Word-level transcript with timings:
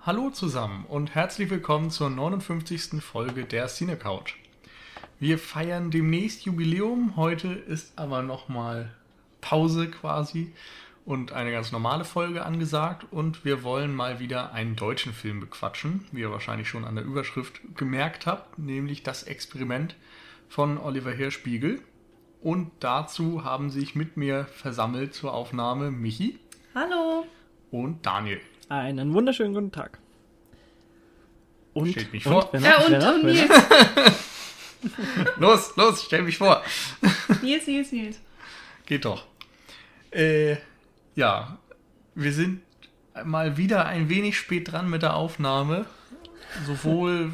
Hallo 0.00 0.30
zusammen 0.30 0.84
und 0.88 1.14
herzlich 1.14 1.48
willkommen 1.48 1.90
zur 1.90 2.10
59. 2.10 3.02
Folge 3.02 3.44
der 3.44 3.68
Cine 3.68 3.96
Couch. 3.96 4.34
Wir 5.20 5.38
feiern 5.38 5.90
demnächst 5.90 6.44
Jubiläum, 6.44 7.14
heute 7.16 7.48
ist 7.48 7.98
aber 7.98 8.22
nochmal 8.22 8.92
Pause 9.40 9.88
quasi 9.88 10.52
und 11.04 11.32
eine 11.32 11.52
ganz 11.52 11.72
normale 11.72 12.04
Folge 12.04 12.44
angesagt 12.44 13.06
und 13.10 13.44
wir 13.44 13.62
wollen 13.62 13.94
mal 13.94 14.18
wieder 14.20 14.52
einen 14.52 14.76
deutschen 14.76 15.12
Film 15.12 15.40
bequatschen, 15.40 16.04
wie 16.12 16.20
ihr 16.20 16.30
wahrscheinlich 16.30 16.68
schon 16.68 16.84
an 16.84 16.96
der 16.96 17.04
Überschrift 17.04 17.60
gemerkt 17.76 18.26
habt, 18.26 18.58
nämlich 18.58 19.02
das 19.02 19.22
Experiment 19.22 19.96
von 20.48 20.78
Oliver 20.78 21.12
Hirschspiegel. 21.12 21.80
Und 22.40 22.72
dazu 22.80 23.44
haben 23.44 23.70
sich 23.70 23.94
mit 23.94 24.16
mir 24.16 24.46
versammelt 24.46 25.14
zur 25.14 25.32
Aufnahme 25.32 25.92
Michi. 25.92 26.40
Hallo. 26.74 27.24
Und 27.70 28.04
Daniel. 28.04 28.40
Einen 28.72 29.12
wunderschönen 29.12 29.52
guten 29.52 29.70
Tag. 29.70 29.98
Und, 31.74 31.90
Stellt 31.90 32.10
mich 32.10 32.24
vor. 32.24 32.54
Und, 32.54 32.64
ja, 32.64 32.78
und, 32.78 32.90
wer 32.90 33.14
und 33.14 33.24
Nils. 33.24 33.50
los, 35.36 35.76
los, 35.76 36.04
stell 36.06 36.22
mich 36.22 36.38
vor. 36.38 36.62
Nils, 37.42 37.66
Nils, 37.66 37.92
Nils. 37.92 38.18
Geht 38.86 39.04
doch. 39.04 39.26
Äh, 40.10 40.56
ja, 41.14 41.58
wir 42.14 42.32
sind 42.32 42.62
mal 43.26 43.58
wieder 43.58 43.84
ein 43.84 44.08
wenig 44.08 44.38
spät 44.38 44.72
dran 44.72 44.88
mit 44.88 45.02
der 45.02 45.16
Aufnahme. 45.16 45.84
Sowohl 46.66 47.30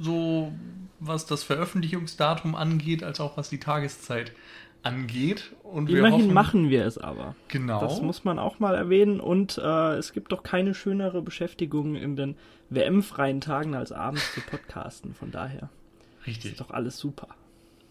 so 0.00 0.54
was 1.00 1.26
das 1.26 1.42
Veröffentlichungsdatum 1.42 2.54
angeht, 2.54 3.04
als 3.04 3.20
auch 3.20 3.36
was 3.36 3.50
die 3.50 3.60
Tageszeit 3.60 4.32
angeht. 4.82 5.54
Und 5.62 5.88
Immerhin 5.88 6.04
wir 6.04 6.12
hoffen, 6.12 6.34
machen 6.34 6.70
wir 6.70 6.86
es 6.86 6.98
aber. 6.98 7.34
Genau. 7.48 7.80
Das 7.80 8.00
muss 8.00 8.24
man 8.24 8.38
auch 8.38 8.58
mal 8.58 8.74
erwähnen. 8.74 9.20
Und 9.20 9.58
äh, 9.58 9.94
es 9.96 10.12
gibt 10.12 10.32
doch 10.32 10.42
keine 10.42 10.74
schönere 10.74 11.22
Beschäftigung 11.22 11.94
in 11.94 12.16
den 12.16 12.36
WM-freien 12.70 13.40
Tagen 13.40 13.74
als 13.74 13.92
abends 13.92 14.34
zu 14.34 14.40
podcasten. 14.40 15.14
Von 15.14 15.30
daher. 15.30 15.70
Richtig. 16.26 16.52
Ist 16.52 16.60
doch 16.60 16.70
alles 16.70 16.98
super. 16.98 17.28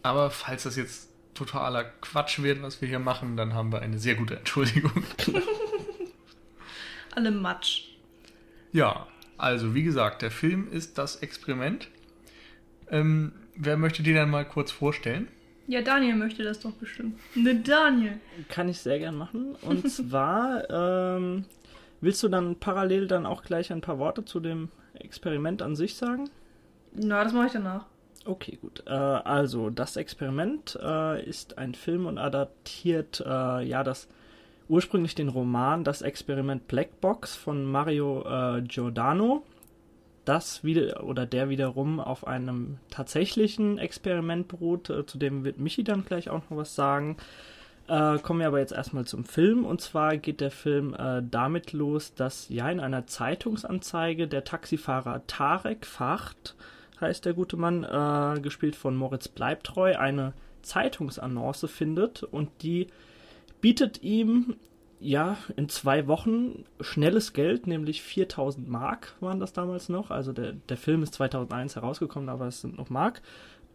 Aber 0.03 0.29
falls 0.29 0.63
das 0.63 0.75
jetzt 0.75 1.09
totaler 1.33 1.83
Quatsch 1.83 2.41
wird, 2.41 2.61
was 2.61 2.81
wir 2.81 2.87
hier 2.87 2.99
machen, 2.99 3.37
dann 3.37 3.53
haben 3.53 3.71
wir 3.71 3.81
eine 3.81 3.99
sehr 3.99 4.15
gute 4.15 4.37
Entschuldigung. 4.37 5.03
Alle 7.15 7.31
Matsch. 7.31 7.83
Ja, 8.71 9.07
also 9.37 9.73
wie 9.75 9.83
gesagt, 9.83 10.21
der 10.21 10.31
Film 10.31 10.71
ist 10.71 10.97
das 10.97 11.17
Experiment. 11.17 11.89
Ähm, 12.89 13.33
wer 13.55 13.77
möchte 13.77 14.03
den 14.03 14.15
dann 14.15 14.29
mal 14.29 14.45
kurz 14.45 14.71
vorstellen? 14.71 15.27
Ja, 15.67 15.81
Daniel 15.81 16.15
möchte 16.15 16.43
das 16.43 16.59
doch 16.61 16.71
bestimmt. 16.71 17.19
Ne, 17.35 17.55
Daniel. 17.55 18.19
Kann 18.47 18.69
ich 18.69 18.79
sehr 18.79 18.99
gern 18.99 19.15
machen. 19.15 19.55
Und 19.61 19.89
zwar, 19.91 20.69
ähm, 20.69 21.45
willst 21.99 22.23
du 22.23 22.29
dann 22.29 22.55
parallel 22.55 23.07
dann 23.07 23.25
auch 23.25 23.43
gleich 23.43 23.71
ein 23.71 23.81
paar 23.81 23.99
Worte 23.99 24.23
zu 24.23 24.39
dem 24.39 24.69
Experiment 24.93 25.61
an 25.61 25.75
sich 25.75 25.95
sagen? 25.95 26.29
Na, 26.93 27.23
das 27.23 27.33
mache 27.33 27.47
ich 27.47 27.51
danach. 27.51 27.85
Okay, 28.25 28.57
gut. 28.61 28.83
Äh, 28.87 28.91
also, 28.91 29.69
das 29.69 29.97
Experiment 29.97 30.79
äh, 30.81 31.23
ist 31.23 31.57
ein 31.57 31.75
Film 31.75 32.05
und 32.05 32.17
adaptiert 32.17 33.21
äh, 33.25 33.63
ja 33.63 33.83
das 33.83 34.07
ursprünglich 34.69 35.15
den 35.15 35.29
Roman 35.29 35.83
Das 35.83 36.01
Experiment 36.01 36.67
Black 36.67 36.99
Box 36.99 37.35
von 37.35 37.63
Mario 37.63 38.23
äh, 38.25 38.61
Giordano 38.61 39.43
das 40.27 40.63
wieder 40.63 41.03
oder 41.03 41.25
der 41.25 41.49
wiederum 41.49 41.99
auf 41.99 42.27
einem 42.27 42.77
tatsächlichen 42.89 43.77
Experiment 43.77 44.47
beruht, 44.47 44.89
äh, 44.89 45.05
zu 45.05 45.17
dem 45.17 45.43
wird 45.43 45.59
Michi 45.59 45.83
dann 45.83 46.05
gleich 46.05 46.29
auch 46.29 46.41
noch 46.49 46.57
was 46.57 46.75
sagen. 46.75 47.17
Äh, 47.87 48.19
kommen 48.19 48.41
wir 48.41 48.47
aber 48.47 48.59
jetzt 48.59 48.73
erstmal 48.73 49.05
zum 49.05 49.23
Film. 49.23 49.65
Und 49.65 49.81
zwar 49.81 50.17
geht 50.17 50.41
der 50.41 50.51
Film 50.51 50.93
äh, 50.93 51.21
damit 51.23 51.71
los, 51.71 52.13
dass 52.13 52.49
ja 52.49 52.69
in 52.69 52.79
einer 52.79 53.07
Zeitungsanzeige 53.07 54.27
der 54.27 54.43
Taxifahrer 54.43 55.25
Tarek 55.27 55.85
Facht, 55.85 56.55
heißt 56.99 57.25
der 57.25 57.33
gute 57.33 57.55
Mann, 57.55 57.83
äh, 57.83 58.41
gespielt 58.41 58.75
von 58.75 58.95
Moritz 58.95 59.29
Bleibtreu, 59.29 59.97
eine 59.97 60.33
Zeitungsannonce 60.63 61.69
findet 61.69 62.23
und 62.23 62.49
die 62.61 62.87
bietet 63.61 64.03
ihm 64.03 64.57
ja, 64.99 65.37
in 65.55 65.69
zwei 65.69 66.07
Wochen 66.07 66.65
schnelles 66.81 67.33
Geld, 67.33 67.67
nämlich 67.67 68.01
4000 68.01 68.67
Mark 68.67 69.15
waren 69.19 69.39
das 69.39 69.53
damals 69.53 69.89
noch. 69.89 70.09
Also 70.09 70.33
der, 70.33 70.53
der 70.53 70.77
Film 70.77 71.03
ist 71.03 71.13
2001 71.15 71.75
herausgekommen, 71.75 72.29
aber 72.29 72.47
es 72.47 72.61
sind 72.61 72.77
noch 72.77 72.89
Mark. 72.89 73.21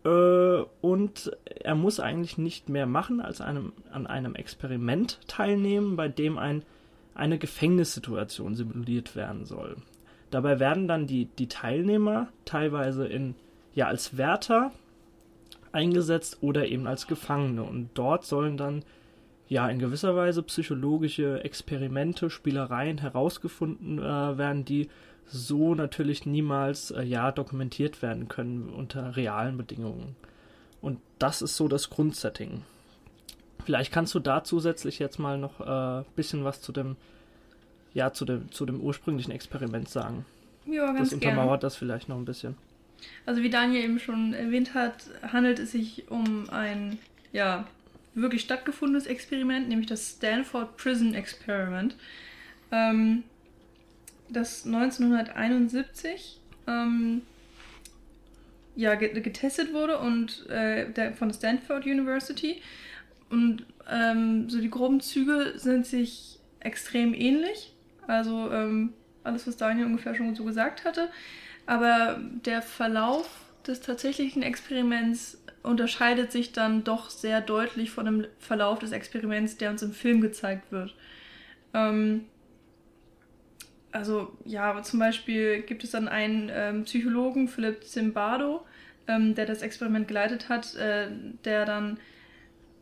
Äh, 0.04 0.62
und 0.80 1.36
er 1.44 1.74
muss 1.74 2.00
eigentlich 2.00 2.38
nicht 2.38 2.68
mehr 2.68 2.86
machen, 2.86 3.20
als 3.20 3.40
einem, 3.40 3.72
an 3.92 4.06
einem 4.06 4.34
Experiment 4.34 5.20
teilnehmen, 5.28 5.96
bei 5.96 6.08
dem 6.08 6.38
ein, 6.38 6.64
eine 7.14 7.38
Gefängnissituation 7.38 8.54
simuliert 8.56 9.14
werden 9.14 9.44
soll. 9.44 9.76
Dabei 10.30 10.58
werden 10.58 10.88
dann 10.88 11.06
die, 11.06 11.26
die 11.26 11.48
Teilnehmer 11.48 12.28
teilweise 12.44 13.06
in, 13.06 13.34
ja, 13.74 13.86
als 13.86 14.16
Wärter 14.16 14.72
eingesetzt 15.70 16.38
oder 16.40 16.66
eben 16.66 16.86
als 16.86 17.06
Gefangene. 17.06 17.62
Und 17.62 17.90
dort 17.94 18.24
sollen 18.24 18.56
dann 18.56 18.84
ja 19.52 19.68
in 19.68 19.78
gewisser 19.78 20.16
Weise 20.16 20.42
psychologische 20.42 21.44
Experimente, 21.44 22.30
Spielereien 22.30 22.98
herausgefunden 22.98 23.98
äh, 23.98 24.02
werden, 24.38 24.64
die 24.64 24.88
so 25.26 25.74
natürlich 25.74 26.24
niemals 26.24 26.90
äh, 26.90 27.02
ja 27.02 27.30
dokumentiert 27.32 28.00
werden 28.00 28.28
können 28.28 28.70
unter 28.70 29.14
realen 29.14 29.58
Bedingungen. 29.58 30.16
Und 30.80 31.00
das 31.18 31.42
ist 31.42 31.56
so 31.56 31.68
das 31.68 31.90
Grundsetting. 31.90 32.62
Vielleicht 33.64 33.92
kannst 33.92 34.14
du 34.14 34.20
da 34.20 34.42
zusätzlich 34.42 34.98
jetzt 34.98 35.18
mal 35.18 35.36
noch 35.38 35.60
ein 35.60 36.02
äh, 36.02 36.04
bisschen 36.16 36.44
was 36.44 36.62
zu 36.62 36.72
dem 36.72 36.96
ja 37.92 38.10
zu 38.10 38.24
dem 38.24 38.50
zu 38.50 38.64
dem 38.64 38.80
ursprünglichen 38.80 39.32
Experiment 39.32 39.88
sagen. 39.88 40.24
Ja, 40.64 40.86
ganz 40.86 41.10
Das 41.10 41.12
untermauert 41.12 41.60
gern. 41.60 41.60
das 41.60 41.76
vielleicht 41.76 42.08
noch 42.08 42.16
ein 42.16 42.24
bisschen. 42.24 42.56
Also 43.26 43.42
wie 43.42 43.50
Daniel 43.50 43.84
eben 43.84 43.98
schon 43.98 44.32
erwähnt 44.32 44.72
hat, 44.72 45.10
handelt 45.30 45.58
es 45.58 45.72
sich 45.72 46.10
um 46.10 46.48
ein 46.48 46.98
ja 47.32 47.66
wirklich 48.14 48.42
stattgefundenes 48.42 49.06
Experiment, 49.06 49.68
nämlich 49.68 49.88
das 49.88 50.16
Stanford 50.16 50.76
Prison 50.76 51.14
Experiment, 51.14 51.96
ähm, 52.70 53.22
das 54.28 54.66
1971 54.66 56.40
ähm, 56.66 57.22
ja, 58.74 58.94
getestet 58.94 59.72
wurde 59.72 59.98
und 59.98 60.48
äh, 60.48 60.90
der, 60.90 61.14
von 61.14 61.28
der 61.28 61.34
Stanford 61.34 61.84
University. 61.84 62.62
Und 63.30 63.64
ähm, 63.90 64.48
so 64.48 64.60
die 64.60 64.70
groben 64.70 65.00
Züge 65.00 65.54
sind 65.56 65.86
sich 65.86 66.38
extrem 66.60 67.14
ähnlich. 67.14 67.72
Also 68.06 68.50
ähm, 68.50 68.92
alles, 69.24 69.46
was 69.46 69.56
Daniel 69.56 69.86
ungefähr 69.86 70.14
schon 70.14 70.34
so 70.34 70.44
gesagt 70.44 70.84
hatte. 70.84 71.08
Aber 71.66 72.20
der 72.44 72.62
Verlauf 72.62 73.28
des 73.66 73.80
tatsächlichen 73.80 74.42
Experiments 74.42 75.41
unterscheidet 75.62 76.32
sich 76.32 76.52
dann 76.52 76.84
doch 76.84 77.10
sehr 77.10 77.40
deutlich 77.40 77.90
von 77.90 78.04
dem 78.04 78.26
Verlauf 78.38 78.78
des 78.78 78.92
Experiments, 78.92 79.56
der 79.56 79.70
uns 79.70 79.82
im 79.82 79.92
Film 79.92 80.20
gezeigt 80.20 80.72
wird. 80.72 80.94
Ähm, 81.74 82.24
also 83.92 84.32
ja, 84.44 84.82
zum 84.82 84.98
Beispiel 84.98 85.62
gibt 85.62 85.84
es 85.84 85.90
dann 85.90 86.08
einen 86.08 86.50
ähm, 86.52 86.84
Psychologen, 86.84 87.48
Philipp 87.48 87.84
Zimbardo, 87.84 88.64
ähm, 89.06 89.34
der 89.34 89.46
das 89.46 89.62
Experiment 89.62 90.08
geleitet 90.08 90.48
hat, 90.48 90.74
äh, 90.76 91.08
der 91.44 91.64
dann 91.66 91.98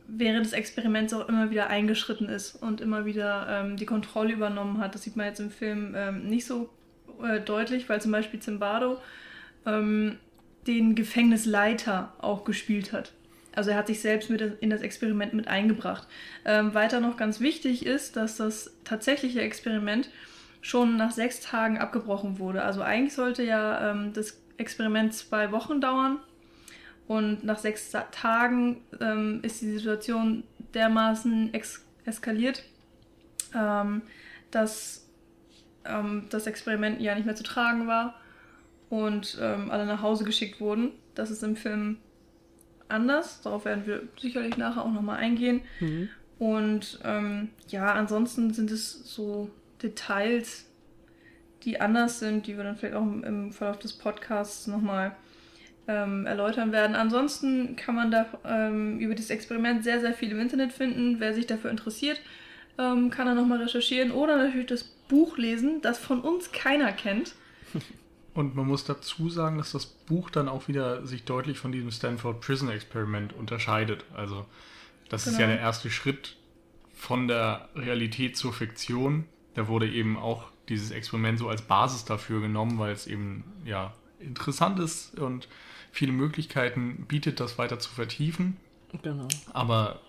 während 0.07 0.45
des 0.45 0.53
Experiments 0.53 1.13
auch 1.13 1.27
immer 1.29 1.51
wieder 1.51 1.67
eingeschritten 1.67 2.27
ist 2.27 2.55
und 2.55 2.81
immer 2.81 3.05
wieder 3.05 3.47
ähm, 3.49 3.77
die 3.77 3.85
Kontrolle 3.85 4.33
übernommen 4.33 4.79
hat. 4.79 4.95
Das 4.95 5.03
sieht 5.03 5.15
man 5.15 5.27
jetzt 5.27 5.39
im 5.39 5.51
Film 5.51 5.93
ähm, 5.95 6.27
nicht 6.27 6.45
so 6.45 6.69
äh, 7.23 7.39
deutlich, 7.39 7.87
weil 7.89 8.01
zum 8.01 8.11
Beispiel 8.11 8.39
Zimbardo 8.39 8.97
ähm, 9.65 10.17
den 10.67 10.95
Gefängnisleiter 10.95 12.13
auch 12.19 12.43
gespielt 12.43 12.93
hat. 12.93 13.13
Also 13.53 13.71
er 13.71 13.77
hat 13.77 13.87
sich 13.87 13.99
selbst 13.99 14.29
mit 14.29 14.41
in 14.61 14.69
das 14.69 14.81
Experiment 14.81 15.33
mit 15.33 15.47
eingebracht. 15.47 16.07
Ähm, 16.45 16.73
weiter 16.73 16.99
noch 16.99 17.17
ganz 17.17 17.39
wichtig 17.39 17.85
ist, 17.85 18.15
dass 18.15 18.37
das 18.37 18.71
tatsächliche 18.83 19.41
Experiment 19.41 20.09
schon 20.61 20.95
nach 20.95 21.11
sechs 21.11 21.41
Tagen 21.41 21.77
abgebrochen 21.77 22.39
wurde. 22.39 22.61
Also 22.63 22.81
eigentlich 22.81 23.13
sollte 23.13 23.43
ja 23.43 23.91
ähm, 23.91 24.13
das 24.13 24.39
Experiment 24.57 25.13
zwei 25.13 25.51
Wochen 25.51 25.81
dauern 25.81 26.19
und 27.07 27.43
nach 27.43 27.57
sechs 27.57 27.91
Tagen 28.11 28.81
ähm, 29.01 29.39
ist 29.41 29.61
die 29.61 29.71
Situation 29.71 30.43
dermaßen 30.73 31.51
eskaliert, 32.05 32.63
ähm, 33.53 34.03
dass 34.51 35.09
ähm, 35.83 36.27
das 36.29 36.47
Experiment 36.47 37.01
ja 37.01 37.15
nicht 37.15 37.25
mehr 37.25 37.35
zu 37.35 37.43
tragen 37.43 37.87
war 37.87 38.20
und 38.91 39.37
ähm, 39.41 39.71
alle 39.71 39.85
nach 39.85 40.01
Hause 40.01 40.25
geschickt 40.25 40.59
wurden. 40.59 40.91
Das 41.15 41.31
ist 41.31 41.43
im 41.43 41.55
Film 41.55 41.97
anders. 42.89 43.41
Darauf 43.41 43.63
werden 43.63 43.87
wir 43.87 44.03
sicherlich 44.19 44.57
nachher 44.57 44.83
auch 44.83 44.91
nochmal 44.91 45.17
eingehen. 45.17 45.61
Mhm. 45.79 46.09
Und 46.37 46.99
ähm, 47.05 47.49
ja, 47.69 47.93
ansonsten 47.93 48.53
sind 48.53 48.69
es 48.69 48.91
so 49.05 49.49
Details, 49.81 50.65
die 51.63 51.79
anders 51.79 52.19
sind, 52.19 52.47
die 52.47 52.57
wir 52.57 52.65
dann 52.65 52.75
vielleicht 52.75 52.95
auch 52.95 53.03
im 53.03 53.53
Verlauf 53.53 53.79
des 53.79 53.93
Podcasts 53.93 54.67
nochmal 54.67 55.15
ähm, 55.87 56.25
erläutern 56.25 56.73
werden. 56.73 56.97
Ansonsten 56.97 57.77
kann 57.77 57.95
man 57.95 58.11
da 58.11 58.25
ähm, 58.43 58.99
über 58.99 59.15
dieses 59.15 59.29
Experiment 59.29 59.85
sehr, 59.85 60.01
sehr 60.01 60.13
viel 60.13 60.31
im 60.31 60.39
Internet 60.41 60.73
finden. 60.73 61.21
Wer 61.21 61.33
sich 61.33 61.47
dafür 61.47 61.71
interessiert, 61.71 62.19
ähm, 62.77 63.09
kann 63.09 63.27
er 63.27 63.35
nochmal 63.35 63.61
recherchieren 63.61 64.11
oder 64.11 64.35
natürlich 64.35 64.67
das 64.67 64.83
Buch 64.83 65.37
lesen, 65.37 65.81
das 65.81 65.97
von 65.97 66.19
uns 66.19 66.51
keiner 66.51 66.91
kennt. 66.91 67.35
Und 68.33 68.55
man 68.55 68.65
muss 68.65 68.85
dazu 68.85 69.29
sagen, 69.29 69.57
dass 69.57 69.73
das 69.73 69.85
Buch 69.85 70.29
dann 70.29 70.47
auch 70.47 70.67
wieder 70.67 71.05
sich 71.05 71.25
deutlich 71.25 71.57
von 71.59 71.71
diesem 71.71 71.91
Stanford 71.91 72.39
Prison 72.39 72.69
Experiment 72.69 73.33
unterscheidet. 73.33 74.05
Also 74.15 74.45
das 75.09 75.27
ist 75.27 75.33
ja 75.33 75.39
Genau. 75.45 75.53
der 75.57 75.59
erste 75.59 75.89
Schritt 75.91 76.37
von 76.93 77.27
der 77.27 77.67
Realität 77.75 78.37
zur 78.37 78.53
Fiktion. 78.53 79.25
Da 79.55 79.67
wurde 79.67 79.89
eben 79.89 80.17
auch 80.17 80.45
dieses 80.69 80.91
Experiment 80.91 81.39
so 81.39 81.49
als 81.49 81.63
Basis 81.63 82.05
dafür 82.05 82.39
genommen, 82.39 82.79
weil 82.79 82.93
es 82.93 83.05
eben 83.07 83.43
ja 83.65 83.93
interessant 84.21 84.79
ist 84.79 85.19
und 85.19 85.49
viele 85.91 86.13
Möglichkeiten 86.13 87.05
bietet, 87.07 87.41
das 87.41 87.57
weiter 87.57 87.79
zu 87.79 87.89
vertiefen. 87.91 88.55
Genau. 89.01 89.27
Aber 89.51 89.99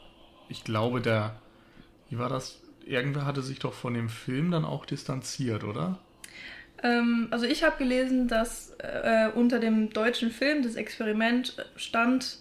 ich 0.48 0.62
glaube, 0.62 1.00
der, 1.00 1.40
wie 2.08 2.18
war 2.18 2.28
das? 2.28 2.60
Irgendwer 2.84 3.24
hatte 3.24 3.42
sich 3.42 3.58
doch 3.58 3.72
von 3.72 3.94
dem 3.94 4.08
Film 4.08 4.50
dann 4.52 4.64
auch 4.64 4.86
distanziert, 4.86 5.64
oder? 5.64 5.98
Ähm, 6.82 7.28
also 7.30 7.46
ich 7.46 7.62
habe 7.62 7.76
gelesen, 7.78 8.28
dass 8.28 8.74
äh, 8.78 9.28
unter 9.34 9.58
dem 9.58 9.90
deutschen 9.90 10.30
Film 10.30 10.62
das 10.62 10.76
Experiment 10.76 11.56
stand, 11.76 12.38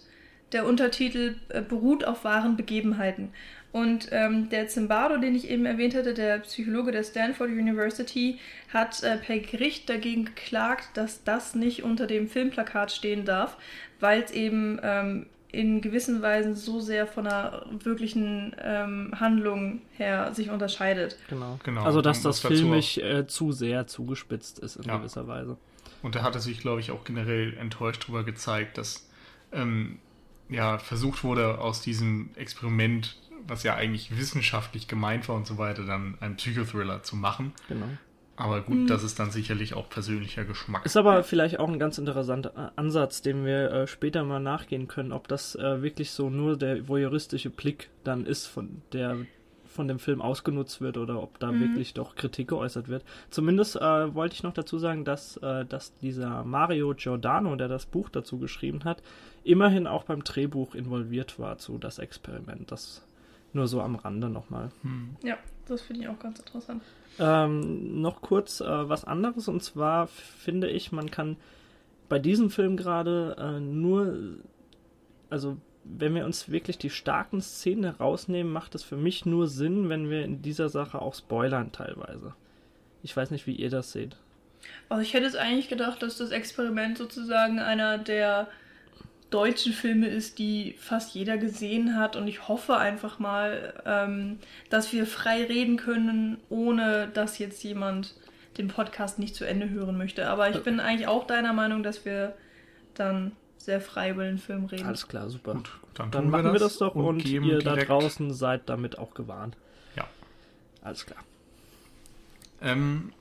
der 0.52 0.66
Untertitel 0.66 1.36
äh, 1.48 1.62
beruht 1.62 2.04
auf 2.04 2.24
wahren 2.24 2.56
Begebenheiten. 2.56 3.32
Und 3.72 4.08
ähm, 4.12 4.50
der 4.50 4.68
Zimbardo, 4.68 5.16
den 5.16 5.34
ich 5.34 5.48
eben 5.48 5.64
erwähnt 5.64 5.94
hatte, 5.94 6.12
der 6.12 6.40
Psychologe 6.40 6.92
der 6.92 7.04
Stanford 7.04 7.48
University, 7.48 8.38
hat 8.70 9.02
äh, 9.02 9.16
per 9.16 9.38
Gericht 9.38 9.88
dagegen 9.88 10.26
geklagt, 10.26 10.90
dass 10.94 11.24
das 11.24 11.54
nicht 11.54 11.82
unter 11.82 12.06
dem 12.06 12.28
Filmplakat 12.28 12.92
stehen 12.92 13.24
darf, 13.24 13.56
weil 13.98 14.22
es 14.22 14.30
eben 14.30 14.78
ähm, 14.82 15.26
in 15.52 15.80
gewissen 15.82 16.22
Weisen 16.22 16.54
so 16.54 16.80
sehr 16.80 17.06
von 17.06 17.24
der 17.24 17.66
wirklichen 17.70 18.56
ähm, 18.58 19.12
Handlung 19.20 19.82
her 19.96 20.32
sich 20.34 20.50
unterscheidet. 20.50 21.16
Genau. 21.28 21.58
Genau. 21.62 21.84
Also, 21.84 22.00
dass 22.00 22.22
das 22.22 22.40
filmisch 22.40 22.98
äh, 22.98 23.26
zu 23.26 23.52
sehr 23.52 23.86
zugespitzt 23.86 24.58
ist 24.58 24.76
in 24.76 24.84
Ja. 24.84 24.96
gewisser 24.96 25.28
Weise. 25.28 25.58
Und 26.02 26.16
er 26.16 26.22
hatte 26.22 26.40
sich, 26.40 26.58
glaube 26.60 26.80
ich, 26.80 26.90
auch 26.90 27.04
generell 27.04 27.54
enttäuscht 27.58 28.04
darüber 28.04 28.24
gezeigt, 28.24 28.78
dass 28.78 29.08
ähm, 29.52 29.98
ja 30.48 30.78
versucht 30.78 31.22
wurde, 31.22 31.58
aus 31.58 31.80
diesem 31.82 32.30
Experiment, 32.36 33.16
was 33.46 33.62
ja 33.62 33.74
eigentlich 33.76 34.16
wissenschaftlich 34.16 34.88
gemeint 34.88 35.28
war 35.28 35.36
und 35.36 35.46
so 35.46 35.58
weiter, 35.58 35.84
dann 35.84 36.16
einen 36.20 36.36
Psychothriller 36.36 37.02
zu 37.02 37.14
machen. 37.16 37.52
Genau. 37.68 37.86
Aber 38.36 38.62
gut, 38.62 38.88
das 38.88 39.02
ist 39.04 39.18
dann 39.18 39.30
sicherlich 39.30 39.74
auch 39.74 39.88
persönlicher 39.88 40.44
Geschmack. 40.44 40.86
Ist 40.86 40.96
aber 40.96 41.22
vielleicht 41.22 41.60
auch 41.60 41.68
ein 41.68 41.78
ganz 41.78 41.98
interessanter 41.98 42.52
äh, 42.56 42.80
Ansatz, 42.80 43.20
dem 43.22 43.44
wir 43.44 43.70
äh, 43.70 43.86
später 43.86 44.24
mal 44.24 44.40
nachgehen 44.40 44.88
können, 44.88 45.12
ob 45.12 45.28
das 45.28 45.54
äh, 45.54 45.82
wirklich 45.82 46.10
so 46.12 46.30
nur 46.30 46.56
der 46.56 46.88
voyeuristische 46.88 47.50
Blick 47.50 47.90
dann 48.04 48.24
ist, 48.26 48.46
von 48.46 48.82
der 48.92 49.18
von 49.66 49.88
dem 49.88 49.98
Film 49.98 50.20
ausgenutzt 50.20 50.82
wird 50.82 50.98
oder 50.98 51.22
ob 51.22 51.38
da 51.38 51.50
Mhm. 51.50 51.60
wirklich 51.60 51.94
doch 51.94 52.14
Kritik 52.14 52.48
geäußert 52.48 52.88
wird. 52.88 53.04
Zumindest 53.30 53.76
äh, 53.76 54.14
wollte 54.14 54.34
ich 54.34 54.42
noch 54.42 54.52
dazu 54.52 54.78
sagen, 54.78 55.06
dass, 55.06 55.38
äh, 55.38 55.64
dass 55.64 55.96
dieser 55.96 56.44
Mario 56.44 56.92
Giordano, 56.94 57.56
der 57.56 57.68
das 57.68 57.86
Buch 57.86 58.10
dazu 58.10 58.38
geschrieben 58.38 58.84
hat, 58.84 59.02
immerhin 59.44 59.86
auch 59.86 60.04
beim 60.04 60.24
Drehbuch 60.24 60.74
involviert 60.74 61.38
war 61.38 61.56
zu 61.56 61.78
das 61.78 61.98
Experiment. 61.98 62.70
Das 62.70 63.02
nur 63.54 63.66
so 63.66 63.80
am 63.80 63.94
Rande 63.96 64.28
nochmal. 64.28 64.70
Hm. 64.82 65.16
Ja, 65.22 65.38
das 65.66 65.80
finde 65.80 66.02
ich 66.02 66.08
auch 66.08 66.18
ganz 66.18 66.38
interessant. 66.40 66.82
Ähm, 67.18 68.00
noch 68.00 68.22
kurz 68.22 68.60
äh, 68.60 68.88
was 68.88 69.04
anderes 69.04 69.48
und 69.48 69.62
zwar 69.62 70.06
finde 70.06 70.68
ich, 70.68 70.92
man 70.92 71.10
kann 71.10 71.36
bei 72.08 72.18
diesem 72.18 72.50
Film 72.50 72.76
gerade 72.76 73.36
äh, 73.38 73.60
nur, 73.60 74.16
also 75.30 75.56
wenn 75.84 76.14
wir 76.14 76.24
uns 76.24 76.50
wirklich 76.50 76.78
die 76.78 76.90
starken 76.90 77.40
Szenen 77.40 77.84
herausnehmen, 77.84 78.52
macht 78.52 78.74
es 78.74 78.82
für 78.82 78.96
mich 78.96 79.26
nur 79.26 79.48
Sinn, 79.48 79.88
wenn 79.88 80.10
wir 80.10 80.24
in 80.24 80.42
dieser 80.42 80.68
Sache 80.68 81.00
auch 81.00 81.14
spoilern 81.14 81.72
teilweise. 81.72 82.34
Ich 83.02 83.16
weiß 83.16 83.30
nicht, 83.30 83.46
wie 83.46 83.54
ihr 83.56 83.70
das 83.70 83.92
seht. 83.92 84.16
Also 84.88 85.02
ich 85.02 85.12
hätte 85.12 85.26
es 85.26 85.34
eigentlich 85.34 85.68
gedacht, 85.68 86.02
dass 86.02 86.18
das 86.18 86.30
Experiment 86.30 86.98
sozusagen 86.98 87.58
einer 87.58 87.98
der 87.98 88.48
deutschen 89.32 89.72
Filme 89.72 90.06
ist, 90.06 90.38
die 90.38 90.74
fast 90.78 91.14
jeder 91.14 91.38
gesehen 91.38 91.96
hat. 91.96 92.16
Und 92.16 92.28
ich 92.28 92.48
hoffe 92.48 92.76
einfach 92.76 93.18
mal, 93.18 93.74
ähm, 93.84 94.38
dass 94.70 94.92
wir 94.92 95.06
frei 95.06 95.44
reden 95.44 95.76
können, 95.76 96.38
ohne 96.48 97.08
dass 97.08 97.38
jetzt 97.38 97.62
jemand 97.64 98.14
den 98.58 98.68
Podcast 98.68 99.18
nicht 99.18 99.34
zu 99.34 99.44
Ende 99.44 99.70
hören 99.70 99.96
möchte. 99.96 100.28
Aber 100.28 100.50
ich 100.50 100.62
bin 100.62 100.80
eigentlich 100.80 101.08
auch 101.08 101.26
deiner 101.26 101.52
Meinung, 101.52 101.82
dass 101.82 102.04
wir 102.04 102.34
dann 102.94 103.32
sehr 103.56 103.80
frei 103.80 104.10
über 104.10 104.24
den 104.24 104.38
Film 104.38 104.66
reden. 104.66 104.86
Alles 104.86 105.08
klar, 105.08 105.30
super. 105.30 105.54
Gut, 105.54 105.70
dann, 105.94 106.10
Dann 106.10 106.30
machen 106.30 106.52
wir 106.52 106.60
das 106.60 106.78
doch 106.78 106.94
und, 106.94 107.18
geben 107.18 107.46
ihr 107.46 107.60
da 107.60 107.76
draußen 107.76 108.32
seid 108.34 108.68
damit 108.68 108.98
auch 108.98 109.14
gewarnt. 109.14 109.56
Ja. 109.96 110.06
Alles 110.82 111.06
klar. 111.06 111.22
Ähm, 112.60 113.12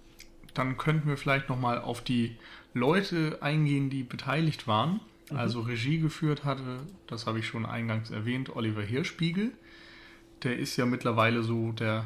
dann 0.54 0.78
könnten 0.78 1.07
wir 1.07 1.18
vielleicht 1.18 1.48
nochmal 1.48 1.80
auf 1.80 2.02
die 2.02 2.36
Leute 2.74 3.38
eingehen, 3.42 3.90
die 3.90 4.04
beteiligt 4.04 4.68
waren. 4.68 5.00
Also 5.38 5.62
Regie 5.62 6.00
geführt 6.00 6.44
hatte, 6.44 6.81
das 7.07 7.25
habe 7.28 7.39
ich 7.39 7.48
schon 7.48 7.66
eingangs 7.66 8.10
erwähnt, 8.12 8.56
Oliver 8.56 8.81
Hirschbiegel. 8.81 9.51
Der 10.44 10.57
ist 10.57 10.75
ja 10.78 10.86
mittlerweile 10.86 11.44
so 11.44 11.72
der, 11.72 12.06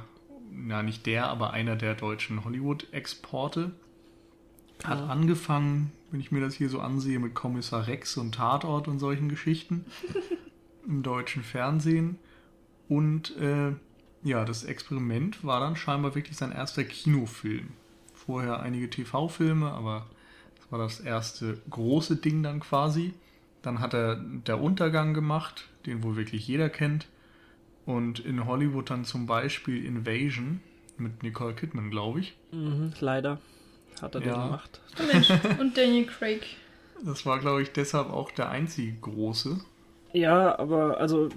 na 0.51 0.83
nicht 0.83 1.05
der, 1.05 1.27
aber 1.29 1.51
einer 1.51 1.75
der 1.75 1.95
deutschen 1.95 2.43
Hollywood-Exporte. 2.43 3.71
Hat 4.83 4.99
Ja. 4.99 5.05
angefangen, 5.07 5.91
wenn 6.11 6.19
ich 6.19 6.31
mir 6.31 6.41
das 6.41 6.53
hier 6.53 6.69
so 6.69 6.79
ansehe, 6.81 7.19
mit 7.19 7.33
Kommissar 7.33 7.87
Rex 7.87 8.17
und 8.17 8.35
Tatort 8.35 8.87
und 8.87 8.99
solchen 8.99 9.29
Geschichten 9.29 9.85
im 10.87 11.01
deutschen 11.01 11.43
Fernsehen. 11.43 12.17
Und 12.89 13.35
äh, 13.37 13.71
ja, 14.23 14.43
das 14.45 14.63
Experiment 14.63 15.43
war 15.43 15.59
dann 15.59 15.75
scheinbar 15.75 16.13
wirklich 16.13 16.35
sein 16.37 16.51
erster 16.51 16.83
Kinofilm. 16.83 17.69
Vorher 18.13 18.59
einige 18.59 18.89
TV-Filme, 18.89 19.71
aber 19.71 20.07
das 20.65 20.71
war 20.71 20.79
das 20.79 20.99
erste 20.99 21.61
große 21.69 22.17
Ding 22.17 22.43
dann 22.43 22.59
quasi. 22.59 23.13
Dann 23.61 23.79
hat 23.79 23.93
er 23.93 24.15
Der 24.15 24.61
Untergang 24.61 25.13
gemacht, 25.13 25.67
den 25.85 26.03
wohl 26.03 26.15
wirklich 26.15 26.47
jeder 26.47 26.69
kennt. 26.69 27.07
Und 27.85 28.19
in 28.19 28.45
Hollywood 28.45 28.89
dann 28.89 29.05
zum 29.05 29.27
Beispiel 29.27 29.85
Invasion 29.85 30.59
mit 30.97 31.23
Nicole 31.23 31.53
Kidman, 31.53 31.91
glaube 31.91 32.21
ich. 32.21 32.35
Mhm, 32.51 32.93
leider 32.99 33.39
hat 34.01 34.15
er 34.15 34.21
Ja. 34.21 34.33
den 34.33 34.43
gemacht. 34.43 34.81
Mensch, 35.11 35.29
und 35.59 35.77
Daniel 35.77 36.05
Craig. 36.05 36.41
Das 37.03 37.25
war, 37.25 37.39
glaube 37.39 37.61
ich, 37.61 37.71
deshalb 37.71 38.09
auch 38.09 38.31
der 38.31 38.49
einzige 38.49 38.93
große. 38.93 39.59
Ja, 40.15 40.57
aber 40.57 40.97
also 40.97 41.27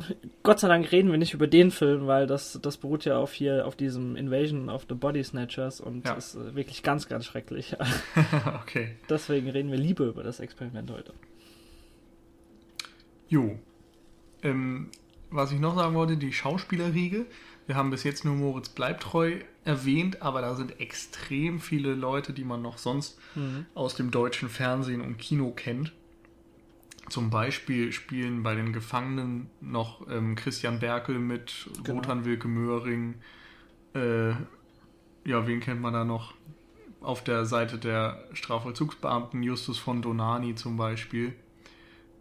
Gott 0.45 0.61
sei 0.61 0.69
Dank 0.69 0.93
reden 0.93 1.11
wir 1.11 1.19
nicht 1.19 1.35
über 1.35 1.49
den 1.49 1.73
Film, 1.73 2.07
weil 2.07 2.29
das, 2.29 2.61
das 2.63 2.77
beruht 2.77 3.05
ja 3.05 3.19
auf 3.19 3.33
hier 3.33 3.67
auf 3.67 3.75
diesem 3.75 4.15
Invasion 4.15 4.69
of 4.71 4.87
the 4.89 4.95
Body 4.95 5.25
Snatchers 5.25 5.81
und 5.81 6.07
Ja. 6.07 6.15
ist 6.15 6.37
äh, 6.37 6.55
wirklich 6.55 6.85
ganz, 6.85 7.09
ganz 7.09 7.27
schrecklich. 7.27 7.77
okay. 8.63 8.95
Deswegen 9.11 9.51
reden 9.51 9.73
wir 9.73 9.79
lieber 9.79 10.05
über 10.05 10.23
das 10.23 10.39
Experiment 10.39 10.93
heute. 10.93 11.13
Jo. 13.29 13.59
Ähm, 14.45 14.91
was 15.31 15.51
ich 15.51 15.59
noch 15.59 15.75
sagen 15.75 15.97
wollte, 15.97 16.17
die 16.17 16.33
Schauspielerriege. 16.33 17.27
Wir 17.67 17.75
haben 17.75 17.91
bis 17.91 18.05
jetzt 18.05 18.25
nur 18.25 18.37
Moritz 18.37 18.69
Bleibtreu 18.69 19.41
erwähnt, 19.65 20.23
aber 20.23 20.41
da 20.41 20.55
sind 20.55 20.81
extrem 20.81 21.59
viele 21.61 21.95
Leute, 21.95 22.33
die 22.33 22.45
man 22.45 22.63
noch 22.63 22.79
sonst 22.79 23.19
aus 23.75 23.95
dem 23.95 24.11
deutschen 24.11 24.49
Fernsehen 24.49 25.03
und 25.03 25.19
Kino 25.19 25.51
kennt. 25.51 25.93
Zum 27.09 27.31
Beispiel 27.31 27.93
spielen 27.93 28.43
bei 28.43 28.55
den 28.55 28.73
Gefangenen 28.73 29.49
noch 29.61 30.07
ähm, 30.11 30.35
Christian 30.35 30.79
Berkel 30.79 31.19
mit, 31.19 31.69
Genau. 31.83 31.99
Wotan 31.99 32.25
Wilke 32.25 32.49
Möhring. 32.49 33.15
Äh, 33.95 34.31
ja, 35.25 35.47
wen 35.47 35.61
kennt 35.61 35.81
man 35.81 35.93
da 35.93 36.05
noch? 36.05 36.35
Auf 37.01 37.23
der 37.23 37.45
Seite 37.45 37.79
der 37.79 38.25
Strafvollzugsbeamten 38.33 39.43
Justus 39.43 39.79
von 39.79 40.03
Donani 40.03 40.55
zum 40.55 40.77
Beispiel. 40.77 41.35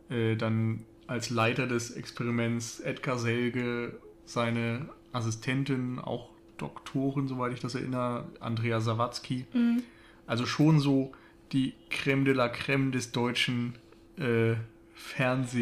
Äh, 0.09 0.35
dann 0.35 0.85
als 1.07 1.29
Leiter 1.29 1.67
des 1.67 1.91
Experiments 1.91 2.79
Edgar 2.79 3.17
Selge, 3.17 3.99
seine 4.25 4.89
Assistentin, 5.13 5.99
auch 5.99 6.29
Doktorin, 6.57 7.27
soweit 7.27 7.53
ich 7.53 7.59
das 7.59 7.75
erinnere, 7.75 8.25
Andrea 8.39 8.79
Sawatzki. 8.81 9.45
Mhm. 9.53 9.83
Also 10.25 10.45
schon 10.45 10.79
so 10.79 11.11
die 11.53 11.73
Creme 11.89 12.25
de 12.25 12.33
la 12.33 12.49
Creme 12.49 12.91
des 12.91 13.11
deutschen 13.11 13.75
äh, 14.17 14.55
Ja, 15.17 15.33
also- 15.33 15.57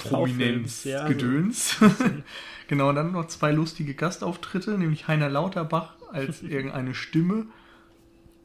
Fernsehprominenz-Gedöns. 0.00 1.76
genau, 2.68 2.88
und 2.90 2.94
dann 2.96 3.12
noch 3.12 3.26
zwei 3.28 3.52
lustige 3.52 3.94
Gastauftritte, 3.94 4.72
nämlich 4.78 5.08
Heiner 5.08 5.28
Lauterbach 5.28 5.94
als 6.12 6.42
irgendeine 6.42 6.94
Stimme 6.94 7.46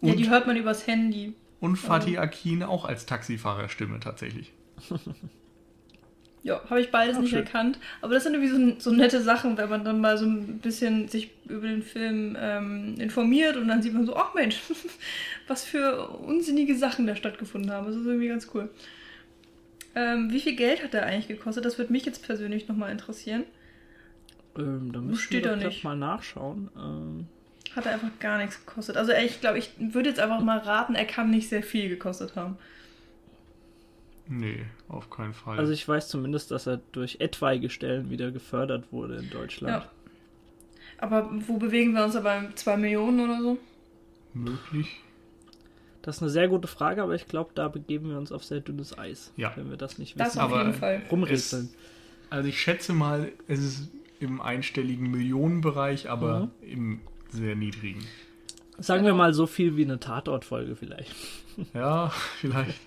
und, 0.02 0.10
Ja, 0.10 0.16
die 0.16 0.30
hört 0.30 0.48
man 0.48 0.58
übers 0.58 0.88
Handy. 0.88 1.34
und 1.60 1.78
Fatih 1.78 2.18
Akin 2.20 2.64
auch 2.64 2.86
als 2.86 3.06
Taxifahrerstimme 3.06 4.00
tatsächlich. 4.00 4.52
Ja, 6.44 6.62
habe 6.70 6.80
ich 6.80 6.92
beides 6.92 7.18
Auch 7.18 7.22
nicht 7.22 7.32
schön. 7.32 7.40
erkannt. 7.40 7.80
Aber 8.02 8.14
das 8.14 8.24
sind 8.24 8.36
irgendwie 8.36 8.76
so, 8.76 8.92
so 8.92 8.96
nette 8.96 9.20
Sachen, 9.22 9.58
wenn 9.58 9.70
man 9.70 9.84
dann 9.84 10.00
mal 10.00 10.16
so 10.18 10.26
ein 10.26 10.60
bisschen 10.60 11.08
sich 11.08 11.32
über 11.50 11.68
den 11.68 11.82
Film 11.82 12.38
ähm, 12.40 12.96
informiert 13.00 13.58
und 13.58 13.68
dann 13.68 13.82
sieht 13.82 13.94
man 13.96 14.06
so, 14.06 14.16
ach 14.16 14.36
Mensch, 14.36 14.60
was 15.48 15.64
für 15.64 16.08
unsinnige 16.10 16.76
Sachen 16.78 17.08
da 17.08 17.16
stattgefunden 17.16 17.72
haben. 17.72 17.88
Das 17.88 17.96
ist 17.96 18.06
irgendwie 18.06 18.28
ganz 18.28 18.48
cool. 18.54 18.70
Ähm, 19.96 20.32
wie 20.32 20.40
viel 20.42 20.56
Geld 20.56 20.84
hat 20.84 20.94
der 20.94 21.06
eigentlich 21.06 21.28
gekostet? 21.28 21.64
Das 21.66 21.78
würde 21.78 21.92
mich 21.94 22.06
jetzt 22.06 22.24
persönlich 22.26 22.68
nochmal 22.68 22.92
interessieren. 22.92 23.44
Ähm, 24.58 24.92
da 24.92 25.00
müssen 25.00 25.20
Steht 25.22 25.44
wir 25.44 25.52
da 25.52 25.56
doch 25.58 25.66
nicht. 25.66 25.84
mal 25.84 25.96
nachschauen. 25.96 26.70
Ähm, 26.78 27.28
Hat 27.76 27.86
er 27.86 27.94
einfach 27.94 28.10
gar 28.20 28.38
nichts 28.38 28.66
gekostet. 28.66 28.98
Also 28.98 29.12
ich 29.14 29.40
glaube, 29.42 29.58
ich 29.58 29.72
würde 29.80 30.10
jetzt 30.10 30.20
einfach 30.20 30.42
mal 30.42 30.58
raten, 30.60 30.96
er 30.96 31.06
kann 31.06 31.30
nicht 31.30 31.50
sehr 31.50 31.64
viel 31.64 31.90
gekostet 31.90 32.36
haben. 32.36 32.58
Nee, 34.28 34.66
auf 34.90 35.10
keinen 35.12 35.34
Fall. 35.34 35.60
also 35.60 35.72
ich 35.72 35.88
weiß 35.88 36.08
zumindest, 36.10 36.50
dass 36.52 36.66
er 36.68 36.82
durch 36.94 37.18
etwaige 37.20 37.70
Stellen 37.70 38.10
wieder 38.10 38.32
gefördert 38.32 38.92
wurde 38.92 39.18
in 39.18 39.30
Deutschland. 39.30 39.84
Ja. 39.84 39.92
Aber 40.98 41.30
wo 41.48 41.58
bewegen 41.58 41.94
wir 41.94 42.04
uns 42.06 42.14
da 42.14 42.22
bei 42.22 42.50
2 42.56 42.78
Millionen 42.78 43.20
oder 43.20 43.42
so? 43.42 43.58
Möglich. 44.34 45.02
Das 46.06 46.18
ist 46.18 46.22
eine 46.22 46.30
sehr 46.30 46.48
gute 46.48 46.68
Frage, 46.68 47.02
aber 47.02 47.16
ich 47.16 47.28
glaube, 47.28 47.50
da 47.56 47.68
begeben 47.68 48.10
wir 48.12 48.18
uns 48.20 48.32
auf 48.32 48.44
sehr 48.44 48.60
dünnes 48.60 48.96
Eis, 48.98 49.32
Ja. 49.38 49.52
wenn 49.56 49.72
wir 49.72 49.78
das 49.78 49.98
nicht 49.98 50.20
Das 50.20 50.30
wissen. 50.30 50.40
auf 50.42 50.52
aber 50.54 50.62
jeden 50.62 50.74
Fall. 50.76 51.02
Rumrätseln. 51.10 51.70
Also 52.30 52.48
ich 52.48 52.62
schätze 52.62 52.94
mal, 52.94 53.32
es 53.48 53.60
ist 53.60 53.90
im 54.20 54.40
einstelligen 54.40 55.10
Millionenbereich, 55.10 56.10
aber 56.10 56.42
Mhm. 56.42 56.52
im 56.62 57.00
sehr 57.32 57.56
niedrigen. 57.56 58.06
Sagen 58.78 59.04
wir 59.06 59.14
mal 59.16 59.34
so 59.34 59.48
viel 59.48 59.78
wie 59.78 59.84
eine 59.84 60.00
Tatortfolge 60.00 60.76
vielleicht. 60.76 61.12
Ja, 61.74 62.10
vielleicht. 62.40 62.80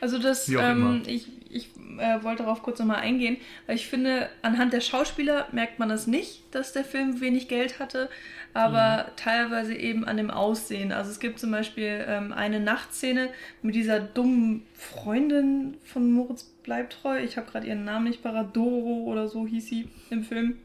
Also 0.00 0.18
das, 0.18 0.48
ähm, 0.48 1.02
ich, 1.06 1.28
ich 1.50 1.70
äh, 1.98 2.22
wollte 2.24 2.42
darauf 2.42 2.62
kurz 2.62 2.78
nochmal 2.80 2.96
eingehen, 2.96 3.36
weil 3.66 3.76
ich 3.76 3.86
finde, 3.86 4.28
anhand 4.42 4.72
der 4.72 4.80
Schauspieler 4.80 5.46
merkt 5.52 5.78
man 5.78 5.90
es 5.90 6.06
nicht, 6.06 6.42
dass 6.50 6.72
der 6.72 6.84
Film 6.84 7.20
wenig 7.20 7.48
Geld 7.48 7.78
hatte, 7.78 8.10
aber 8.54 9.04
Mhm. 9.04 9.16
teilweise 9.16 9.74
eben 9.74 10.04
an 10.04 10.16
dem 10.16 10.30
Aussehen. 10.30 10.92
Also 10.92 11.10
es 11.10 11.20
gibt 11.20 11.38
zum 11.38 11.50
Beispiel 11.50 12.04
ähm, 12.06 12.32
eine 12.32 12.60
Nachtszene 12.60 13.28
mit 13.62 13.74
dieser 13.74 14.00
dummen 14.00 14.64
Freundin 14.74 15.76
von 15.84 16.10
Moritz 16.10 16.44
Bleibtreu. 16.62 17.22
Ich 17.22 17.36
habe 17.36 17.50
gerade 17.50 17.66
ihren 17.66 17.84
Namen 17.84 18.04
nicht 18.04 18.22
parat, 18.22 18.56
Doro 18.56 19.04
oder 19.04 19.28
so 19.28 19.46
hieß 19.46 19.66
sie 19.66 19.88
im 20.10 20.22
Film. 20.24 20.58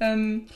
Ähm, 0.00 0.46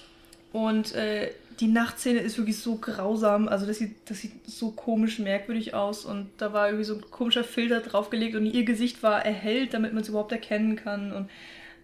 und 0.52 0.94
äh, 0.94 1.30
die 1.60 1.68
Nachtszene 1.68 2.20
ist 2.20 2.38
wirklich 2.38 2.58
so 2.58 2.76
grausam. 2.76 3.46
Also 3.48 3.66
das 3.66 3.78
sieht, 3.78 3.94
das 4.08 4.20
sieht 4.20 4.32
so 4.46 4.70
komisch 4.70 5.18
merkwürdig 5.18 5.74
aus. 5.74 6.04
Und 6.04 6.28
da 6.38 6.52
war 6.52 6.66
irgendwie 6.68 6.84
so 6.84 6.94
ein 6.94 7.02
komischer 7.10 7.44
Filter 7.44 7.80
draufgelegt 7.80 8.34
und 8.34 8.46
ihr 8.46 8.64
Gesicht 8.64 9.02
war 9.02 9.24
erhellt, 9.24 9.74
damit 9.74 9.92
man 9.92 10.02
es 10.02 10.08
überhaupt 10.08 10.32
erkennen 10.32 10.76
kann. 10.76 11.12
Und 11.12 11.28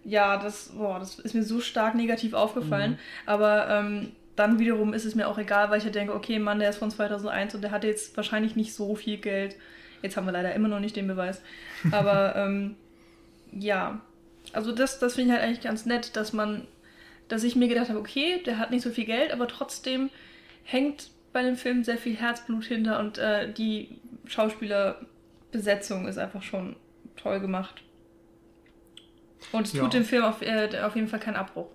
ja, 0.03 0.37
das, 0.37 0.69
boah, 0.75 0.99
das 0.99 1.19
ist 1.19 1.35
mir 1.35 1.43
so 1.43 1.59
stark 1.61 1.95
negativ 1.95 2.33
aufgefallen. 2.33 2.97
Aber 3.25 3.69
ähm, 3.69 4.11
dann 4.37 4.59
wiederum 4.59 4.93
ist 4.93 5.03
es 5.03 5.15
mir 5.15 5.27
auch 5.27 5.37
egal, 5.37 5.69
weil 5.69 5.79
ich 5.79 5.83
ja 5.83 5.89
denke, 5.89 6.13
okay, 6.15 6.39
Mann, 6.39 6.59
der 6.59 6.69
ist 6.69 6.77
von 6.77 6.89
2001 6.91 7.55
und 7.55 7.61
der 7.61 7.71
hatte 7.71 7.87
jetzt 7.87 8.15
wahrscheinlich 8.15 8.55
nicht 8.55 8.73
so 8.73 8.95
viel 8.95 9.17
Geld. 9.17 9.57
Jetzt 10.01 10.15
haben 10.15 10.25
wir 10.25 10.31
leider 10.31 10.53
immer 10.53 10.69
noch 10.69 10.79
nicht 10.79 10.95
den 10.95 11.07
Beweis. 11.07 11.41
Aber 11.91 12.35
ähm, 12.37 12.77
ja, 13.51 14.01
also 14.53 14.71
das, 14.71 14.99
das 14.99 15.15
finde 15.15 15.33
ich 15.33 15.39
halt 15.39 15.47
eigentlich 15.47 15.63
ganz 15.63 15.85
nett, 15.85 16.15
dass 16.15 16.33
man, 16.33 16.67
dass 17.27 17.43
ich 17.43 17.55
mir 17.57 17.67
gedacht 17.67 17.89
habe, 17.89 17.99
okay, 17.99 18.41
der 18.45 18.59
hat 18.59 18.71
nicht 18.71 18.83
so 18.83 18.91
viel 18.91 19.05
Geld, 19.05 19.31
aber 19.33 19.47
trotzdem 19.47 20.09
hängt 20.63 21.09
bei 21.33 21.43
dem 21.43 21.55
Film 21.55 21.83
sehr 21.83 21.97
viel 21.97 22.15
Herzblut 22.15 22.65
hinter 22.65 22.99
und 22.99 23.17
äh, 23.17 23.51
die 23.51 23.99
Schauspielerbesetzung 24.25 26.07
ist 26.07 26.17
einfach 26.17 26.43
schon 26.43 26.75
toll 27.15 27.39
gemacht. 27.39 27.81
Und 29.51 29.67
es 29.67 29.73
Ja. 29.73 29.81
tut 29.81 29.93
dem 29.93 30.03
Film 30.05 30.23
auf, 30.23 30.41
äh, 30.41 30.69
auf 30.81 30.95
jeden 30.95 31.07
Fall 31.07 31.19
keinen 31.19 31.35
Abbruch. 31.37 31.67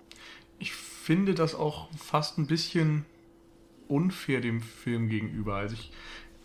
Ich 0.59 0.71
finde 1.05 1.33
das 1.35 1.55
auch 1.55 1.89
fast 1.97 2.37
ein 2.37 2.47
bisschen 2.47 3.05
unfair 3.87 4.41
dem 4.41 4.61
Film 4.61 5.09
gegenüber. 5.09 5.55
Also 5.55 5.75
ich 5.75 5.91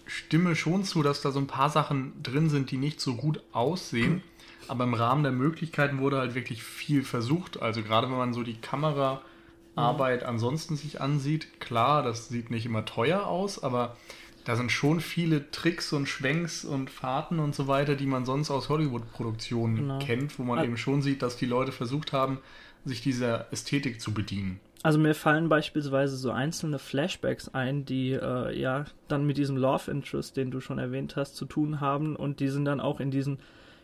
stimme 0.07 0.57
schon 0.57 0.85
zu, 0.85 1.03
dass 1.03 1.21
da 1.21 1.31
so 1.31 1.39
ein 1.39 1.47
paar 1.47 1.71
Sachen 1.71 2.13
drin 2.23 2.51
sind, 2.51 2.71
die 2.71 2.77
nicht 2.79 3.01
so 3.01 3.15
gut 3.15 3.41
aussehen. 3.53 4.23
Aber 4.67 4.85
im 4.85 4.95
Rahmen 4.95 5.23
der 5.23 5.33
Möglichkeiten 5.33 5.99
wurde 5.99 6.19
halt 6.19 6.35
wirklich 6.35 6.63
viel 6.63 7.03
versucht. 7.05 7.63
Also 7.63 7.83
gerade 7.83 8.09
wenn 8.11 8.19
man 8.19 8.35
so 8.35 8.43
die 8.43 8.57
Kameraarbeit 8.61 10.25
ansonsten 10.25 10.77
sich 10.77 11.01
ansieht, 11.01 11.61
klar, 11.61 12.03
das 12.03 12.29
sieht 12.29 12.51
nicht 12.51 12.67
immer 12.67 12.85
teuer 12.85 13.27
aus, 13.27 13.63
aber 13.63 13.97
da 14.45 14.57
sind 14.57 14.73
schon 14.73 15.01
viele 15.01 15.51
Tricks 15.51 15.93
und 15.93 16.07
Schwenks 16.09 16.65
und 16.65 16.91
Fahrten 16.91 17.39
und 17.39 17.55
so 17.55 17.67
weiter, 17.69 17.95
die 17.95 18.07
man 18.07 18.25
sonst 18.25 18.51
aus 18.51 18.69
Hollywood-Produktionen 18.69 19.77
Genau. 19.77 19.99
kennt, 20.01 20.39
wo 20.39 20.43
man 20.43 20.59
Al- 20.59 20.65
eben 20.65 20.77
schon 20.79 21.03
sieht, 21.03 21.23
dass 21.23 21.37
die 21.37 21.47
Leute 21.47 21.71
versucht 21.73 22.13
haben, 22.13 22.39
sich 22.85 23.01
dieser 23.01 23.53
Ästhetik 23.53 24.01
zu 24.01 24.13
bedienen. 24.13 24.61
Also 24.83 24.99
mir 24.99 25.15
fallen 25.15 25.49
beispielsweise 25.49 26.17
so 26.17 26.31
einzelne 26.31 26.79
Flashbacks 26.79 27.49
ein, 27.49 27.85
die 27.85 28.13
äh, 28.13 28.59
ja 28.59 28.85
dann 29.09 29.27
mit 29.27 29.37
diesem 29.37 29.57
Love 29.57 29.91
Interest, 29.91 30.37
den 30.37 30.51
du 30.51 30.61
schon 30.61 30.79
erwähnt 30.79 31.17
hast, 31.17 31.37
zu 31.37 31.47
tun 31.47 31.81
haben 31.81 32.15
und 32.15 32.41
die 32.41 32.49
sind 32.49 32.65
dann 32.65 32.81
auch 32.81 33.01
in 33.01 33.11
diesen 33.11 33.39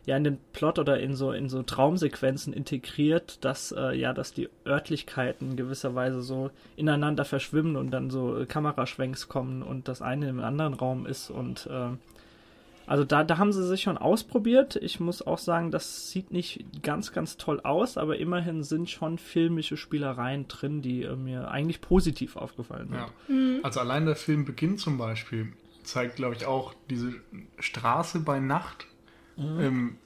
ja 0.07 0.17
in 0.17 0.25
den 0.25 0.39
Plot 0.53 0.79
oder 0.79 1.01
in 1.01 1.17
so 1.17 1.33
in 1.33 1.49
so 1.49 1.63
Traumsequenzen 1.63 2.53
integriert, 2.53 3.45
dass 3.45 3.73
äh, 3.73 3.97
ja 3.97 4.13
dass 4.13 4.33
die 4.33 4.49
Örtlichkeiten 4.67 5.57
gewisserweise 5.57 6.23
so 6.23 6.51
ineinander 6.77 7.25
verschwimmen 7.25 7.77
und 7.77 7.91
dann 7.91 8.11
so 8.11 8.45
Kameraschwenks 8.47 9.29
kommen 9.29 9.63
und 9.63 9.89
das 9.89 10.01
eine 10.01 10.29
im 10.29 10.41
anderen 10.41 10.75
Raum 10.75 11.07
ist 11.07 11.29
und 11.31 11.67
äh, 11.67 11.97
also 12.87 13.05
da, 13.05 13.25
da 13.25 13.39
haben 13.39 13.53
sie 13.53 13.67
sich 13.67 13.83
schon 13.83 13.97
ausprobiert. 13.97 14.77
Ich 14.77 15.01
muss 15.01 15.27
auch 15.27 15.39
sagen, 15.39 15.71
das 15.71 16.11
sieht 16.11 16.31
nicht 16.31 16.65
ganz, 16.83 17.13
ganz 17.13 17.37
toll 17.37 17.61
aus, 17.61 17.97
aber 17.97 18.19
immerhin 18.19 18.63
sind 18.63 18.91
schon 18.91 19.19
filmische 19.19 19.77
Spielereien 19.77 20.49
drin, 20.49 20.83
die 20.83 21.03
äh, 21.03 21.17
mir 21.17 21.51
eigentlich 21.51 21.81
positiv 21.81 22.37
aufgefallen 22.37 22.89
sind. 22.89 23.57
Ja. 23.59 23.61
Also 23.63 23.81
allein 23.81 24.07
der 24.07 24.17
Film 24.17 24.45
Beginn 24.45 24.77
zum 24.79 24.99
Beispiel 24.99 25.53
zeigt, 25.83 26.17
glaube 26.17 26.35
ich, 26.35 26.47
auch 26.47 26.75
diese 26.91 27.15
Straße 27.59 28.21
bei 28.21 28.41
Nacht, 28.41 28.87
ähm, 29.39 29.97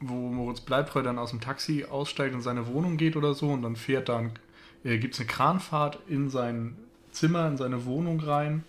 wo 0.00 0.14
Moritz 0.14 0.60
Bleibtreu 0.60 1.02
dann 1.02 1.18
aus 1.18 1.30
dem 1.30 1.40
Taxi 1.40 1.84
aussteigt 1.84 2.32
und 2.32 2.40
in 2.40 2.44
seine 2.44 2.66
Wohnung 2.66 2.96
geht 2.96 3.16
oder 3.16 3.34
so 3.34 3.48
und 3.48 3.62
dann 3.62 3.76
fährt 3.76 4.08
dann, 4.08 4.32
äh, 4.84 4.98
gibt 4.98 5.14
es 5.14 5.20
eine 5.20 5.28
Kranfahrt 5.28 5.98
in 6.08 6.28
sein 6.28 6.76
Zimmer, 7.10 7.46
in 7.48 7.56
seine 7.56 7.84
Wohnung 7.84 8.20
rein 8.20 8.64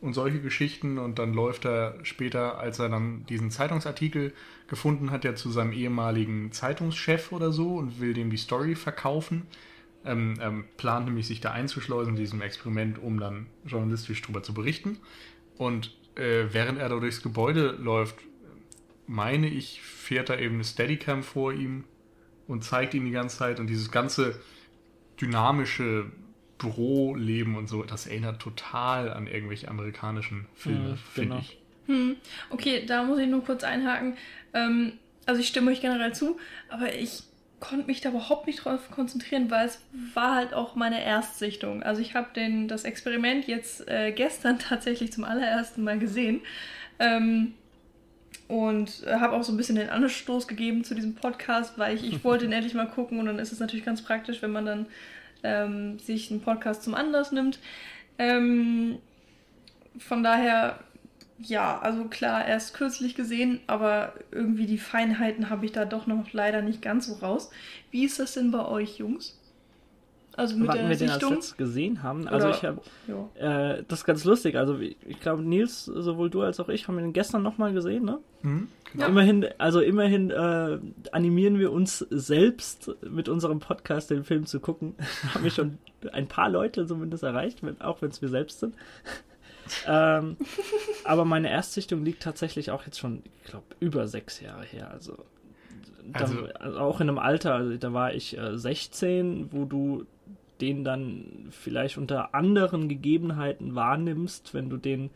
und 0.00 0.14
solche 0.14 0.40
Geschichten 0.40 0.98
und 0.98 1.18
dann 1.18 1.34
läuft 1.34 1.66
er 1.66 1.98
später, 2.04 2.58
als 2.58 2.78
er 2.78 2.88
dann 2.88 3.26
diesen 3.26 3.50
Zeitungsartikel 3.50 4.32
gefunden 4.66 5.10
hat, 5.10 5.24
ja 5.24 5.34
zu 5.34 5.50
seinem 5.50 5.72
ehemaligen 5.72 6.52
Zeitungschef 6.52 7.32
oder 7.32 7.52
so 7.52 7.76
und 7.76 8.00
will 8.00 8.14
dem 8.14 8.30
die 8.30 8.38
Story 8.38 8.74
verkaufen. 8.74 9.46
Ähm, 10.02 10.38
ähm, 10.40 10.64
plant 10.78 11.06
nämlich 11.06 11.26
sich 11.26 11.42
da 11.42 11.50
einzuschleusen 11.50 12.14
in 12.14 12.20
diesem 12.20 12.40
Experiment, 12.40 12.98
um 12.98 13.20
dann 13.20 13.46
journalistisch 13.66 14.22
drüber 14.22 14.42
zu 14.42 14.54
berichten. 14.54 14.98
Und 15.58 15.94
äh, 16.14 16.46
während 16.52 16.78
er 16.78 16.88
da 16.88 16.98
durchs 16.98 17.22
Gebäude 17.22 17.76
läuft, 17.78 18.16
meine 19.06 19.48
ich, 19.48 19.82
fährt 19.82 20.30
da 20.30 20.38
eben 20.38 20.54
eine 20.54 20.64
Steadicam 20.64 21.22
vor 21.22 21.52
ihm 21.52 21.84
und 22.46 22.64
zeigt 22.64 22.94
ihm 22.94 23.04
die 23.04 23.10
ganze 23.10 23.36
Zeit 23.38 23.60
und 23.60 23.66
dieses 23.66 23.90
ganze 23.90 24.40
dynamische 25.20 26.06
Büroleben 26.60 27.56
und 27.56 27.68
so, 27.68 27.82
das 27.82 28.06
erinnert 28.06 28.40
total 28.40 29.12
an 29.12 29.26
irgendwelche 29.26 29.68
amerikanischen 29.68 30.46
Filme, 30.54 30.90
Mhm, 30.90 30.96
finde 31.12 31.28
genau. 31.30 31.40
ich. 31.40 31.58
Hm, 31.86 32.16
okay, 32.50 32.84
da 32.86 33.02
muss 33.02 33.18
ich 33.18 33.26
nur 33.26 33.42
kurz 33.44 33.64
einhaken. 33.64 34.16
Ähm, 34.54 34.92
also 35.26 35.40
ich 35.40 35.48
stimme 35.48 35.70
euch 35.70 35.80
generell 35.80 36.14
zu, 36.14 36.38
aber 36.68 36.94
ich 36.94 37.22
konnte 37.58 37.86
mich 37.86 38.00
da 38.00 38.10
überhaupt 38.10 38.46
nicht 38.46 38.64
drauf 38.64 38.90
konzentrieren, 38.90 39.50
weil 39.50 39.66
es 39.66 39.80
war 40.14 40.34
halt 40.36 40.54
auch 40.54 40.76
meine 40.76 41.02
Erstsichtung. 41.04 41.82
Also 41.82 42.00
ich 42.00 42.14
habe 42.14 42.28
den 42.34 42.68
das 42.68 42.84
Experiment 42.84 43.46
jetzt 43.46 43.88
äh, 43.88 44.12
gestern 44.12 44.58
tatsächlich 44.68 45.12
zum 45.12 45.24
allerersten 45.24 45.82
Mal 45.82 45.98
gesehen. 45.98 46.40
Ähm, 46.98 47.54
und 48.48 49.04
äh, 49.06 49.14
habe 49.14 49.34
auch 49.36 49.44
so 49.44 49.52
ein 49.52 49.56
bisschen 49.56 49.76
den 49.76 49.90
Anstoß 49.90 50.48
gegeben 50.48 50.82
zu 50.84 50.94
diesem 50.94 51.14
Podcast, 51.14 51.78
weil 51.78 51.94
ich, 51.96 52.04
ich 52.04 52.24
wollte 52.24 52.44
ihn 52.44 52.52
endlich 52.52 52.74
mal 52.74 52.88
gucken 52.88 53.18
und 53.20 53.26
dann 53.26 53.38
ist 53.38 53.52
es 53.52 53.60
natürlich 53.60 53.84
ganz 53.84 54.02
praktisch, 54.02 54.42
wenn 54.42 54.50
man 54.52 54.66
dann 54.66 54.86
ähm, 55.42 55.98
sich 55.98 56.30
einen 56.30 56.40
Podcast 56.40 56.82
zum 56.82 56.94
Anlass 56.94 57.32
nimmt. 57.32 57.58
Ähm, 58.18 58.98
von 59.98 60.22
daher, 60.22 60.80
ja, 61.38 61.78
also 61.80 62.04
klar, 62.04 62.46
erst 62.46 62.74
kürzlich 62.74 63.14
gesehen, 63.14 63.60
aber 63.66 64.14
irgendwie 64.30 64.66
die 64.66 64.78
Feinheiten 64.78 65.50
habe 65.50 65.66
ich 65.66 65.72
da 65.72 65.84
doch 65.84 66.06
noch 66.06 66.32
leider 66.32 66.62
nicht 66.62 66.82
ganz 66.82 67.06
so 67.06 67.14
raus. 67.14 67.50
Wie 67.90 68.04
ist 68.04 68.18
das 68.18 68.34
denn 68.34 68.50
bei 68.50 68.64
euch, 68.64 68.98
Jungs? 68.98 69.39
Also 70.36 70.56
mit 70.56 70.68
Wann 70.68 70.76
der 70.78 70.88
wir 70.88 70.96
den 70.96 71.10
als 71.10 71.18
Sichtung? 71.18 71.34
letztes 71.34 71.56
gesehen 71.56 72.02
haben. 72.02 72.26
Also 72.28 72.46
Oder- 72.48 72.56
ich 72.56 72.64
habe 72.64 72.80
Ja. 73.38 73.72
äh, 73.74 73.84
das 73.88 74.00
ist 74.00 74.04
ganz 74.04 74.24
lustig. 74.24 74.56
Also 74.56 74.78
ich, 74.78 74.96
ich 75.06 75.20
glaube 75.20 75.42
Nils, 75.42 75.84
sowohl 75.84 76.30
du 76.30 76.42
als 76.42 76.60
auch 76.60 76.68
ich, 76.68 76.86
haben 76.88 76.98
ihn 76.98 77.12
gestern 77.12 77.42
nochmal 77.42 77.72
gesehen, 77.72 78.04
ne? 78.04 78.18
Mhm, 78.42 78.68
genau. 78.92 79.04
Ja. 79.04 79.08
Immerhin, 79.10 79.46
also 79.58 79.80
immerhin 79.80 80.30
äh, 80.30 80.78
animieren 81.12 81.58
wir 81.58 81.72
uns 81.72 81.98
selbst 82.10 82.90
mit 83.02 83.28
unserem 83.28 83.58
Podcast 83.58 84.10
den 84.10 84.24
Film 84.24 84.46
zu 84.46 84.60
gucken. 84.60 84.94
haben 85.34 85.44
wir 85.44 85.50
schon 85.50 85.78
ein 86.12 86.28
paar 86.28 86.48
Leute 86.48 86.86
zumindest 86.86 87.22
erreicht, 87.22 87.62
wenn, 87.62 87.80
auch 87.80 88.00
wenn 88.00 88.10
es 88.10 88.22
wir 88.22 88.28
selbst 88.28 88.60
sind. 88.60 88.74
ähm, 89.86 90.36
aber 91.04 91.24
meine 91.24 91.50
Erstsichtung 91.50 92.04
liegt 92.04 92.22
tatsächlich 92.22 92.70
auch 92.70 92.84
jetzt 92.86 92.98
schon, 92.98 93.22
ich 93.44 93.50
glaube, 93.50 93.66
über 93.80 94.06
sechs 94.06 94.40
Jahre 94.40 94.64
her. 94.64 94.90
Also, 94.90 95.16
Also- 96.12 96.46
also 96.58 96.78
auch 96.78 97.00
in 97.00 97.08
einem 97.08 97.18
Alter, 97.18 97.54
also 97.54 97.76
da 97.76 97.92
war 97.92 98.14
ich 98.14 98.36
äh, 98.38 98.56
16, 98.58 99.48
wo 99.52 99.64
du 99.64 100.06
den 100.60 100.84
dann 100.84 101.48
vielleicht 101.50 101.98
unter 101.98 102.34
anderen 102.34 102.88
Gegebenheiten 102.88 103.74
wahrnimmst, 103.74 104.54
wenn 104.54 104.70
du 104.70 104.76
den 104.76 105.10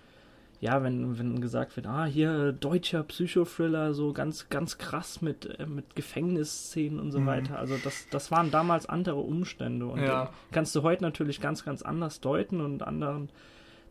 ja, 0.61 0.83
wenn, 0.83 1.19
wenn 1.19 1.43
gesagt 1.43 1.77
wird, 1.77 1.87
ah, 1.87 2.07
hier 2.07 2.53
deutscher 2.53 3.03
Psychothriller, 3.03 3.93
so 3.93 4.15
ganz, 4.15 4.49
ganz 4.49 4.79
krass 4.79 5.21
mit, 5.21 5.59
äh, 5.59 5.67
mit 5.67 5.95
Gefängnisszenen 5.95 7.01
und 7.01 7.11
so 7.11 7.21
Mhm. 7.21 7.27
weiter. 7.27 7.59
Also 7.59 7.77
das, 7.77 8.09
das 8.09 8.31
waren 8.31 8.51
damals 8.51 8.87
andere 8.87 9.17
Umstände 9.17 9.87
und 9.87 10.01
Ja. 10.01 10.31
kannst 10.53 10.75
du 10.75 10.83
heute 10.83 11.03
natürlich 11.03 11.43
ganz, 11.43 11.65
ganz 11.67 11.83
anders 11.83 12.21
deuten 12.21 12.63
und 12.63 12.83
anderen 12.83 13.29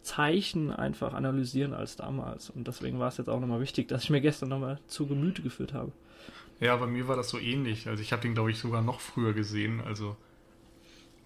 Zeichen 0.01 0.71
einfach 0.71 1.13
analysieren 1.13 1.73
als 1.73 1.95
damals. 1.95 2.49
Und 2.49 2.67
deswegen 2.67 2.97
war 2.97 3.09
es 3.09 3.17
jetzt 3.17 3.29
auch 3.29 3.39
nochmal 3.39 3.61
wichtig, 3.61 3.87
dass 3.87 4.05
ich 4.05 4.09
mir 4.09 4.21
gestern 4.21 4.49
nochmal 4.49 4.79
zu 4.87 5.05
Gemüte 5.05 5.43
geführt 5.43 5.73
habe. 5.73 5.91
Ja, 6.59 6.75
bei 6.77 6.87
mir 6.87 7.07
war 7.07 7.15
das 7.15 7.29
so 7.29 7.37
ähnlich. 7.37 7.87
Also 7.87 8.01
ich 8.01 8.11
habe 8.11 8.21
den, 8.23 8.33
glaube 8.33 8.49
ich, 8.49 8.57
sogar 8.57 8.81
noch 8.81 8.99
früher 8.99 9.33
gesehen. 9.33 9.79
Also, 9.85 10.15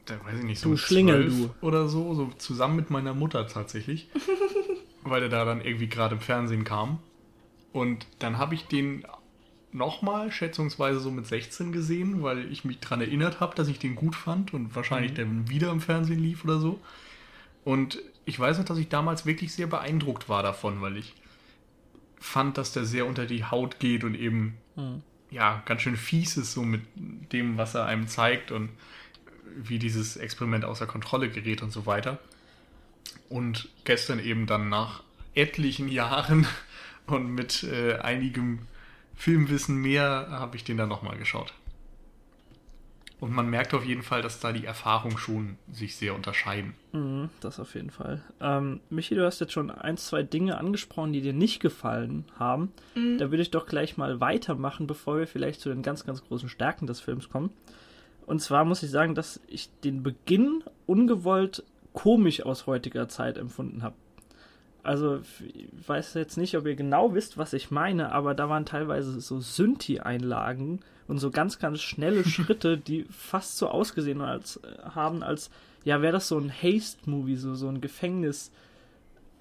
da 0.08 0.16
weiß 0.26 0.40
ich 0.40 0.46
nicht, 0.46 0.60
so 0.60 0.72
Du 0.72 0.78
Schlingel, 0.78 1.30
12 1.30 1.50
oder 1.62 1.88
so, 1.88 2.14
so 2.14 2.32
zusammen 2.38 2.76
mit 2.76 2.90
meiner 2.90 3.14
Mutter 3.14 3.48
tatsächlich. 3.48 4.08
weil 5.04 5.22
der 5.22 5.30
da 5.30 5.46
dann 5.46 5.62
irgendwie 5.62 5.88
gerade 5.88 6.16
im 6.16 6.22
Fernsehen 6.22 6.64
kam. 6.66 7.00
Und 7.72 8.08
dann 8.20 8.38
habe 8.38 8.56
ich 8.56 8.66
den 8.68 9.06
nochmal, 9.72 10.32
schätzungsweise 10.32 11.00
so 11.00 11.12
mit 11.12 11.28
16 11.28 11.72
gesehen, 11.72 12.24
weil 12.24 12.52
ich 12.52 12.66
mich 12.66 12.80
daran 12.80 13.02
erinnert 13.02 13.40
habe, 13.40 13.56
dass 13.56 13.68
ich 13.68 13.80
den 13.80 13.96
gut 13.96 14.16
fand 14.16 14.54
und 14.54 14.76
wahrscheinlich 14.76 15.12
Mhm. 15.12 15.16
der 15.16 15.50
wieder 15.50 15.72
im 15.72 15.80
Fernsehen 15.82 16.20
lief 16.20 16.44
oder 16.44 16.60
so. 16.60 16.80
Und 17.64 18.00
ich 18.26 18.40
weiß 18.40 18.58
noch, 18.58 18.66
dass 18.66 18.78
ich 18.78 18.90
damals 18.90 19.26
wirklich 19.26 19.54
sehr 19.54 19.68
beeindruckt 19.68 20.28
war 20.30 20.42
davon, 20.44 20.82
weil 20.82 20.98
ich 20.98 21.14
fand, 22.20 22.58
dass 22.58 22.74
der 22.74 22.86
sehr 22.86 23.06
unter 23.06 23.26
die 23.26 23.44
Haut 23.46 23.80
geht 23.80 24.04
und 24.04 24.16
eben 24.16 24.56
Hm. 24.76 25.02
ja, 25.32 25.62
ganz 25.66 25.82
schön 25.82 25.96
fies 25.98 26.38
ist, 26.38 26.54
so 26.54 26.64
mit 26.64 26.82
dem, 27.32 27.58
was 27.58 27.76
er 27.76 27.86
einem 27.86 28.08
zeigt 28.08 28.52
und 28.52 28.70
wie 29.64 29.80
dieses 29.80 30.18
Experiment 30.18 30.66
außer 30.66 30.88
Kontrolle 30.88 31.30
gerät 31.30 31.62
und 31.62 31.72
so 31.72 31.86
weiter. 31.86 32.20
Und 33.30 33.70
gestern 33.84 34.20
eben 34.20 34.46
dann 34.46 34.70
nach 34.70 35.04
etlichen 35.34 35.88
Jahren 35.88 36.48
und 37.08 37.32
mit 37.32 37.64
äh, 37.64 37.96
einigem 37.98 38.60
Filmwissen 39.16 39.78
mehr 39.78 40.28
habe 40.30 40.56
ich 40.56 40.64
den 40.64 40.78
dann 40.78 40.90
nochmal 40.90 41.18
geschaut. 41.18 41.54
Und 43.20 43.34
man 43.34 43.50
merkt 43.50 43.74
auf 43.74 43.84
jeden 43.84 44.04
Fall, 44.04 44.22
dass 44.22 44.40
da 44.40 44.52
die 44.52 44.66
Erfahrungen 44.66 45.18
schon 45.18 45.58
sich 45.72 45.96
sehr 45.96 46.14
unterscheiden. 46.14 46.76
Mhm, 46.92 47.30
das 47.40 47.60
auf 47.60 47.74
jeden 47.74 47.90
Fall. 47.90 48.22
Ähm, 48.40 48.80
Michi, 48.92 49.16
du 49.16 49.26
hast 49.26 49.40
jetzt 49.40 49.54
schon 49.54 49.72
ein, 49.72 49.98
zwei 49.98 50.22
Dinge 50.22 50.58
angesprochen, 50.60 51.14
die 51.14 51.22
dir 51.22 51.34
nicht 51.34 51.60
gefallen 51.60 52.26
haben. 52.38 52.72
Mhm. 52.94 53.18
Da 53.18 53.32
würde 53.32 53.42
ich 53.42 53.50
doch 53.50 53.66
gleich 53.66 53.98
mal 53.98 54.20
weitermachen, 54.20 54.86
bevor 54.86 55.18
wir 55.18 55.26
vielleicht 55.26 55.62
zu 55.62 55.70
den 55.70 55.82
ganz, 55.82 56.06
ganz 56.06 56.24
großen 56.24 56.48
Stärken 56.48 56.86
des 56.86 57.00
Films 57.00 57.30
kommen. 57.30 57.50
Und 58.28 58.42
zwar 58.42 58.66
muss 58.66 58.84
ich 58.84 58.92
sagen, 58.92 59.16
dass 59.16 59.40
ich 59.48 59.70
den 59.84 60.04
Beginn 60.04 60.64
ungewollt 60.86 61.64
komisch 61.94 62.46
aus 62.46 62.68
heutiger 62.68 63.08
Zeit 63.08 63.38
empfunden 63.38 63.82
habe. 63.82 63.96
Also, 64.84 65.22
ich 65.54 65.68
weiß 65.88 66.14
jetzt 66.14 66.38
nicht, 66.38 66.56
ob 66.58 66.66
ihr 66.66 66.76
genau 66.76 67.14
wisst, 67.14 67.38
was 67.38 67.54
ich 67.54 67.72
meine, 67.72 68.12
aber 68.12 68.36
da 68.36 68.50
waren 68.50 68.66
teilweise 68.66 69.20
so 69.22 69.40
Synthi-Einlagen 69.40 70.82
und 71.08 71.18
so 71.20 71.32
ganz, 71.32 71.58
ganz 71.58 71.82
schnelle 71.82 72.24
Schritte, 72.28 72.78
die 72.78 73.06
fast 73.10 73.58
so 73.58 73.70
ausgesehen 73.70 74.22
als, 74.22 74.58
äh, 74.58 74.84
haben, 74.84 75.24
als, 75.24 75.50
ja, 75.86 76.02
wäre 76.02 76.14
das 76.14 76.28
so 76.28 76.38
ein 76.38 76.52
Haste-Movie, 76.52 77.38
so, 77.38 77.56
so 77.56 77.70
ein 77.70 77.82
Gefängnis- 77.82 78.52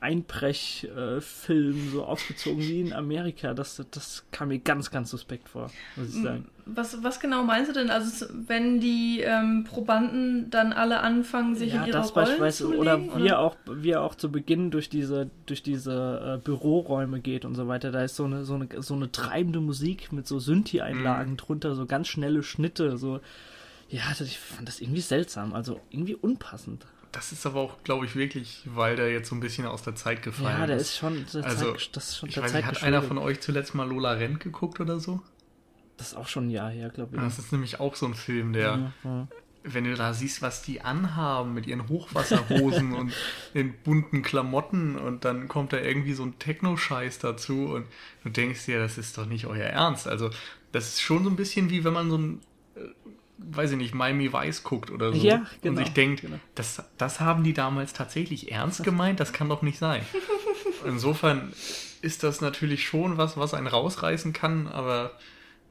Einbrechfilm, 0.00 1.90
so 1.90 2.04
aufgezogen 2.04 2.60
wie 2.60 2.80
in 2.80 2.92
Amerika. 2.92 3.54
Das, 3.54 3.82
das 3.90 4.24
kam 4.30 4.48
mir 4.48 4.58
ganz, 4.58 4.90
ganz 4.90 5.10
suspekt 5.10 5.48
vor, 5.48 5.70
muss 5.96 6.08
ich 6.08 6.22
sagen. 6.22 6.46
Was, 6.66 7.02
was 7.02 7.20
genau 7.20 7.44
meinst 7.44 7.70
du 7.70 7.74
denn? 7.74 7.90
Also 7.90 8.26
wenn 8.46 8.80
die 8.80 9.20
ähm, 9.20 9.64
Probanden 9.64 10.50
dann 10.50 10.72
alle 10.72 11.00
anfangen, 11.00 11.54
sich 11.54 11.72
in 11.72 11.80
ihre 11.82 11.90
das 11.92 12.14
Rollen 12.16 12.26
beispielsweise 12.26 12.64
zu 12.64 12.74
oder 12.76 12.98
legen, 12.98 13.12
wie 13.16 13.28
er 13.28 13.38
auch 13.38 13.56
wie 13.70 13.90
er 13.90 14.02
auch 14.02 14.16
zu 14.16 14.32
Beginn 14.32 14.70
durch 14.72 14.88
diese 14.88 15.30
durch 15.46 15.62
diese 15.62 16.38
äh, 16.38 16.44
Büroräume 16.44 17.20
geht 17.20 17.44
und 17.44 17.54
so 17.54 17.68
weiter 17.68 17.92
da 17.92 18.02
ist 18.02 18.16
so 18.16 18.24
eine 18.24 18.44
so 18.44 18.54
eine 18.54 18.68
so 18.82 18.94
eine 18.94 19.12
treibende 19.12 19.61
Musik 19.61 20.12
mit 20.12 20.26
so 20.26 20.40
Synthi 20.40 20.80
Einlagen 20.80 21.32
Mhm. 21.32 21.37
drunter 21.37 21.74
so 21.76 21.87
ganz 21.87 22.09
schnelle 22.09 22.42
Schnitte 22.42 22.96
so 22.98 23.20
ja 23.88 24.02
das, 24.18 24.22
ich 24.22 24.38
fand 24.40 24.66
das 24.66 24.80
irgendwie 24.80 25.02
seltsam 25.02 25.54
also 25.54 25.80
irgendwie 25.90 26.16
unpassend 26.16 26.85
Das 27.12 27.33
ist 27.33 27.47
aber 27.47 27.61
auch, 27.61 27.83
glaube 27.83 28.05
ich, 28.05 28.14
wirklich, 28.16 28.62
weil 28.66 28.97
der 28.97 29.11
jetzt 29.11 29.29
so 29.31 29.35
ein 29.37 29.40
bisschen 29.40 29.66
aus 29.66 29.83
der 29.83 29.95
Zeit 29.95 30.23
gefallen 30.23 30.59
ja 30.61 30.66
der 30.66 30.77
ist 30.77 30.97
schon 30.97 31.25
der 31.33 31.45
Also, 31.45 31.73
Zeit, 31.73 31.97
das 31.97 32.11
ist 32.11 32.16
schon 32.19 32.29
Ich 32.29 32.35
der 32.35 32.45
weiß 32.45 32.53
Zeit 32.53 32.66
nicht, 32.66 32.66
hat 32.66 32.83
einer 32.83 33.03
von 33.03 33.19
euch 33.19 33.40
zuletzt 33.40 33.75
mal 33.75 33.88
Lola 33.88 34.12
Rent 34.12 34.40
geguckt 34.40 34.81
oder 34.81 35.01
so? 35.01 35.23
das 35.97 36.09
ist 36.09 36.14
auch 36.14 36.29
schon 36.29 36.49
ein 36.49 36.51
Jahr 36.51 36.71
her 36.71 36.90
glaube 36.90 37.16
ich 37.16 37.23
Das 37.23 37.38
ist 37.38 37.53
nämlich 37.53 37.81
auch 37.81 37.95
so 37.95 38.07
ein 38.07 38.14
Film, 38.14 38.53
der, 38.53 38.62
ja, 38.64 38.92
ja. 39.05 39.29
wenn 39.62 39.85
du 39.85 39.95
da 39.97 40.12
siehst, 40.14 40.42
was 40.42 40.62
die 40.62 40.83
anhaben 40.83 41.55
mit 41.55 41.66
ihren 41.66 41.88
Hochwasserhosen 41.88 42.92
und 42.95 43.12
den 43.55 43.75
bunten 43.83 44.23
Klamotten 44.23 44.97
und 44.97 45.25
dann 45.25 45.49
kommt 45.49 45.73
da 45.73 45.79
irgendwie 45.79 46.12
so 46.12 46.25
ein 46.25 46.38
Techno-Scheiß 46.38 47.19
dazu 47.19 47.66
und 47.75 47.87
du 48.25 48.31
denkst 48.31 48.66
dir, 48.66 48.79
das 48.79 48.99
ist 48.99 49.16
doch 49.19 49.27
nicht 49.27 49.47
euer 49.47 49.66
Ernst. 49.66 50.07
Also, 50.07 50.31
das 50.73 50.88
ist 50.88 51.01
schon 51.03 51.25
so 51.25 51.31
ein 51.31 51.37
bisschen 51.37 51.71
wie 51.71 51.85
wenn 51.85 51.95
man 51.95 52.11
so 52.11 52.19
ein, 52.19 52.42
äh, 52.77 52.81
weiß 53.38 53.72
ich 53.72 53.77
nicht, 53.77 53.94
Miami 53.94 54.33
Vice 54.33 54.62
guckt 54.62 54.90
oder 54.90 55.12
so 55.12 55.18
Ja, 55.18 55.44
genau, 55.62 55.79
und 55.79 55.85
sich 55.85 55.92
denkt, 55.94 56.22
genau. 56.22 56.38
das, 56.55 56.83
das 56.99 57.20
haben 57.20 57.44
die 57.44 57.53
damals 57.53 57.92
tatsächlich 57.92 58.51
ernst 58.53 58.83
gemeint, 58.83 59.20
das 59.20 59.33
kann 59.33 59.49
doch 59.49 59.62
nicht 59.62 59.79
sein. 59.79 60.03
Insofern 60.87 61.53
ist 62.03 62.22
das 62.22 62.40
natürlich 62.40 62.87
schon 62.87 63.18
was, 63.18 63.37
was 63.37 63.55
einen 63.55 63.66
rausreißen 63.66 64.33
kann, 64.33 64.68
aber 64.68 65.12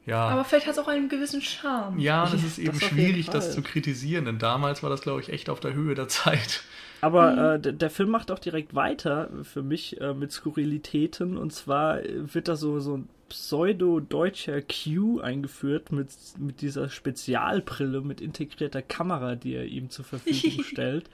ja. 0.04 0.28
Aber 0.28 0.44
vielleicht 0.44 0.66
hat 0.66 0.74
es 0.74 0.78
auch 0.78 0.88
einen 0.88 1.08
gewissen 1.08 1.42
Charme. 1.42 1.98
Ja, 1.98 2.26
das 2.26 2.40
Ja, 2.42 2.46
ist 2.46 2.58
eben 2.58 2.78
das 2.78 2.88
schwierig, 2.88 3.26
das 3.30 3.52
zu 3.52 3.62
kritisieren, 3.62 4.24
denn 4.24 4.38
damals 4.38 4.82
war 4.82 4.90
das, 4.90 5.00
glaube 5.00 5.20
ich, 5.20 5.30
echt 5.30 5.50
auf 5.50 5.58
der 5.60 5.72
Höhe 5.74 5.94
der 5.94 6.08
Zeit. 6.08 6.62
Aber 7.00 7.54
äh, 7.54 7.60
der, 7.60 7.90
Film 7.90 8.10
macht 8.10 8.30
auch 8.30 8.38
direkt 8.38 8.74
weiter 8.74 9.28
für 9.42 9.62
mich 9.62 10.00
äh, 10.00 10.14
mit 10.14 10.32
Skurrilitäten. 10.32 11.36
Und 11.36 11.52
zwar 11.52 12.02
äh, 12.02 12.34
wird 12.34 12.48
da 12.48 12.56
so, 12.56 12.80
so 12.80 12.98
ein 12.98 13.08
pseudo-deutscher 13.28 14.62
Q 14.62 15.20
eingeführt 15.20 15.92
mit, 15.92 16.08
mit 16.38 16.60
dieser 16.60 16.88
Spezialbrille 16.88 18.00
mit 18.00 18.20
integrierter 18.20 18.82
Kamera, 18.82 19.34
die 19.34 19.54
er 19.54 19.66
ihm 19.66 19.90
zur 19.90 20.04
Verfügung 20.04 20.64
stellt. 20.64 21.10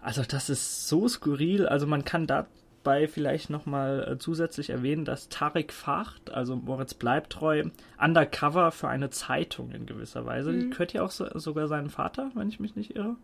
Also 0.00 0.22
das 0.26 0.50
ist 0.50 0.88
so 0.88 1.08
skurril. 1.08 1.66
Also 1.66 1.86
man 1.86 2.04
kann 2.04 2.26
dabei 2.26 3.08
vielleicht 3.08 3.50
nochmal 3.50 4.06
äh, 4.08 4.18
zusätzlich 4.18 4.70
erwähnen, 4.70 5.04
dass 5.04 5.28
Tarek 5.28 5.72
Facht, 5.72 6.32
also 6.32 6.56
Moritz 6.56 6.94
Bleibtreu, 6.94 7.64
undercover 8.00 8.72
für 8.72 8.88
eine 8.88 9.10
Zeitung 9.10 9.72
in 9.72 9.86
gewisser 9.86 10.24
Weise. 10.24 10.52
Mhm. 10.52 10.70
Gehört 10.70 10.92
ja 10.92 11.02
auch 11.02 11.10
so, 11.10 11.26
sogar 11.38 11.68
seinen 11.68 11.90
Vater, 11.90 12.30
wenn 12.34 12.48
ich 12.48 12.60
mich 12.60 12.76
nicht 12.76 12.96
irre. 12.96 13.16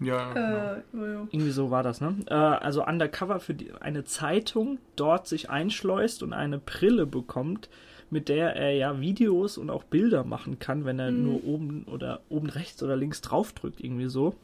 Ja, 0.00 0.32
genau. 0.32 0.56
Äh, 0.56 0.82
jo, 0.92 1.06
jo. 1.20 1.28
Irgendwie 1.32 1.50
so 1.50 1.70
war 1.70 1.82
das, 1.82 2.00
ne? 2.00 2.14
Äh, 2.28 2.34
also 2.34 2.84
undercover 2.86 3.40
für 3.40 3.54
die, 3.54 3.72
eine 3.80 4.04
Zeitung 4.04 4.78
dort 4.96 5.26
sich 5.26 5.50
einschleust 5.50 6.22
und 6.22 6.32
eine 6.32 6.58
Brille 6.58 7.04
bekommt, 7.06 7.68
mit 8.10 8.28
der 8.28 8.54
er 8.56 8.70
ja 8.72 9.00
Videos 9.00 9.58
und 9.58 9.70
auch 9.70 9.84
Bilder 9.84 10.24
machen 10.24 10.58
kann, 10.58 10.84
wenn 10.84 10.98
er 10.98 11.10
Mhm. 11.10 11.22
nur 11.24 11.44
oben 11.44 11.84
oder 11.84 12.20
oben 12.28 12.48
rechts 12.48 12.82
oder 12.82 12.96
links 12.96 13.20
draufdrückt, 13.20 13.80
irgendwie 13.80 14.06
so. 14.08 14.34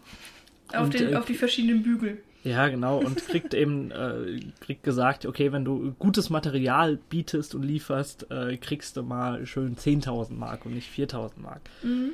Auf, 0.72 0.84
Und, 0.86 0.94
den, 0.98 1.12
äh, 1.12 1.16
auf 1.16 1.24
die 1.24 1.34
verschiedenen 1.34 1.82
Bügel. 1.82 2.18
Ja, 2.42 2.68
genau, 2.68 2.98
und 2.98 3.16
kriegt 3.28 3.54
eben, 3.54 3.90
äh, 3.90 4.40
kriegt 4.60 4.82
gesagt, 4.82 5.24
okay, 5.24 5.50
wenn 5.52 5.64
du 5.64 5.94
gutes 5.98 6.28
Material 6.28 6.98
bietest 7.08 7.54
und 7.54 7.62
lieferst, 7.62 8.30
äh, 8.30 8.56
kriegst 8.58 8.96
du 8.98 9.02
mal 9.02 9.46
schön 9.46 9.76
10.000 9.76 10.36
Mark 10.36 10.66
und 10.66 10.74
nicht 10.74 10.90
4.000 10.92 11.40
Mark. 11.40 11.62
Mhm. 11.82 12.10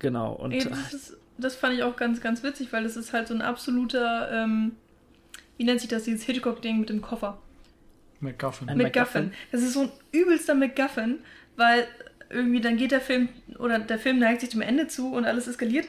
Genau, 0.00 0.32
und 0.32 0.50
Ey, 0.52 0.64
das, 0.64 0.92
ist, 0.94 1.16
das 1.38 1.54
fand 1.56 1.74
ich 1.74 1.82
auch 1.82 1.96
ganz, 1.96 2.20
ganz 2.20 2.42
witzig, 2.42 2.72
weil 2.72 2.84
es 2.84 2.96
ist 2.96 3.12
halt 3.12 3.28
so 3.28 3.34
ein 3.34 3.42
absoluter, 3.42 4.30
ähm, 4.32 4.72
wie 5.56 5.64
nennt 5.64 5.80
sich 5.80 5.88
das, 5.88 6.04
dieses 6.04 6.24
Hitchcock-Ding 6.24 6.80
mit 6.80 6.88
dem 6.88 7.00
Koffer. 7.00 7.38
MacGuffin. 8.20 8.68
Ein 8.68 8.78
MacGuffin. 8.78 9.24
MacGuffin. 9.24 9.32
Das 9.52 9.62
ist 9.62 9.72
so 9.74 9.82
ein 9.82 9.92
übelster 10.12 10.54
MacGuffin, 10.54 11.18
weil 11.56 11.86
irgendwie 12.30 12.60
dann 12.60 12.76
geht 12.76 12.90
der 12.90 13.00
Film 13.00 13.28
oder 13.58 13.78
der 13.78 13.98
Film 13.98 14.18
neigt 14.18 14.40
sich 14.40 14.50
dem 14.50 14.60
Ende 14.60 14.88
zu 14.88 15.12
und 15.12 15.24
alles 15.24 15.46
eskaliert. 15.46 15.86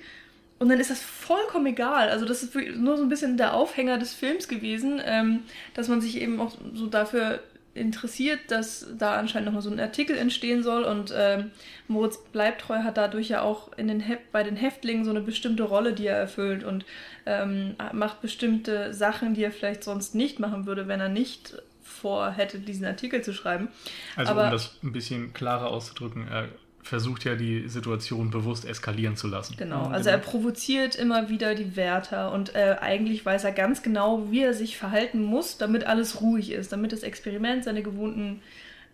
Und 0.59 0.69
dann 0.69 0.79
ist 0.79 0.89
das 0.89 1.01
vollkommen 1.01 1.67
egal. 1.67 2.09
Also 2.09 2.25
das 2.25 2.43
ist 2.43 2.53
wirklich 2.53 2.75
nur 2.75 2.97
so 2.97 3.03
ein 3.03 3.09
bisschen 3.09 3.37
der 3.37 3.53
Aufhänger 3.53 3.97
des 3.97 4.13
Films 4.13 4.47
gewesen, 4.47 5.01
ähm, 5.03 5.43
dass 5.73 5.87
man 5.87 6.01
sich 6.01 6.21
eben 6.21 6.39
auch 6.39 6.55
so 6.73 6.87
dafür 6.87 7.39
interessiert, 7.79 8.39
dass 8.49 8.87
da 8.97 9.15
anscheinend 9.15 9.47
nochmal 9.47 9.61
so 9.61 9.71
ein 9.71 9.79
Artikel 9.79 10.17
entstehen 10.17 10.61
soll. 10.61 10.83
Und 10.83 11.13
ähm, 11.15 11.51
Moritz 11.87 12.17
Bleibtreu 12.31 12.83
hat 12.83 12.97
dadurch 12.97 13.29
ja 13.29 13.41
auch 13.41 13.71
in 13.77 13.87
den 13.87 13.99
Heft, 13.99 14.31
bei 14.31 14.43
den 14.43 14.55
Häftlingen 14.55 15.05
so 15.05 15.09
eine 15.11 15.21
bestimmte 15.21 15.63
Rolle, 15.63 15.93
die 15.93 16.07
er 16.07 16.17
erfüllt 16.17 16.63
und 16.63 16.85
ähm, 17.25 17.75
macht 17.93 18.21
bestimmte 18.21 18.93
Sachen, 18.93 19.33
die 19.33 19.43
er 19.43 19.51
vielleicht 19.51 19.83
sonst 19.83 20.13
nicht 20.15 20.39
machen 20.39 20.65
würde, 20.65 20.87
wenn 20.87 20.99
er 20.99 21.09
nicht 21.09 21.55
vorhätte, 21.81 22.59
diesen 22.59 22.85
Artikel 22.85 23.21
zu 23.23 23.33
schreiben. 23.33 23.69
Also 24.15 24.31
aber- 24.33 24.45
um 24.45 24.51
das 24.51 24.75
ein 24.83 24.91
bisschen 24.93 25.33
klarer 25.33 25.67
auszudrücken, 25.69 26.27
er 26.29 26.49
versucht 26.89 27.23
ja 27.23 27.35
die 27.35 27.69
Situation 27.69 28.31
bewusst 28.31 28.65
eskalieren 28.65 29.15
zu 29.15 29.27
lassen. 29.27 29.55
Genau, 29.57 29.83
Ja, 29.85 29.91
also 29.91 30.09
genau. 30.09 30.21
er 30.21 30.23
provoziert 30.23 30.95
immer 30.95 31.29
wieder 31.29 31.55
die 31.55 31.75
Wärter 31.75 32.31
und 32.33 32.55
äh, 32.55 32.77
eigentlich 32.81 33.25
weiß 33.25 33.43
er 33.43 33.51
ganz 33.51 33.83
genau, 33.83 34.31
wie 34.31 34.41
er 34.41 34.53
sich 34.53 34.77
verhalten 34.77 35.21
muss, 35.21 35.57
damit 35.57 35.85
alles 35.85 36.21
ruhig 36.21 36.51
ist, 36.51 36.71
damit 36.71 36.91
das 36.91 37.03
Experiment 37.03 37.63
seine 37.63 37.83
gewohnten 37.83 38.41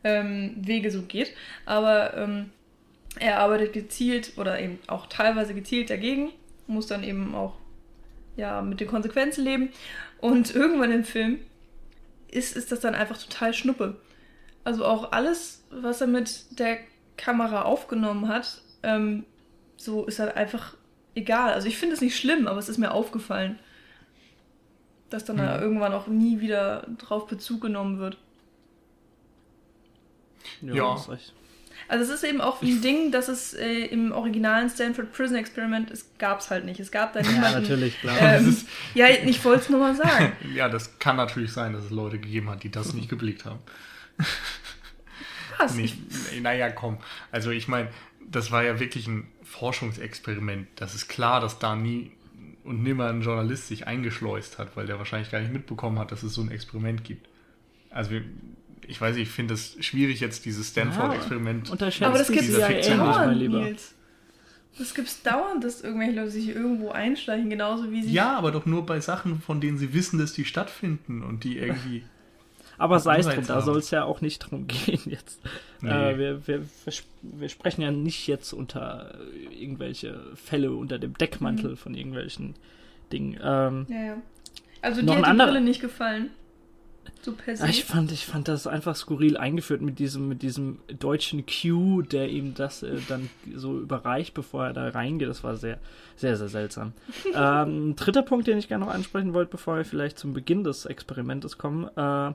ähm, 0.04 0.56
Wege 0.58 0.92
so 0.92 1.02
geht. 1.04 1.34
Aber 1.66 2.16
ähm, 2.16 2.52
er 3.18 3.40
arbeitet 3.40 3.74
gezielt 3.74 4.34
oder 4.38 4.60
eben 4.60 4.78
auch 4.88 5.08
teilweise 5.08 5.54
gezielt 5.54 5.90
dagegen, 5.90 6.32
muss 6.68 6.88
dann 6.88 7.04
eben 7.04 7.34
auch 7.34 7.56
ja, 8.36 8.62
mit 8.62 8.82
den 8.82 8.88
Konsequenzen 8.88 9.44
leben. 9.44 9.70
Und 10.20 10.54
irgendwann 10.54 10.92
im 10.92 11.06
Film 11.06 11.40
ist, 12.30 12.56
ist 12.58 12.72
das 12.72 12.82
dann 12.82 12.94
einfach 12.94 13.18
total 13.18 13.54
Schnuppe. 13.54 13.96
Also 14.66 14.84
auch 14.84 15.12
alles, 15.14 15.64
was 15.70 16.02
er 16.02 16.08
mit 16.08 16.60
der 16.60 16.78
Kamera 17.18 17.64
aufgenommen 17.64 18.28
hat, 18.28 18.62
ähm, 18.84 19.26
so 19.78 20.06
ist 20.06 20.20
halt 20.20 20.36
einfach 20.36 20.76
egal. 21.16 21.54
Also 21.54 21.68
ich 21.68 21.78
finde 21.78 21.96
es 21.96 22.02
nicht 22.02 22.18
schlimm, 22.18 22.48
aber 22.48 22.60
es 22.60 22.70
ist 22.70 22.78
mir 22.78 22.92
aufgefallen, 22.92 23.60
dass 25.10 25.24
dann 25.26 25.38
da 25.38 25.56
Hm. 25.56 25.62
irgendwann 25.62 25.94
auch 25.94 26.08
nie 26.08 26.40
wieder 26.42 26.88
drauf 26.98 27.28
Bezug 27.28 27.62
genommen 27.62 28.00
wird. 28.00 28.18
Ja. 30.62 30.94
hast 30.94 31.10
recht. 31.10 31.34
Also 31.88 32.04
es 32.12 32.22
ist 32.24 32.28
eben 32.28 32.42
auch 32.42 32.62
ein 32.62 32.82
Ding, 32.82 33.12
dass 33.12 33.28
es 33.28 33.54
äh, 33.54 33.86
im 33.86 34.12
originalen 34.12 34.70
Stanford 34.70 35.12
Prison 35.12 35.36
Experiment, 35.36 35.92
es 35.92 36.10
gab 36.18 36.40
es 36.40 36.50
halt 36.50 36.66
nicht. 36.66 36.80
Es 36.80 36.90
gab 36.92 37.14
da 37.14 37.20
Ja, 37.20 37.32
niemanden. 37.32 37.62
natürlich, 37.62 38.00
klar. 38.00 38.18
Ähm, 38.20 38.50
ist- 38.50 38.68
ja, 38.96 39.08
ich 39.10 39.44
wollte 39.46 39.64
es 39.64 39.70
nur 39.70 39.80
mal 39.80 39.96
sagen. 39.96 40.32
Ja, 40.56 40.70
das 40.70 40.98
kann 41.00 41.18
natürlich 41.18 41.52
sein, 41.52 41.74
dass 41.74 41.84
es 41.86 41.92
Leute 41.92 42.18
gegeben 42.18 42.50
hat, 42.50 42.64
die 42.64 42.72
das 42.72 42.94
nicht 42.94 43.10
geblickt 43.10 43.46
haben. 43.46 43.60
Krass. 45.56 45.76
Nee, 45.76 45.92
naja, 46.42 46.70
komm. 46.72 46.98
Also 47.32 47.52
ich 47.52 47.68
meine, 47.68 47.90
das 48.30 48.52
war 48.52 48.64
ja 48.64 48.80
wirklich 48.80 49.08
ein 49.08 49.28
Forschungsexperiment. 49.44 50.68
Das 50.76 50.96
ist 50.96 51.08
klar, 51.08 51.40
dass 51.42 51.60
da 51.60 51.76
nie 51.76 52.12
und 52.64 52.82
nimmer 52.82 53.08
ein 53.10 53.22
Journalist 53.22 53.68
sich 53.68 53.86
eingeschleust 53.88 54.58
hat, 54.58 54.76
weil 54.76 54.88
der 54.88 54.98
wahrscheinlich 54.98 55.32
gar 55.32 55.40
nicht 55.40 55.54
mitbekommen 55.54 56.00
hat, 56.00 56.12
dass 56.12 56.24
es 56.24 56.34
so 56.34 56.42
ein 56.42 56.50
Experiment 56.50 57.04
gibt. 57.04 57.28
Also 57.92 58.12
wir- 58.12 58.24
ich 58.88 59.00
weiß 59.00 59.16
nicht, 59.16 59.28
ich 59.30 59.34
finde 59.34 59.54
es 59.54 59.78
schwierig 59.84 60.20
jetzt 60.20 60.46
dieses 60.46 60.70
Stanford-Experiment. 60.70 61.70
Unterschätzt 61.70 62.04
aber 62.08 62.18
das 62.18 62.28
gibt 62.28 62.42
es 62.44 62.58
mein 62.60 62.98
dauernd, 62.98 63.38
Lieber. 63.40 63.62
Nils. 63.62 63.94
Das 64.78 64.94
gibt 64.94 65.08
es 65.08 65.22
dauernd, 65.24 65.64
dass 65.64 65.82
irgendwelche 65.82 66.14
Leute 66.20 66.32
sich 66.32 66.50
irgendwo 66.50 66.90
einschleichen, 66.90 67.50
genauso 67.50 67.90
wie 67.92 68.04
sie. 68.04 68.12
Ja, 68.12 68.38
aber 68.38 68.52
doch 68.52 68.66
nur 68.66 68.86
bei 68.86 69.00
Sachen, 69.00 69.42
von 69.42 69.62
denen 69.62 69.78
sie 69.78 69.94
wissen, 69.94 70.20
dass 70.20 70.34
die 70.34 70.44
stattfinden 70.46 71.24
und 71.24 71.44
die 71.44 71.58
irgendwie. 71.58 72.04
Aber 72.78 73.00
sei 73.00 73.20
es 73.20 73.28
drum, 73.28 73.46
da 73.48 73.62
soll 73.62 73.78
es 73.78 73.92
ja 73.92 74.04
auch 74.04 74.22
nicht 74.22 74.40
drum 74.40 74.68
gehen 74.68 75.02
jetzt. 75.06 75.40
Nee. 75.82 75.90
Äh, 75.90 76.18
wir, 76.18 76.48
wir, 76.48 76.62
wir 77.22 77.50
sprechen 77.50 77.82
ja 77.82 77.92
nicht 77.92 78.28
jetzt 78.28 78.54
unter 78.54 79.16
äh, 79.34 79.54
irgendwelche 79.64 80.20
Fälle 80.36 80.72
unter 80.72 81.00
dem 81.00 81.14
Deckmantel 81.18 81.72
Mhm. 81.72 81.78
von 81.78 81.94
irgendwelchen 81.96 82.56
Dingen. 83.12 83.40
Ähm, 83.44 83.86
Ja, 83.90 84.04
ja. 84.04 84.18
Also 84.82 85.02
dir 85.02 85.12
hat 85.14 85.20
die 85.20 85.24
anderer- 85.24 85.48
Brille 85.52 85.62
nicht 85.62 85.82
gefallen. 85.82 86.30
So 87.22 87.34
per 87.34 87.56
se. 87.56 87.68
ich 87.68 87.86
fand, 87.86 88.12
ich 88.12 88.26
fand 88.26 88.48
das 88.48 88.66
einfach 88.68 88.96
skurril 88.96 89.38
eingeführt 89.38 89.82
mit 89.82 89.98
diesem, 90.00 90.28
mit 90.28 90.42
diesem 90.42 90.80
deutschen 91.00 91.44
Q, 91.46 92.02
der 92.04 92.30
ihm 92.30 92.54
das 92.56 92.82
äh, 92.84 92.98
dann 93.08 93.30
so 93.56 93.80
überreicht, 93.80 94.34
bevor 94.34 94.66
er 94.66 94.74
da 94.74 94.90
reingeht. 94.90 95.28
Das 95.30 95.44
war 95.44 95.56
sehr, 95.56 95.80
sehr, 96.16 96.36
sehr 96.38 96.50
seltsam. 96.50 96.94
ähm, 97.36 97.90
ein 97.92 97.96
dritter 97.96 98.22
Punkt, 98.24 98.48
den 98.48 98.58
ich 98.58 98.68
gerne 98.68 98.86
noch 98.86 98.94
ansprechen 98.94 99.34
wollte, 99.34 99.52
bevor 99.52 99.78
wir 99.78 99.86
vielleicht 99.86 100.18
zum 100.20 100.34
Beginn 100.34 100.64
des 100.64 100.86
Experimentes 100.86 101.58
kommen, 101.60 101.88
äh, 101.96 102.34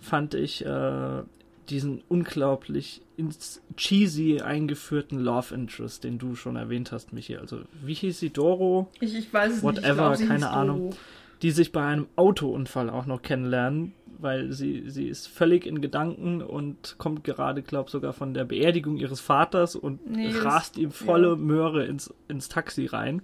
fand 0.00 0.34
ich 0.34 0.64
äh, 0.64 1.22
diesen 1.68 2.02
unglaublich 2.08 3.02
ins 3.16 3.62
cheesy 3.76 4.40
eingeführten 4.40 5.18
Love 5.18 5.54
Interest, 5.54 6.02
den 6.04 6.18
du 6.18 6.34
schon 6.34 6.56
erwähnt 6.56 6.92
hast, 6.92 7.12
Michi. 7.12 7.36
Also, 7.36 7.60
wie 7.84 7.94
hieß 7.94 8.18
sie? 8.18 8.30
Doro? 8.30 8.88
ich, 9.00 9.14
ich 9.14 9.32
weiß 9.32 9.56
es 9.56 9.62
nicht. 9.62 9.78
Ich 9.78 9.84
Whatever, 9.84 9.94
glaub, 9.94 10.16
sie 10.16 10.26
keine 10.26 10.50
Ahnung. 10.50 10.94
Die 11.42 11.52
sich 11.52 11.72
bei 11.72 11.82
einem 11.82 12.06
Autounfall 12.16 12.90
auch 12.90 13.06
noch 13.06 13.22
kennenlernen, 13.22 13.94
weil 14.18 14.52
sie, 14.52 14.90
sie 14.90 15.08
ist 15.08 15.26
völlig 15.26 15.64
in 15.64 15.80
Gedanken 15.80 16.42
und 16.42 16.96
kommt 16.98 17.24
gerade, 17.24 17.62
glaub 17.62 17.88
sogar 17.88 18.12
von 18.12 18.34
der 18.34 18.44
Beerdigung 18.44 18.98
ihres 18.98 19.20
Vaters 19.20 19.74
und 19.74 20.10
Nee, 20.10 20.32
rast 20.36 20.76
ihm 20.76 20.90
volle 20.90 21.30
ja. 21.30 21.36
Möhre 21.36 21.86
ins, 21.86 22.12
ins 22.28 22.50
Taxi 22.50 22.86
rein. 22.86 23.22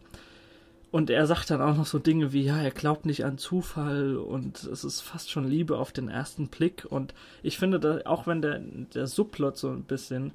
Und 0.96 1.10
er 1.10 1.26
sagt 1.26 1.50
dann 1.50 1.60
auch 1.60 1.76
noch 1.76 1.84
so 1.84 1.98
Dinge 1.98 2.32
wie, 2.32 2.40
ja, 2.40 2.56
er 2.58 2.70
glaubt 2.70 3.04
nicht 3.04 3.26
an 3.26 3.36
Zufall 3.36 4.16
und 4.16 4.64
es 4.64 4.82
ist 4.82 5.02
fast 5.02 5.30
schon 5.30 5.46
Liebe 5.46 5.76
auf 5.76 5.92
den 5.92 6.08
ersten 6.08 6.48
Blick. 6.48 6.86
Und 6.88 7.12
ich 7.42 7.58
finde, 7.58 7.78
da, 7.78 8.00
auch 8.06 8.26
wenn 8.26 8.40
der, 8.40 8.60
der 8.94 9.06
Subplot 9.06 9.58
so 9.58 9.68
ein 9.68 9.82
bisschen 9.82 10.32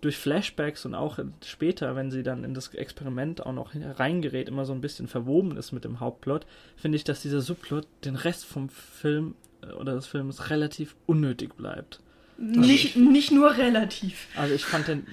durch 0.00 0.16
Flashbacks 0.16 0.84
und 0.84 0.96
auch 0.96 1.20
später, 1.44 1.94
wenn 1.94 2.10
sie 2.10 2.24
dann 2.24 2.42
in 2.42 2.54
das 2.54 2.74
Experiment 2.74 3.46
auch 3.46 3.52
noch 3.52 3.70
reingerät, 3.72 4.48
immer 4.48 4.64
so 4.64 4.72
ein 4.72 4.80
bisschen 4.80 5.06
verwoben 5.06 5.56
ist 5.56 5.70
mit 5.70 5.84
dem 5.84 6.00
Hauptplot, 6.00 6.44
finde 6.74 6.96
ich, 6.96 7.04
dass 7.04 7.22
dieser 7.22 7.40
Subplot 7.40 7.86
den 8.04 8.16
Rest 8.16 8.46
vom 8.46 8.68
Film 8.68 9.36
äh, 9.62 9.70
oder 9.74 9.94
des 9.94 10.08
Films 10.08 10.50
relativ 10.50 10.96
unnötig 11.06 11.54
bleibt. 11.54 12.00
Nicht, 12.36 12.96
nicht 12.96 13.30
nur 13.30 13.56
relativ. 13.56 14.26
Also 14.34 14.56
ich 14.56 14.64
fand 14.64 14.88
den 14.88 15.06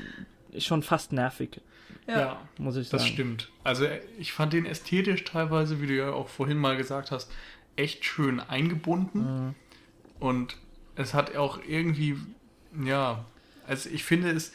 schon 0.57 0.81
fast 0.81 1.13
nervig, 1.13 1.61
Ja. 2.07 2.41
muss 2.57 2.75
ich 2.77 2.87
sagen. 2.87 3.03
Das 3.03 3.07
stimmt. 3.07 3.49
Also 3.63 3.85
ich 4.17 4.31
fand 4.31 4.53
den 4.53 4.65
ästhetisch 4.65 5.23
teilweise, 5.25 5.81
wie 5.81 5.87
du 5.87 5.95
ja 5.95 6.11
auch 6.11 6.29
vorhin 6.29 6.57
mal 6.57 6.77
gesagt 6.77 7.11
hast, 7.11 7.31
echt 7.75 8.05
schön 8.05 8.39
eingebunden. 8.39 9.19
Mhm. 9.19 9.55
Und 10.19 10.57
es 10.95 11.13
hat 11.13 11.35
auch 11.35 11.59
irgendwie, 11.67 12.17
ja, 12.83 13.25
also 13.67 13.89
ich 13.89 14.03
finde, 14.03 14.31
es 14.31 14.53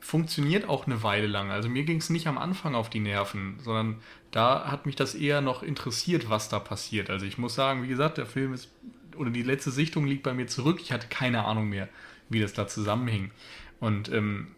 funktioniert 0.00 0.68
auch 0.68 0.86
eine 0.86 1.02
Weile 1.02 1.26
lang. 1.26 1.50
Also 1.50 1.68
mir 1.68 1.84
ging 1.84 1.98
es 1.98 2.10
nicht 2.10 2.26
am 2.26 2.38
Anfang 2.38 2.74
auf 2.74 2.90
die 2.90 3.00
Nerven, 3.00 3.58
sondern 3.62 4.00
da 4.30 4.70
hat 4.70 4.86
mich 4.86 4.96
das 4.96 5.14
eher 5.14 5.40
noch 5.40 5.62
interessiert, 5.62 6.28
was 6.28 6.48
da 6.48 6.58
passiert. 6.58 7.10
Also 7.10 7.26
ich 7.26 7.38
muss 7.38 7.54
sagen, 7.54 7.82
wie 7.82 7.88
gesagt, 7.88 8.18
der 8.18 8.26
Film 8.26 8.52
ist, 8.52 8.68
oder 9.16 9.30
die 9.30 9.42
letzte 9.42 9.70
Sichtung 9.70 10.06
liegt 10.06 10.22
bei 10.22 10.34
mir 10.34 10.46
zurück. 10.46 10.80
Ich 10.80 10.92
hatte 10.92 11.06
keine 11.08 11.44
Ahnung 11.44 11.68
mehr, 11.68 11.88
wie 12.28 12.40
das 12.40 12.52
da 12.52 12.66
zusammenhing. 12.66 13.30
Und 13.78 14.10
ähm, 14.10 14.48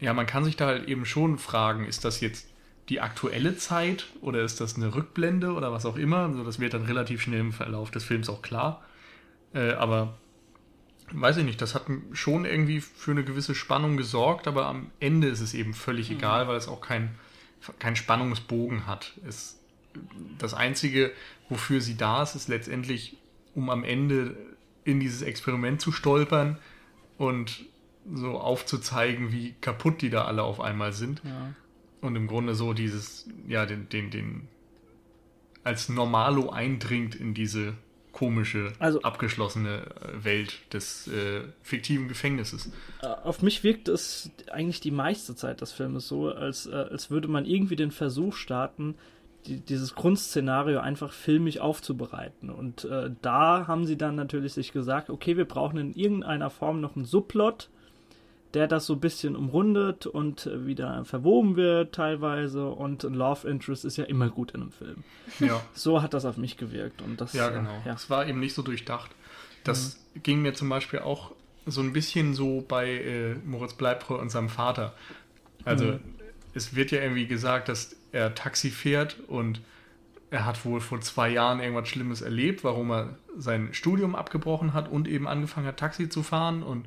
ja, 0.00 0.14
man 0.14 0.26
kann 0.26 0.44
sich 0.44 0.56
da 0.56 0.66
halt 0.66 0.88
eben 0.88 1.04
schon 1.04 1.38
fragen, 1.38 1.84
ist 1.84 2.04
das 2.04 2.20
jetzt 2.20 2.48
die 2.88 3.00
aktuelle 3.00 3.56
Zeit 3.56 4.06
oder 4.20 4.42
ist 4.42 4.60
das 4.60 4.76
eine 4.76 4.94
Rückblende 4.94 5.52
oder 5.52 5.72
was 5.72 5.86
auch 5.86 5.96
immer? 5.96 6.18
Also 6.18 6.42
das 6.42 6.58
wird 6.58 6.74
dann 6.74 6.84
relativ 6.84 7.22
schnell 7.22 7.40
im 7.40 7.52
Verlauf 7.52 7.90
des 7.90 8.04
Films 8.04 8.28
auch 8.28 8.42
klar. 8.42 8.82
Äh, 9.54 9.72
aber 9.72 10.18
weiß 11.12 11.36
ich 11.38 11.44
nicht, 11.44 11.60
das 11.60 11.74
hat 11.74 11.84
schon 12.12 12.44
irgendwie 12.44 12.80
für 12.80 13.12
eine 13.12 13.24
gewisse 13.24 13.54
Spannung 13.54 13.96
gesorgt, 13.96 14.48
aber 14.48 14.66
am 14.66 14.90
Ende 15.00 15.28
ist 15.28 15.40
es 15.40 15.54
eben 15.54 15.74
völlig 15.74 16.10
egal, 16.10 16.48
weil 16.48 16.56
es 16.56 16.68
auch 16.68 16.80
kein, 16.80 17.14
kein 17.78 17.96
Spannungsbogen 17.96 18.86
hat. 18.86 19.12
Es, 19.26 19.60
das 20.38 20.54
Einzige, 20.54 21.12
wofür 21.48 21.80
sie 21.80 21.96
da 21.96 22.22
ist, 22.22 22.34
ist 22.36 22.48
letztendlich, 22.48 23.16
um 23.54 23.70
am 23.70 23.84
Ende 23.84 24.36
in 24.84 25.00
dieses 25.00 25.22
Experiment 25.22 25.80
zu 25.80 25.92
stolpern 25.92 26.58
und 27.18 27.64
so 28.14 28.38
aufzuzeigen, 28.38 29.32
wie 29.32 29.54
kaputt 29.60 30.02
die 30.02 30.10
da 30.10 30.24
alle 30.24 30.42
auf 30.42 30.60
einmal 30.60 30.92
sind. 30.92 31.22
Ja. 31.24 31.54
Und 32.00 32.16
im 32.16 32.26
Grunde 32.26 32.54
so 32.54 32.72
dieses, 32.72 33.28
ja, 33.46 33.66
den, 33.66 33.88
den, 33.88 34.10
den, 34.10 34.48
als 35.64 35.88
Normalo 35.88 36.50
eindringt 36.50 37.14
in 37.14 37.34
diese 37.34 37.74
komische, 38.12 38.72
Also- 38.78 39.02
abgeschlossene 39.02 39.82
äh, 40.00 40.24
Welt 40.24 40.60
des 40.72 41.06
äh, 41.08 41.42
fiktiven 41.62 42.08
Gefängnisses. 42.08 42.70
Äh, 43.02 43.06
Auf 43.06 43.42
mich 43.42 43.62
wirkt 43.62 43.88
es 43.88 44.30
eigentlich 44.50 44.80
die 44.80 44.90
meiste 44.90 45.36
Zeit 45.36 45.60
des 45.60 45.72
Filmes 45.72 46.08
so, 46.08 46.28
als, 46.28 46.66
äh, 46.66 46.74
als 46.74 47.10
würde 47.10 47.28
man 47.28 47.44
irgendwie 47.44 47.76
den 47.76 47.90
Versuch 47.92 48.34
starten, 48.34 48.96
die, 49.46 49.60
dieses 49.60 49.94
Grundszenario 49.94 50.80
einfach 50.80 51.12
filmisch 51.12 51.58
aufzubereiten. 51.58 52.50
Und 52.50 52.84
äh, 52.84 53.10
da 53.22 53.66
haben 53.66 53.86
sie 53.86 53.96
dann 53.96 54.16
natürlich 54.16 54.54
sich 54.54 54.72
gesagt, 54.72 55.08
okay, 55.08 55.36
wir 55.36 55.46
brauchen 55.46 55.78
in 55.78 55.94
irgendeiner 55.94 56.50
Form 56.50 56.80
noch 56.80 56.96
einen 56.96 57.04
Subplot, 57.04 57.70
der 58.54 58.66
das 58.66 58.86
so 58.86 58.94
ein 58.94 59.00
bisschen 59.00 59.36
umrundet 59.36 60.06
und 60.06 60.46
äh, 60.46 60.66
wieder 60.66 61.04
verwoben 61.04 61.56
wird 61.56 61.94
teilweise. 61.94 62.66
Und 62.70 63.04
ein 63.04 63.14
Love 63.14 63.48
Interest 63.48 63.84
ist 63.84 63.96
ja 63.96 64.04
immer 64.04 64.28
gut 64.28 64.52
in 64.52 64.62
einem 64.62 64.72
Film. 64.72 65.04
Ja, 65.38 65.60
So 65.74 66.02
hat 66.02 66.14
das 66.14 66.24
auf 66.24 66.36
mich 66.36 66.56
gewirkt. 66.56 67.02
Und 67.02 67.20
das, 67.20 67.32
ja 67.32 67.48
äh, 67.48 67.52
genau. 67.52 67.82
ja. 67.84 67.94
Es 67.94 68.10
war 68.10 68.26
eben 68.26 68.40
nicht 68.40 68.54
so 68.54 68.62
durchdacht. 68.62 69.10
Das 69.64 69.98
Mhm. 70.14 70.22
ging 70.22 70.42
mir 70.42 70.54
zum 70.54 70.68
Beispiel 70.68 70.98
auch 71.00 71.32
so 71.66 71.80
ein 71.82 71.92
bisschen 71.92 72.34
so 72.34 72.64
bei 72.66 72.90
äh, 72.90 73.34
Moritz 73.44 73.74
Bleibtreu 73.74 74.16
und 74.18 74.30
seinem 74.30 74.48
Vater. 74.48 74.94
Also 75.64 75.84
Mhm. 75.84 76.00
es 76.54 76.74
wird 76.74 76.90
ja 76.90 77.00
irgendwie 77.00 77.26
gesagt, 77.26 77.68
dass 77.68 77.94
er 78.12 78.34
Taxi 78.34 78.70
fährt 78.70 79.18
und 79.28 79.60
er 80.32 80.46
hat 80.46 80.64
wohl 80.64 80.80
vor 80.80 81.00
zwei 81.00 81.28
Jahren 81.28 81.60
irgendwas 81.60 81.88
Schlimmes 81.88 82.22
erlebt, 82.22 82.64
warum 82.64 82.90
er 82.90 83.18
sein 83.36 83.68
Studium 83.72 84.14
abgebrochen 84.16 84.72
hat 84.74 84.88
und 84.90 85.06
eben 85.08 85.28
angefangen 85.28 85.66
hat, 85.66 85.76
Taxi 85.76 86.08
zu 86.08 86.22
fahren. 86.22 86.62
Und 86.62 86.86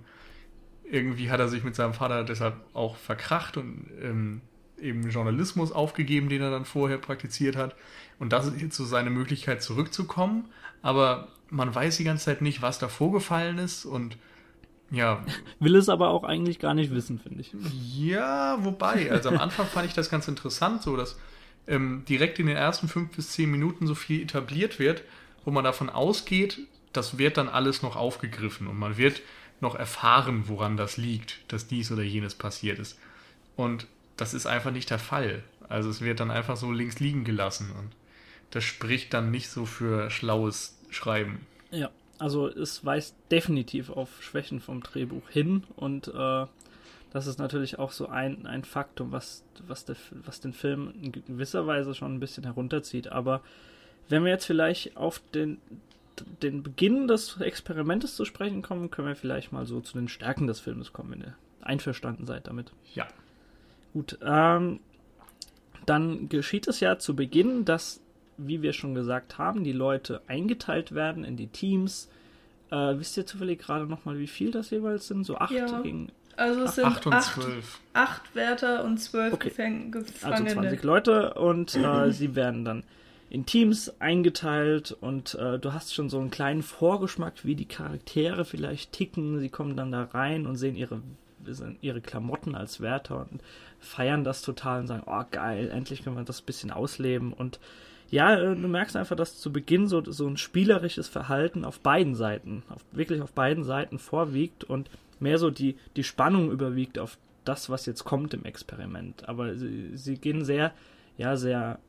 irgendwie 0.94 1.32
hat 1.32 1.40
er 1.40 1.50
sich 1.50 1.64
mit 1.64 1.76
seinem 1.76 1.94
Vater 1.94 2.24
deshalb 2.24 2.56
auch 2.74 2.96
verkracht 2.96 3.58
und 3.58 3.88
ähm, 4.02 4.42
eben 4.80 5.10
Journalismus 5.10 5.72
aufgegeben, 5.72 6.30
den 6.30 6.42
er 6.42 6.52
dann 6.52 6.66
vorher 6.66 7.00
praktiziert 7.00 7.56
hat. 7.56 7.76
Und 8.20 8.32
das 8.32 8.46
ist 8.46 8.62
jetzt 8.62 8.78
so 8.78 8.86
seine 8.86 9.10
Möglichkeit 9.10 9.64
zurückzukommen. 9.64 10.46
Aber 10.84 11.30
man 11.50 11.74
weiß 11.74 11.98
die 11.98 12.04
ganze 12.04 12.26
Zeit 12.26 12.42
nicht, 12.42 12.62
was 12.62 12.78
da 12.78 12.88
vorgefallen 12.90 13.58
ist. 13.58 13.86
Und 13.86 14.18
ja, 14.92 15.26
Will 15.60 15.76
es 15.76 15.90
aber 15.90 16.10
auch 16.10 16.24
eigentlich 16.24 16.60
gar 16.60 16.76
nicht 16.76 16.94
wissen, 16.94 17.20
finde 17.20 17.42
ich. 17.42 17.56
ja, 17.96 18.64
wobei, 18.64 19.12
also 19.12 19.30
am 19.30 19.40
Anfang 19.40 19.66
fand 19.66 19.88
ich 19.88 19.94
das 19.94 20.12
ganz 20.12 20.28
interessant, 20.28 20.84
so 20.84 20.96
dass 20.96 21.18
ähm, 21.66 22.04
direkt 22.08 22.38
in 22.38 22.46
den 22.46 22.58
ersten 22.58 22.88
fünf 22.88 23.16
bis 23.16 23.32
zehn 23.32 23.50
Minuten 23.50 23.88
so 23.88 23.96
viel 23.96 24.22
etabliert 24.22 24.78
wird, 24.78 25.02
wo 25.44 25.50
man 25.50 25.64
davon 25.64 25.90
ausgeht, 25.90 26.60
das 26.92 27.18
wird 27.18 27.38
dann 27.38 27.50
alles 27.50 27.82
noch 27.82 27.96
aufgegriffen 27.96 28.68
und 28.68 28.78
man 28.78 28.98
wird 28.98 29.22
noch 29.64 29.76
erfahren, 29.76 30.44
woran 30.48 30.78
das 30.78 30.98
liegt, 30.98 31.40
dass 31.52 31.68
dies 31.68 31.92
oder 31.92 32.04
jenes 32.04 32.36
passiert 32.36 32.78
ist. 32.78 33.00
Und 33.56 33.88
das 34.18 34.36
ist 34.36 34.46
einfach 34.46 34.72
nicht 34.72 34.92
der 34.92 35.00
Fall. 35.00 35.44
Also 35.68 35.90
es 35.90 36.02
wird 36.02 36.20
dann 36.20 36.30
einfach 36.30 36.58
so 36.58 36.72
links 36.72 37.00
liegen 37.00 37.24
gelassen 37.24 37.72
und 37.78 37.92
das 38.52 38.64
spricht 38.64 39.14
dann 39.14 39.32
nicht 39.32 39.50
so 39.50 39.66
für 39.66 40.12
schlaues 40.12 40.78
Schreiben. 40.92 41.48
Ja, 41.72 41.90
also 42.20 42.48
es 42.48 42.86
weist 42.86 43.16
definitiv 43.32 43.90
auf 43.90 44.22
Schwächen 44.22 44.60
vom 44.60 44.84
Drehbuch 44.84 45.28
hin 45.30 45.64
und 45.76 46.10
äh, 46.10 46.46
das 47.12 47.28
ist 47.28 47.40
natürlich 47.40 47.80
auch 47.80 47.92
so 47.92 48.08
ein, 48.08 48.46
ein 48.46 48.64
Faktum, 48.64 49.12
was, 49.12 49.44
was, 49.68 49.86
der, 49.86 49.96
was 50.12 50.42
den 50.42 50.54
Film 50.54 50.94
in 51.02 51.12
gewisser 51.12 51.66
Weise 51.68 51.94
schon 51.94 52.16
ein 52.16 52.20
bisschen 52.20 52.44
herunterzieht. 52.44 53.08
Aber 53.08 53.42
wenn 54.10 54.24
wir 54.24 54.32
jetzt 54.32 54.46
vielleicht 54.46 54.98
auf 54.98 55.22
den, 55.34 55.60
den 56.42 56.64
Beginn 56.64 57.08
des 57.08 57.40
Experimentes 57.42 58.16
zu 58.16 58.26
sprechen 58.26 58.62
kommen, 58.62 58.92
können 58.92 59.08
wir 59.08 59.16
vielleicht 59.16 59.52
mal 59.52 59.66
so 59.66 59.82
zu 59.82 59.98
den 59.98 60.08
Stärken 60.08 60.48
des 60.48 60.60
Filmes 60.60 60.94
kommen, 60.94 61.12
wenn 61.12 61.22
ihr 61.22 61.36
einverstanden 61.62 62.26
seid 62.26 62.48
damit. 62.48 62.72
Ja. 62.94 63.08
Gut, 63.94 64.18
ähm, 64.22 64.80
dann 65.86 66.30
geschieht 66.30 66.68
es 66.68 66.80
ja 66.80 66.98
zu 66.98 67.16
Beginn, 67.16 67.66
dass, 67.66 68.02
wie 68.38 68.62
wir 68.62 68.74
schon 68.74 68.96
gesagt 68.96 69.38
haben, 69.38 69.64
die 69.64 69.72
Leute 69.74 70.22
eingeteilt 70.28 70.94
werden 70.94 71.24
in 71.24 71.36
die 71.38 71.48
Teams. 71.48 72.10
Äh, 72.72 72.98
wisst 72.98 73.18
ihr 73.18 73.26
zufällig 73.26 73.60
gerade 73.60 73.86
nochmal, 73.86 74.18
wie 74.20 74.28
viel 74.28 74.52
das 74.52 74.70
jeweils 74.72 75.08
sind? 75.08 75.26
So 75.26 75.38
acht 75.38 75.52
Ja. 75.52 75.82
gegen 75.82 76.12
Also 76.38 76.62
es 76.64 76.76
sind 76.76 76.86
Acht 76.86 77.06
und 77.06 77.14
acht, 77.14 77.34
zwölf. 77.34 77.80
acht 77.94 78.34
Wärter 78.36 78.84
und 78.84 78.98
zwölf 78.98 79.34
Okay. 79.34 79.50
Gefäng 79.50 79.94
Also 79.94 80.06
Gefangene. 80.14 80.52
20 80.54 80.84
Leute 80.84 81.34
und 81.36 81.76
äh, 81.76 82.12
sie 82.12 82.36
werden 82.36 82.66
dann 82.66 82.84
in 83.34 83.48
Teams 83.48 84.00
eingeteilt 84.00 84.96
und 85.02 85.34
äh, 85.34 85.58
du 85.58 85.74
hast 85.74 85.96
schon 85.96 86.08
so 86.08 86.20
einen 86.20 86.30
kleinen 86.30 86.62
Vorgeschmack, 86.62 87.44
wie 87.44 87.56
die 87.56 87.66
Charaktere 87.66 88.46
vielleicht 88.46 88.92
ticken. 88.92 89.40
Sie 89.40 89.50
kommen 89.50 89.76
dann 89.76 89.92
da 89.92 90.04
rein 90.04 90.46
und 90.46 90.56
sehen 90.56 90.76
ihre, 90.76 91.02
ihre 91.82 92.00
Klamotten 92.00 92.54
als 92.54 92.80
Wärter 92.80 93.28
und 93.32 93.42
feiern 93.80 94.24
das 94.24 94.44
total 94.44 94.82
und 94.82 94.88
sagen, 94.88 95.02
oh 95.08 95.24
geil, 95.32 95.72
endlich 95.72 96.04
können 96.04 96.16
wir 96.16 96.24
das 96.24 96.44
ein 96.44 96.46
bisschen 96.46 96.70
ausleben. 96.70 97.34
Und 97.34 97.60
ja, 98.12 98.36
äh, 98.36 98.56
du 98.56 98.68
merkst 98.68 98.96
einfach, 98.96 99.16
dass 99.16 99.40
zu 99.40 99.52
Beginn 99.52 99.88
so, 99.88 100.04
so 100.06 100.28
ein 100.28 100.38
spielerisches 100.38 101.08
Verhalten 101.08 101.66
auf 101.66 101.80
beiden 101.80 102.14
Seiten, 102.14 102.62
auf, 102.70 102.86
wirklich 102.92 103.24
auf 103.24 103.34
beiden 103.34 103.64
Seiten 103.64 103.98
vorwiegt 103.98 104.64
und 104.64 104.92
mehr 105.20 105.40
so 105.40 105.50
die, 105.50 105.76
die 105.96 106.04
Spannung 106.04 106.52
überwiegt 106.52 107.00
auf 107.00 107.18
das, 107.46 107.72
was 107.72 107.88
jetzt 107.88 108.04
kommt 108.04 108.36
im 108.36 108.46
Experiment. 108.46 109.28
Aber 109.28 109.56
sie, 109.56 109.98
sie 109.98 110.20
gehen 110.20 110.46
sehr, 110.46 110.72
ja, 111.18 111.36
sehr, 111.36 111.80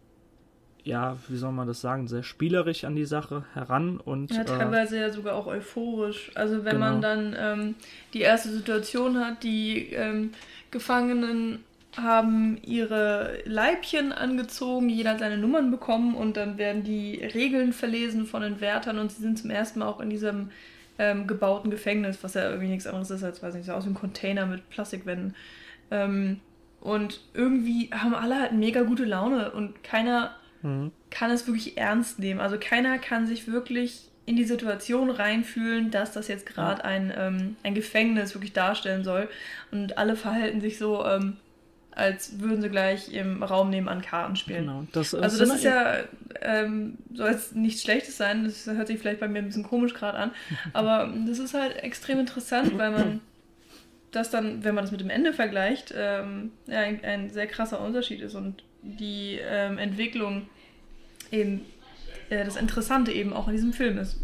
ja, 0.84 1.16
wie 1.28 1.36
soll 1.36 1.52
man 1.52 1.66
das 1.66 1.80
sagen, 1.80 2.08
sehr 2.08 2.22
spielerisch 2.22 2.84
an 2.84 2.94
die 2.96 3.06
Sache 3.06 3.44
heran 3.54 3.98
und 3.98 4.30
Ja, 4.30 4.44
äh, 4.44 4.44
teilweise 4.44 4.98
ja 4.98 5.10
sogar 5.12 5.34
auch 5.34 5.46
euphorisch. 5.46 6.30
Also 6.34 6.64
wenn 6.64 6.78
Genau. 6.78 6.86
man 6.86 7.00
dann 7.02 7.36
ähm, 7.38 7.74
die 8.14 8.20
erste 8.22 8.50
Situation 8.50 9.18
hat, 9.24 9.42
die 9.42 9.92
ähm, 9.92 10.32
Gefangenen 10.70 11.64
haben 11.96 12.58
ihre 12.62 13.38
Leibchen 13.44 14.12
angezogen, 14.12 14.88
jeder 14.88 15.10
hat 15.10 15.20
seine 15.20 15.38
Nummern 15.38 15.70
bekommen 15.70 16.14
und 16.16 16.36
dann 16.36 16.58
werden 16.58 16.82
die 16.82 17.22
Regeln 17.22 17.72
verlesen 17.72 18.26
von 18.26 18.42
den 18.42 18.60
Wärtern 18.60 18.98
und 18.98 19.12
sie 19.12 19.22
sind 19.22 19.38
zum 19.38 19.50
ersten 19.50 19.78
Mal 19.80 19.86
auch 19.88 20.00
in 20.00 20.10
diesem 20.10 20.50
ähm, 20.98 21.26
gebauten 21.26 21.70
Gefängnis, 21.70 22.18
was 22.22 22.34
ja 22.34 22.48
irgendwie 22.48 22.68
nichts 22.68 22.86
anderes 22.86 23.10
ist 23.10 23.22
als, 23.22 23.42
weiß 23.42 23.54
nicht, 23.54 23.66
so 23.66 23.72
aus 23.72 23.84
einem 23.84 23.94
Container 23.94 24.46
mit 24.46 24.68
Plastikwänden. 24.70 25.36
Ähm, 25.90 26.40
und 26.80 27.20
irgendwie 27.32 27.90
haben 27.92 28.14
alle 28.14 28.40
halt 28.40 28.52
mega 28.52 28.82
gute 28.82 29.04
Laune 29.04 29.52
und 29.52 29.82
keiner 29.84 30.34
mhm. 30.64 30.90
kann 31.10 31.30
es 31.30 31.46
wirklich 31.46 31.76
ernst 31.78 32.18
nehmen. 32.18 32.40
Also 32.40 32.56
keiner 32.58 32.98
kann 32.98 33.26
sich 33.26 33.46
wirklich 33.46 34.10
in 34.26 34.36
die 34.36 34.44
Situation 34.44 35.10
reinfühlen, 35.10 35.90
dass 35.90 36.12
das 36.12 36.28
jetzt 36.28 36.46
gerade 36.46 36.84
ein, 36.84 37.12
ähm, 37.16 37.56
ein 37.62 37.74
Gefängnis 37.74 38.34
wirklich 38.34 38.52
darstellen 38.52 39.04
soll. 39.04 39.28
Und 39.70 39.98
alle 39.98 40.16
verhalten 40.16 40.60
sich 40.60 40.78
so, 40.78 41.04
ähm, 41.04 41.36
als 41.90 42.40
würden 42.40 42.62
sie 42.62 42.70
gleich 42.70 43.12
im 43.12 43.42
Raum 43.42 43.70
nebenan 43.70 44.02
Karten 44.02 44.36
spielen. 44.36 44.66
genau. 44.66 44.86
Das, 44.92 45.12
äh, 45.12 45.18
Also 45.18 45.38
das 45.38 45.54
ist 45.56 45.64
ja, 45.64 45.98
ähm, 46.40 46.98
soll 47.12 47.30
jetzt 47.30 47.54
nichts 47.54 47.82
Schlechtes 47.82 48.16
sein, 48.16 48.44
das 48.44 48.66
hört 48.66 48.88
sich 48.88 48.98
vielleicht 48.98 49.20
bei 49.20 49.28
mir 49.28 49.38
ein 49.38 49.46
bisschen 49.46 49.62
komisch 49.62 49.94
gerade 49.94 50.18
an, 50.18 50.30
aber 50.72 51.12
das 51.26 51.38
ist 51.38 51.54
halt 51.54 51.76
extrem 51.76 52.18
interessant, 52.18 52.76
weil 52.78 52.90
man 52.90 53.20
das 54.10 54.30
dann, 54.30 54.64
wenn 54.64 54.74
man 54.74 54.84
das 54.84 54.92
mit 54.92 55.00
dem 55.00 55.10
Ende 55.10 55.32
vergleicht, 55.32 55.92
ähm, 55.96 56.52
ja, 56.66 56.80
ein, 56.80 57.04
ein 57.04 57.30
sehr 57.30 57.46
krasser 57.46 57.80
Unterschied 57.80 58.20
ist 58.20 58.34
und 58.34 58.64
die 58.82 59.38
ähm, 59.42 59.78
Entwicklung 59.78 60.48
eben 61.34 61.62
äh, 62.30 62.44
das 62.44 62.56
Interessante 62.56 63.12
eben 63.12 63.32
auch 63.32 63.48
in 63.48 63.54
diesem 63.54 63.72
Film 63.72 63.98
ist. 63.98 64.18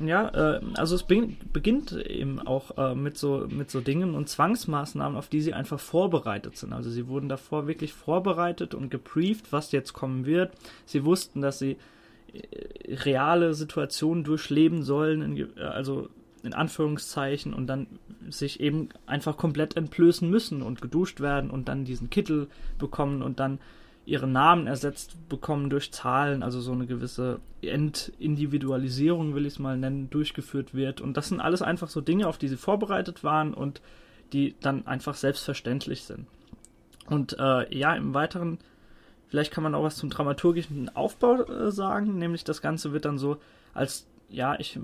Ja, 0.00 0.28
äh, 0.28 0.60
also 0.74 0.94
es 0.94 1.02
beginn, 1.02 1.36
beginnt 1.52 1.92
eben 1.92 2.38
auch 2.40 2.76
äh, 2.78 2.94
mit, 2.94 3.18
so, 3.18 3.46
mit 3.48 3.70
so 3.70 3.80
Dingen 3.80 4.14
und 4.14 4.28
Zwangsmaßnahmen, 4.28 5.18
auf 5.18 5.28
die 5.28 5.40
sie 5.40 5.54
einfach 5.54 5.80
vorbereitet 5.80 6.56
sind. 6.56 6.72
Also 6.72 6.90
sie 6.90 7.08
wurden 7.08 7.28
davor 7.28 7.66
wirklich 7.66 7.92
vorbereitet 7.92 8.74
und 8.74 8.90
gebrieft, 8.90 9.52
was 9.52 9.72
jetzt 9.72 9.92
kommen 9.92 10.24
wird. 10.24 10.52
Sie 10.86 11.04
wussten, 11.04 11.40
dass 11.40 11.58
sie 11.58 11.76
äh, 12.32 12.94
reale 12.94 13.54
Situationen 13.54 14.22
durchleben 14.22 14.84
sollen, 14.84 15.22
in, 15.22 15.58
also 15.58 16.08
in 16.44 16.54
Anführungszeichen, 16.54 17.52
und 17.52 17.66
dann 17.66 17.88
sich 18.28 18.60
eben 18.60 18.90
einfach 19.06 19.36
komplett 19.36 19.76
entblößen 19.76 20.28
müssen 20.30 20.62
und 20.62 20.80
geduscht 20.80 21.20
werden 21.20 21.50
und 21.50 21.68
dann 21.68 21.84
diesen 21.84 22.08
Kittel 22.08 22.46
bekommen 22.78 23.22
und 23.22 23.40
dann 23.40 23.58
ihre 24.08 24.26
Namen 24.26 24.66
ersetzt 24.66 25.28
bekommen 25.28 25.68
durch 25.68 25.92
Zahlen, 25.92 26.42
also 26.42 26.62
so 26.62 26.72
eine 26.72 26.86
gewisse 26.86 27.40
Entindividualisierung, 27.60 29.34
will 29.34 29.44
ich 29.44 29.54
es 29.54 29.58
mal 29.58 29.76
nennen, 29.76 30.08
durchgeführt 30.08 30.72
wird. 30.72 31.02
Und 31.02 31.18
das 31.18 31.28
sind 31.28 31.40
alles 31.40 31.60
einfach 31.60 31.88
so 31.88 32.00
Dinge, 32.00 32.26
auf 32.26 32.38
die 32.38 32.48
sie 32.48 32.56
vorbereitet 32.56 33.22
waren 33.22 33.52
und 33.52 33.82
die 34.32 34.54
dann 34.60 34.86
einfach 34.86 35.14
selbstverständlich 35.14 36.04
sind. 36.04 36.26
Und 37.06 37.36
äh, 37.38 37.74
ja, 37.76 37.94
im 37.94 38.14
Weiteren, 38.14 38.58
vielleicht 39.26 39.52
kann 39.52 39.62
man 39.62 39.74
auch 39.74 39.84
was 39.84 39.96
zum 39.96 40.08
dramaturgischen 40.08 40.94
Aufbau 40.96 41.42
äh, 41.42 41.70
sagen, 41.70 42.18
nämlich 42.18 42.44
das 42.44 42.62
Ganze 42.62 42.94
wird 42.94 43.04
dann 43.04 43.18
so 43.18 43.36
als, 43.74 44.06
ja, 44.30 44.58
ich, 44.58 44.78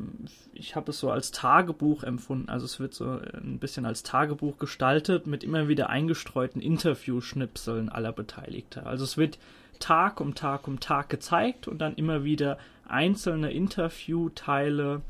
ich 0.54 0.74
habe 0.74 0.90
es 0.90 0.98
so 0.98 1.10
als 1.10 1.30
Tagebuch 1.30 2.02
empfunden. 2.02 2.48
Also 2.48 2.64
es 2.64 2.80
wird 2.80 2.94
so 2.94 3.20
ein 3.34 3.58
bisschen 3.58 3.84
als 3.84 4.02
Tagebuch 4.02 4.58
gestaltet 4.58 5.26
mit 5.26 5.44
immer 5.44 5.68
wieder 5.68 5.90
eingestreuten 5.90 6.62
Interviewschnipseln 6.62 7.90
aller 7.90 8.12
Beteiligter. 8.12 8.86
Also 8.86 9.04
es 9.04 9.18
wird 9.18 9.38
Tag 9.80 10.20
um 10.20 10.34
Tag 10.34 10.66
um 10.66 10.80
Tag 10.80 11.10
gezeigt 11.10 11.68
und 11.68 11.78
dann 11.78 11.94
immer 11.94 12.24
wieder 12.24 12.58
einzelne 12.88 13.52
Interviewteile, 13.52 15.02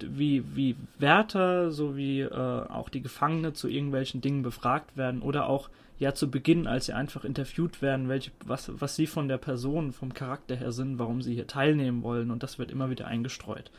wie, 0.00 0.44
wie 0.56 0.76
Wärter 0.98 1.70
sowie 1.70 2.22
äh, 2.22 2.30
auch 2.30 2.88
die 2.88 3.02
Gefangene 3.02 3.52
zu 3.52 3.68
irgendwelchen 3.68 4.20
Dingen 4.20 4.42
befragt 4.42 4.96
werden 4.96 5.22
oder 5.22 5.48
auch 5.48 5.70
ja 5.98 6.14
zu 6.14 6.30
Beginn, 6.30 6.66
als 6.66 6.86
sie 6.86 6.92
einfach 6.92 7.24
interviewt 7.24 7.80
werden, 7.80 8.08
welche, 8.08 8.32
was, 8.44 8.70
was 8.80 8.96
sie 8.96 9.06
von 9.06 9.28
der 9.28 9.38
Person, 9.38 9.92
vom 9.92 10.12
Charakter 10.14 10.56
her 10.56 10.72
sind, 10.72 10.98
warum 10.98 11.22
sie 11.22 11.34
hier 11.34 11.46
teilnehmen 11.46 12.02
wollen 12.02 12.30
und 12.30 12.42
das 12.42 12.58
wird 12.58 12.70
immer 12.70 12.90
wieder 12.90 13.06
eingestreut. 13.06 13.70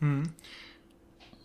Hm. 0.00 0.34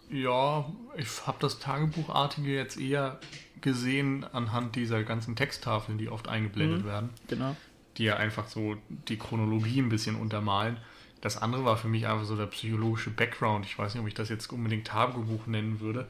Ja, 0.09 0.71
ich 0.97 1.27
habe 1.27 1.37
das 1.39 1.59
Tagebuchartige 1.59 2.53
jetzt 2.53 2.79
eher 2.79 3.19
gesehen 3.61 4.23
anhand 4.23 4.75
dieser 4.75 5.03
ganzen 5.03 5.35
Texttafeln, 5.35 5.97
die 5.97 6.09
oft 6.09 6.27
eingeblendet 6.27 6.81
Mhm. 6.81 6.85
werden, 6.85 7.09
Genau. 7.27 7.57
die 7.97 8.05
ja 8.05 8.15
einfach 8.17 8.47
so 8.47 8.77
die 9.07 9.17
Chronologie 9.17 9.81
ein 9.81 9.89
bisschen 9.89 10.15
untermalen. 10.15 10.77
Das 11.21 11.37
andere 11.37 11.65
war 11.65 11.77
für 11.77 11.87
mich 11.87 12.07
einfach 12.07 12.25
so 12.25 12.37
der 12.37 12.45
psychologische 12.45 13.09
Background. 13.09 13.65
Ich 13.65 13.77
weiß 13.77 13.93
nicht, 13.93 14.01
ob 14.01 14.07
ich 14.07 14.13
das 14.13 14.29
jetzt 14.29 14.51
unbedingt 14.51 14.87
Tagebuch 14.87 15.47
nennen 15.47 15.79
würde. 15.79 16.07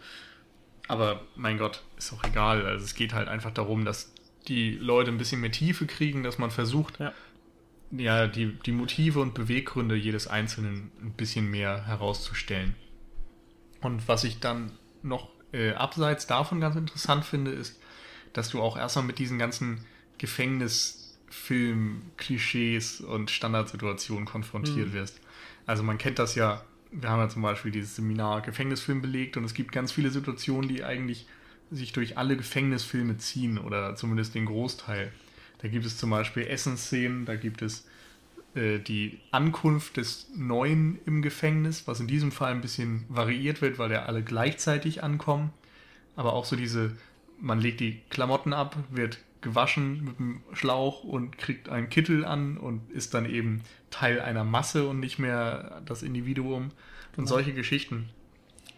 Aber 0.87 1.21
mein 1.35 1.57
Gott, 1.57 1.83
ist 1.97 2.13
auch 2.13 2.23
egal. 2.23 2.65
Also 2.65 2.85
es 2.85 2.95
geht 2.95 3.13
halt 3.13 3.27
einfach 3.27 3.51
darum, 3.51 3.85
dass 3.85 4.13
die 4.47 4.71
Leute 4.71 5.11
ein 5.11 5.17
bisschen 5.17 5.41
mehr 5.41 5.51
Tiefe 5.51 5.85
kriegen, 5.85 6.23
dass 6.23 6.37
man 6.37 6.51
versucht, 6.51 6.99
Ja. 6.99 7.13
ja, 7.91 8.27
die, 8.27 8.53
die 8.65 8.71
Motive 8.71 9.19
und 9.19 9.33
Beweggründe 9.33 9.95
jedes 9.95 10.27
Einzelnen 10.27 10.91
ein 11.01 11.13
bisschen 11.13 11.49
mehr 11.49 11.85
herauszustellen. 11.85 12.75
Und 13.81 14.07
was 14.07 14.23
ich 14.23 14.39
dann 14.39 14.71
noch 15.03 15.29
äh, 15.53 15.71
abseits 15.73 16.27
davon 16.27 16.59
ganz 16.59 16.75
interessant 16.75 17.25
finde, 17.25 17.51
ist, 17.51 17.79
dass 18.33 18.49
du 18.49 18.61
auch 18.61 18.77
erstmal 18.77 19.05
mit 19.05 19.19
diesen 19.19 19.39
ganzen 19.39 19.85
Gefängnisfilm-Klischees 21.29 23.01
und 23.01 23.31
Standardsituationen 23.31 24.25
konfrontiert 24.25 24.89
Mhm. 24.89 24.93
wirst. 24.93 25.19
Also 25.65 25.83
man 25.83 25.97
kennt 25.97 26.19
das 26.19 26.35
ja, 26.35 26.63
wir 26.91 27.09
haben 27.09 27.19
ja 27.19 27.29
zum 27.29 27.41
Beispiel 27.41 27.71
dieses 27.71 27.95
Seminar 27.95 28.41
Gefängnisfilm 28.41 29.01
belegt 29.01 29.37
und 29.37 29.43
es 29.43 29.53
gibt 29.53 29.71
ganz 29.71 29.91
viele 29.91 30.09
Situationen, 30.09 30.67
die 30.67 30.83
eigentlich 30.83 31.27
sich 31.71 31.93
durch 31.93 32.17
alle 32.17 32.35
Gefängnisfilme 32.35 33.17
ziehen 33.17 33.59
oder 33.59 33.95
zumindest 33.95 34.33
den 34.33 34.45
Großteil. 34.45 35.11
Da 35.61 35.67
gibt 35.67 35.85
es 35.85 35.97
zum 35.97 36.09
Beispiel 36.09 36.43
Essensszenen, 36.47 37.25
da 37.25 37.35
gibt 37.35 37.61
es 37.61 37.85
äh, 38.55 38.79
die 38.79 39.19
Ankunft 39.29 39.97
des 39.97 40.29
Neuen 40.35 40.97
im 41.05 41.21
Gefängnis, 41.21 41.87
was 41.87 41.99
in 41.99 42.07
diesem 42.07 42.31
Fall 42.31 42.53
ein 42.53 42.61
bisschen 42.61 43.05
variiert 43.09 43.61
wird, 43.61 43.77
weil 43.77 43.91
ja 43.91 44.05
alle 44.05 44.23
gleichzeitig 44.23 45.03
ankommen. 45.03 45.51
Aber 46.15 46.33
auch 46.33 46.45
so 46.45 46.55
diese, 46.55 46.97
man 47.39 47.59
legt 47.61 47.81
die 47.81 48.01
Klamotten 48.09 48.51
ab, 48.53 48.75
wird 48.89 49.19
gewaschen 49.41 50.03
mit 50.03 50.19
dem 50.19 50.41
Schlauch 50.53 51.03
und 51.03 51.37
kriegt 51.37 51.69
einen 51.69 51.89
Kittel 51.89 52.25
an 52.25 52.57
und 52.57 52.91
ist 52.91 53.13
dann 53.13 53.25
eben 53.25 53.61
Teil 53.89 54.19
einer 54.21 54.43
Masse 54.43 54.87
und 54.87 54.99
nicht 54.99 55.19
mehr 55.19 55.81
das 55.85 56.03
Individuum. 56.03 56.63
Und 56.63 56.71
Genau. 57.15 57.27
solche 57.27 57.53
Geschichten, 57.53 58.09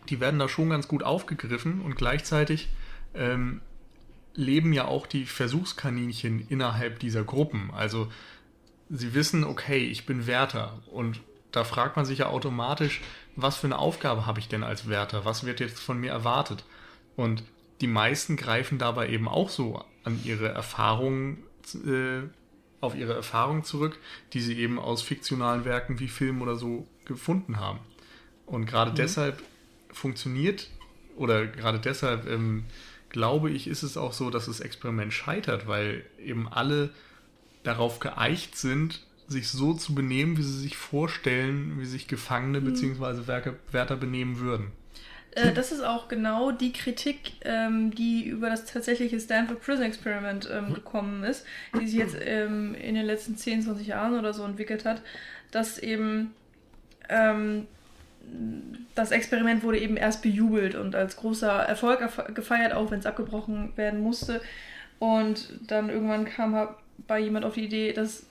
die 0.10 0.20
werden 0.20 0.40
da 0.40 0.48
schon 0.48 0.70
ganz 0.70 0.88
gut 0.88 1.04
aufgegriffen 1.04 1.82
und 1.82 1.96
gleichzeitig 1.96 2.70
ähm, 3.14 3.62
leben 4.34 4.74
ja 4.74 4.86
auch 4.86 5.06
die 5.08 5.26
Versuchskaninchen 5.26 6.48
innerhalb 6.48 7.00
dieser 7.00 7.24
Gruppen. 7.24 7.72
Also 7.72 8.12
sie 8.90 9.14
wissen, 9.14 9.44
okay, 9.44 9.86
ich 9.86 10.06
bin 10.06 10.28
Wärter 10.28 10.80
und 10.92 11.22
da 11.52 11.64
fragt 11.64 11.98
man 11.98 12.06
sich 12.06 12.20
ja 12.20 12.28
automatisch, 12.28 13.02
was 13.36 13.58
für 13.58 13.68
eine 13.68 13.78
Aufgabe 13.78 14.26
habe 14.26 14.40
ich 14.40 14.48
denn 14.48 14.64
als 14.64 14.88
Wärter? 14.88 15.26
Was 15.26 15.46
wird 15.46 15.60
jetzt 15.60 15.80
von 15.80 16.00
mir 16.00 16.12
erwartet? 16.12 16.64
Und 17.16 17.44
die 17.82 17.88
meisten 17.88 18.38
greifen 18.38 18.78
dabei 18.78 19.10
eben 19.10 19.28
auch 19.28 19.50
so 19.50 19.84
an 20.04 20.20
ihre 20.24 20.50
Erfahrungen, 20.50 21.44
äh, 21.86 22.22
auf 22.80 22.96
ihre 22.96 23.14
Erfahrungen 23.14 23.64
zurück, 23.64 23.98
die 24.34 24.42
sie 24.42 24.58
eben 24.58 24.80
aus 24.80 25.02
fiktionalen 25.02 25.66
Werken 25.66 26.00
wie 26.00 26.08
Filmen 26.08 26.42
oder 26.42 26.56
so 26.56 26.88
gefunden 27.06 27.60
haben. 27.60 27.80
Und 28.46 28.66
gerade 28.66 28.92
mhm. 28.92 28.96
deshalb 28.96 29.42
funktioniert 29.92 30.70
oder 31.16 31.46
gerade 31.46 31.80
deshalb 31.80 32.28
ähm, 32.28 32.66
glaube 33.10 33.52
ich, 33.52 33.68
ist 33.68 33.84
es 33.84 33.98
auch 33.98 34.14
so, 34.14 34.30
dass 34.30 34.46
das 34.46 34.60
Experiment 34.60 35.14
scheitert, 35.14 35.68
weil 35.68 36.06
eben 36.18 36.48
alle 36.48 36.90
darauf 37.64 38.00
geeicht 38.00 38.58
sind, 38.58 39.06
sich 39.28 39.50
so 39.50 39.74
zu 39.74 39.94
benehmen, 39.94 40.38
wie 40.38 40.44
sie 40.44 40.60
sich 40.60 40.78
vorstellen, 40.78 41.80
wie 41.80 41.86
sich 41.86 42.08
Gefangene 42.08 42.62
mhm. 42.62 42.74
bzw. 42.74 43.28
Wärter 43.72 43.96
benehmen 43.96 44.40
würden. 44.40 44.72
Äh, 45.32 45.54
das 45.54 45.72
ist 45.72 45.82
auch 45.82 46.08
genau 46.08 46.52
die 46.52 46.74
Kritik, 46.74 47.34
ähm, 47.44 47.94
die 47.94 48.26
über 48.26 48.50
das 48.50 48.66
tatsächliche 48.66 49.20
Stanford 49.20 49.62
Prison 49.62 49.86
Experiment 49.86 50.50
ähm, 50.52 50.74
gekommen 50.74 51.24
ist, 51.24 51.46
die 51.80 51.88
sich 51.88 52.00
jetzt 52.00 52.18
ähm, 52.20 52.76
in 52.76 52.96
den 52.96 53.06
letzten 53.06 53.38
10, 53.38 53.64
20 53.64 53.88
Jahren 53.88 54.18
oder 54.18 54.34
so 54.34 54.44
entwickelt 54.44 54.86
hat, 54.86 55.02
dass 55.52 55.78
eben 55.78 56.34
ähm, 57.10 57.68
das 58.96 59.12
Experiment 59.12 59.64
wurde 59.64 59.80
eben 59.80 59.98
erst 59.98 60.22
bejubelt 60.22 60.76
und 60.76 60.96
als 60.96 61.18
großer 61.18 61.52
Erfolg 61.52 62.00
gefeiert, 62.34 62.74
auch 62.74 62.92
wenn 62.92 63.00
es 63.00 63.06
abgebrochen 63.06 63.74
werden 63.76 64.02
musste. 64.02 64.42
Und 65.00 65.60
dann 65.68 65.90
irgendwann 65.90 66.26
kam 66.26 66.70
bei 67.08 67.20
jemand 67.20 67.46
auf 67.46 67.56
die 67.56 67.66
Idee, 67.66 67.94
dass, 67.94 68.26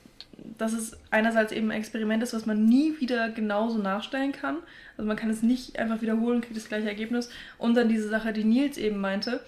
dass 0.59 0.73
es 0.73 0.97
einerseits 1.11 1.53
eben 1.53 1.71
ein 1.71 1.79
Experiment 1.79 2.23
ist, 2.23 2.35
was 2.35 2.47
man 2.47 2.65
nie 2.65 2.99
wieder 3.01 3.31
genauso 3.31 3.79
nachstellen 3.79 4.33
kann. 4.33 4.59
Also 4.97 5.07
man 5.07 5.17
kann 5.17 5.31
es 5.31 5.43
nicht 5.43 5.79
einfach 5.79 6.03
wiederholen, 6.03 6.37
und 6.37 6.41
kriegt 6.43 6.57
das 6.57 6.69
gleiche 6.69 6.89
Ergebnis. 6.89 7.31
Und 7.59 7.75
dann 7.75 7.89
diese 7.89 8.09
Sache, 8.09 8.33
die 8.33 8.45
Nils 8.45 8.79
eben 8.79 8.99
meinte, 8.99 9.41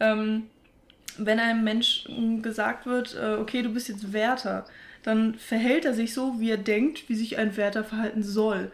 ähm, 0.00 0.44
wenn 1.18 1.38
einem 1.38 1.64
Menschen 1.64 2.42
gesagt 2.42 2.86
wird, 2.86 3.16
äh, 3.20 3.34
okay, 3.40 3.62
du 3.62 3.70
bist 3.70 3.88
jetzt 3.88 4.12
Wärter, 4.12 4.64
dann 5.02 5.34
verhält 5.34 5.84
er 5.84 5.94
sich 5.94 6.14
so, 6.14 6.40
wie 6.40 6.50
er 6.50 6.56
denkt, 6.56 7.08
wie 7.08 7.14
sich 7.14 7.38
ein 7.38 7.56
Wärter 7.56 7.84
verhalten 7.84 8.22
soll. 8.22 8.70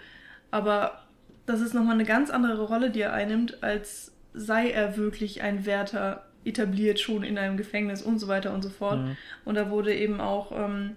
Aber 0.51 1.03
das 1.47 1.61
ist 1.61 1.75
nochmal 1.75 1.95
eine 1.95 2.05
ganz 2.05 2.31
andere 2.31 2.63
Rolle, 2.63 2.91
die 2.91 3.01
er 3.01 3.13
einnimmt, 3.13 3.63
als 3.63 4.13
sei 4.35 4.71
er 4.71 4.97
wirklich 4.97 5.43
ein 5.43 5.67
Wärter 5.67 6.27
etabliert 6.45 7.01
schon 7.01 7.23
in 7.23 7.39
einem 7.39 7.57
Gefängnis 7.57 8.03
und 8.03 8.19
so 8.19 8.29
weiter 8.29 8.53
und 8.55 8.63
so 8.63 8.71
fort. 8.71 9.01
Mhm. 9.01 9.17
Und 9.45 9.55
da 9.55 9.71
wurde 9.71 9.95
eben 9.95 10.21
auch 10.21 10.53
ähm, 10.53 10.97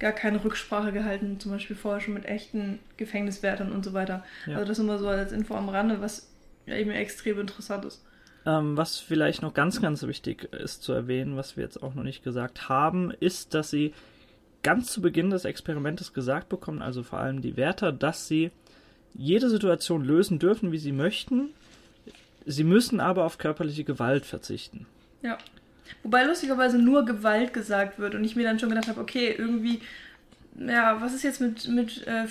gar 0.00 0.12
keine 0.12 0.42
Rücksprache 0.42 0.92
gehalten, 0.92 1.38
zum 1.38 1.52
Beispiel 1.52 1.76
vorher 1.76 2.00
schon 2.00 2.14
mit 2.14 2.24
echten 2.24 2.80
Gefängniswärtern 2.96 3.70
und 3.70 3.84
so 3.84 3.92
weiter. 3.92 4.24
Ja. 4.46 4.54
Also 4.54 4.66
das 4.66 4.78
immer 4.78 4.98
so 4.98 5.06
als 5.06 5.30
Info 5.30 5.54
am 5.54 5.68
Rande, 5.68 6.00
was 6.00 6.28
ja 6.66 6.74
eben 6.74 6.90
extrem 6.90 7.38
interessant 7.38 7.84
ist. 7.84 8.04
Ähm, 8.46 8.76
was 8.76 8.98
vielleicht 8.98 9.42
noch 9.42 9.52
ganz, 9.52 9.82
ganz 9.82 10.02
wichtig 10.02 10.52
ist 10.54 10.82
zu 10.82 10.92
erwähnen, 10.92 11.36
was 11.36 11.56
wir 11.56 11.64
jetzt 11.64 11.82
auch 11.82 11.94
noch 11.94 12.02
nicht 12.02 12.24
gesagt 12.24 12.70
haben, 12.70 13.12
ist, 13.20 13.52
dass 13.52 13.70
sie 13.70 13.92
ganz 14.62 14.90
zu 14.90 15.02
Beginn 15.02 15.30
des 15.30 15.44
Experimentes 15.44 16.14
gesagt 16.14 16.48
bekommen, 16.48 16.80
also 16.80 17.02
vor 17.02 17.20
allem 17.20 17.42
die 17.42 17.58
Wärter, 17.58 17.92
dass 17.92 18.26
sie 18.26 18.50
jede 19.14 19.50
Situation 19.50 20.04
lösen 20.04 20.38
dürfen, 20.38 20.72
wie 20.72 20.78
sie 20.78 20.92
möchten. 20.92 21.50
Sie 22.46 22.64
müssen 22.64 23.00
aber 23.00 23.24
auf 23.24 23.36
körperliche 23.36 23.84
Gewalt 23.84 24.24
verzichten. 24.24 24.86
Ja. 25.22 25.36
Wobei 26.02 26.24
lustigerweise 26.24 26.78
nur 26.78 27.04
Gewalt 27.04 27.52
gesagt 27.52 27.98
wird 27.98 28.14
und 28.14 28.24
ich 28.24 28.36
mir 28.36 28.44
dann 28.44 28.58
schon 28.58 28.68
gedacht 28.68 28.88
habe, 28.88 29.00
okay, 29.00 29.34
irgendwie, 29.36 29.80
ja, 30.56 31.00
was 31.00 31.14
ist 31.14 31.22
jetzt 31.22 31.40
mit, 31.40 31.68
mit 31.68 32.06
äh, 32.06 32.26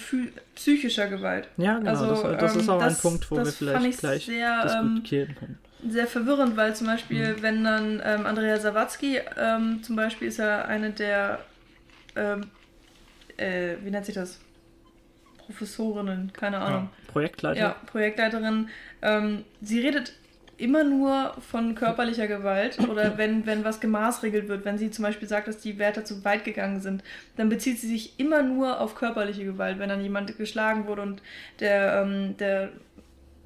psychischer 0.55 1.07
Gewalt? 1.07 1.47
Ja, 1.57 1.77
genau. 1.77 1.89
Also, 1.89 2.05
das, 2.07 2.39
das 2.39 2.53
ähm, 2.53 2.59
ist 2.59 2.69
auch 2.69 2.79
das, 2.79 2.97
ein 2.97 3.01
Punkt, 3.01 3.31
wo 3.31 3.37
wir 3.37 3.45
vielleicht 3.45 3.99
gleich 3.99 4.25
sehr, 4.25 4.79
ähm, 4.79 4.95
diskutieren 4.95 5.35
können. 5.35 5.57
Sehr 5.87 6.07
verwirrend, 6.07 6.57
weil 6.57 6.75
zum 6.75 6.87
Beispiel, 6.87 7.35
mhm. 7.35 7.41
wenn 7.41 7.63
dann 7.63 8.01
ähm, 8.03 8.25
Andrea 8.25 8.59
Sawatzki, 8.59 9.21
ähm, 9.37 9.81
zum 9.81 9.95
Beispiel 9.95 10.27
ist 10.27 10.37
ja 10.37 10.65
eine 10.65 10.91
der, 10.91 11.39
ähm, 12.15 12.47
äh, 13.37 13.75
wie 13.83 13.89
nennt 13.89 14.05
sich 14.05 14.15
das? 14.15 14.39
Professorinnen, 15.37 16.31
keine 16.31 16.59
Ahnung. 16.59 16.89
Ja, 16.91 17.11
Projektleiter. 17.11 17.59
Ja, 17.59 17.75
Projektleiterin. 17.87 18.69
Ähm, 19.01 19.45
sie 19.61 19.79
redet 19.79 20.13
immer 20.59 20.83
nur 20.83 21.35
von 21.49 21.75
körperlicher 21.75 22.27
Gewalt 22.27 22.79
oder 22.79 23.17
wenn, 23.17 23.45
wenn 23.45 23.63
was 23.63 23.79
gemaßregelt 23.79 24.47
wird, 24.47 24.65
wenn 24.65 24.77
sie 24.77 24.91
zum 24.91 25.03
Beispiel 25.03 25.27
sagt, 25.27 25.47
dass 25.47 25.57
die 25.57 25.79
Wärter 25.79 26.05
zu 26.05 26.23
weit 26.23 26.43
gegangen 26.43 26.81
sind, 26.81 27.03
dann 27.37 27.49
bezieht 27.49 27.79
sie 27.79 27.87
sich 27.87 28.19
immer 28.19 28.41
nur 28.43 28.79
auf 28.79 28.95
körperliche 28.95 29.45
Gewalt, 29.45 29.79
wenn 29.79 29.89
dann 29.89 30.01
jemand 30.01 30.37
geschlagen 30.37 30.87
wurde 30.87 31.01
und 31.01 31.21
der, 31.59 32.01
ähm, 32.01 32.35
der 32.37 32.69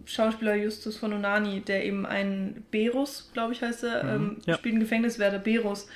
Schauspieler 0.06 0.56
Justus 0.56 0.98
von 0.98 1.14
Unani, 1.14 1.62
der 1.62 1.86
eben 1.86 2.06
einen 2.06 2.66
Berus, 2.72 3.30
glaube 3.34 3.54
ich 3.54 3.62
heißt 3.62 3.84
er, 3.84 4.04
mhm, 4.04 4.10
ähm, 4.10 4.38
ja. 4.46 4.56
spielt 4.56 4.74
einen 4.74 4.84
Gefängniswärter, 4.84 5.40
Berus 5.40 5.88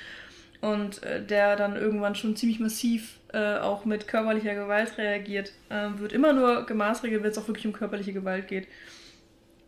und 0.60 1.02
äh, 1.02 1.22
der 1.22 1.56
dann 1.56 1.76
irgendwann 1.76 2.14
schon 2.14 2.36
ziemlich 2.36 2.58
massiv 2.58 3.18
äh, 3.32 3.58
auch 3.58 3.84
mit 3.84 4.08
körperlicher 4.08 4.54
Gewalt 4.54 4.96
reagiert, 4.98 5.52
äh, 5.68 5.88
wird 5.98 6.12
immer 6.12 6.32
nur 6.32 6.66
gemaßregelt, 6.66 7.22
wenn 7.22 7.30
es 7.30 7.38
auch 7.38 7.48
wirklich 7.48 7.66
um 7.66 7.72
körperliche 7.72 8.12
Gewalt 8.12 8.48
geht. 8.48 8.66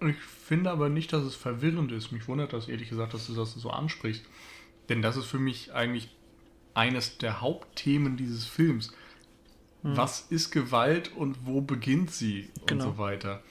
Ich 0.01 0.17
finde 0.17 0.71
aber 0.71 0.89
nicht, 0.89 1.13
dass 1.13 1.25
es 1.25 1.35
verwirrend 1.35 1.93
ist. 1.93 2.11
Mich 2.11 2.27
wundert 2.27 2.53
das 2.53 2.69
ehrlich 2.69 2.89
gesagt, 2.89 3.13
dass 3.13 3.27
du 3.27 3.35
das 3.35 3.53
so 3.55 3.71
ansprichst. 3.71 4.25
Denn 4.89 5.03
das 5.03 5.17
ist 5.17 5.27
für 5.27 5.39
mich 5.39 5.75
eigentlich 5.75 6.09
eines 6.75 7.19
der 7.19 7.41
Hauptthemen 7.41 8.17
dieses 8.17 8.47
Films. 8.47 8.93
Hm. 9.83 9.97
Was 9.97 10.21
ist 10.31 10.51
Gewalt 10.51 11.15
und 11.15 11.47
wo 11.47 11.61
beginnt 11.61 12.11
sie 12.11 12.49
genau. 12.67 12.85
und 12.87 12.91
so 12.91 12.99
weiter. 12.99 13.43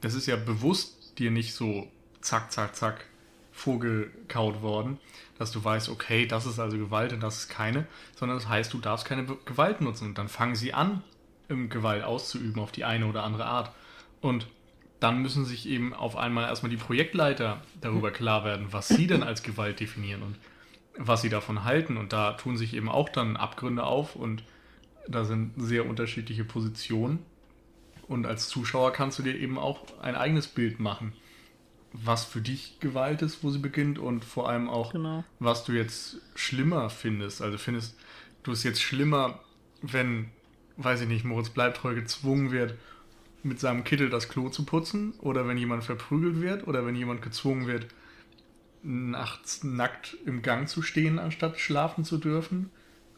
Das 0.00 0.14
ist 0.14 0.26
ja 0.26 0.36
bewusst 0.36 1.18
dir 1.18 1.30
nicht 1.30 1.54
so 1.54 1.88
zack, 2.20 2.52
zack, 2.52 2.76
zack 2.76 3.04
vorgekaut 3.52 4.62
worden, 4.62 4.98
dass 5.36 5.50
du 5.50 5.62
weißt, 5.62 5.88
okay, 5.88 6.26
das 6.26 6.46
ist 6.46 6.60
also 6.60 6.78
Gewalt 6.78 7.12
und 7.12 7.20
das 7.20 7.38
ist 7.38 7.48
keine, 7.48 7.86
sondern 8.14 8.38
das 8.38 8.48
heißt, 8.48 8.72
du 8.72 8.78
darfst 8.78 9.04
keine 9.04 9.24
Gewalt 9.24 9.80
nutzen. 9.80 10.08
Und 10.08 10.18
dann 10.18 10.28
fangen 10.28 10.54
sie 10.54 10.72
an, 10.72 11.02
Gewalt 11.48 12.04
auszuüben 12.04 12.62
auf 12.62 12.70
die 12.70 12.84
eine 12.84 13.06
oder 13.06 13.24
andere 13.24 13.46
Art. 13.46 13.72
Und 14.20 14.46
dann 15.00 15.22
müssen 15.22 15.44
sich 15.44 15.68
eben 15.68 15.94
auf 15.94 16.16
einmal 16.16 16.48
erstmal 16.48 16.70
die 16.70 16.76
Projektleiter 16.76 17.62
darüber 17.80 18.10
klar 18.10 18.44
werden, 18.44 18.68
was 18.70 18.88
sie 18.88 19.06
denn 19.06 19.22
als 19.22 19.42
Gewalt 19.42 19.80
definieren 19.80 20.22
und 20.22 20.38
was 20.96 21.22
sie 21.22 21.28
davon 21.28 21.64
halten. 21.64 21.96
Und 21.96 22.12
da 22.12 22.32
tun 22.32 22.56
sich 22.56 22.74
eben 22.74 22.88
auch 22.88 23.08
dann 23.08 23.36
Abgründe 23.36 23.84
auf 23.84 24.16
und 24.16 24.42
da 25.06 25.24
sind 25.24 25.52
sehr 25.56 25.86
unterschiedliche 25.86 26.44
Positionen. 26.44 27.20
Und 28.08 28.26
als 28.26 28.48
Zuschauer 28.48 28.92
kannst 28.92 29.18
du 29.18 29.22
dir 29.22 29.36
eben 29.36 29.58
auch 29.58 29.80
ein 30.00 30.16
eigenes 30.16 30.48
Bild 30.48 30.80
machen 30.80 31.12
was 31.92 32.24
für 32.24 32.40
dich 32.40 32.78
Gewalt 32.80 33.22
ist, 33.22 33.42
wo 33.42 33.50
sie 33.50 33.58
beginnt 33.58 33.98
und 33.98 34.24
vor 34.24 34.48
allem 34.48 34.68
auch, 34.68 34.92
genau. 34.92 35.24
was 35.38 35.64
du 35.64 35.72
jetzt 35.72 36.18
schlimmer 36.34 36.90
findest. 36.90 37.42
Also 37.42 37.58
findest 37.58 37.98
du 38.42 38.52
es 38.52 38.62
jetzt 38.62 38.82
schlimmer, 38.82 39.40
wenn, 39.82 40.30
weiß 40.76 41.02
ich 41.02 41.08
nicht, 41.08 41.24
Moritz 41.24 41.50
Bleibtreu 41.50 41.94
gezwungen 41.94 42.50
wird, 42.50 42.74
mit 43.42 43.60
seinem 43.60 43.84
Kittel 43.84 44.10
das 44.10 44.28
Klo 44.28 44.48
zu 44.48 44.64
putzen 44.64 45.14
oder 45.20 45.46
wenn 45.46 45.58
jemand 45.58 45.84
verprügelt 45.84 46.40
wird 46.40 46.66
oder 46.66 46.84
wenn 46.84 46.94
jemand 46.94 47.22
gezwungen 47.22 47.66
wird, 47.66 47.86
nachts 48.82 49.64
nackt 49.64 50.16
im 50.24 50.42
Gang 50.42 50.68
zu 50.68 50.82
stehen, 50.82 51.18
anstatt 51.18 51.58
schlafen 51.58 52.04
zu 52.04 52.18
dürfen. 52.18 52.70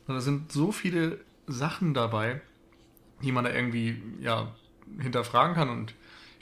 Und 0.07 0.15
da 0.15 0.21
sind 0.21 0.53
so 0.53 0.73
viele 0.73 1.19
Sachen 1.47 1.95
dabei, 1.95 2.41
die 3.23 3.33
man 3.33 3.45
da 3.45 3.53
irgendwie 3.53 4.03
ja 4.21 4.55
hinterfragen 4.99 5.55
kann 5.55 5.69
und 5.69 5.95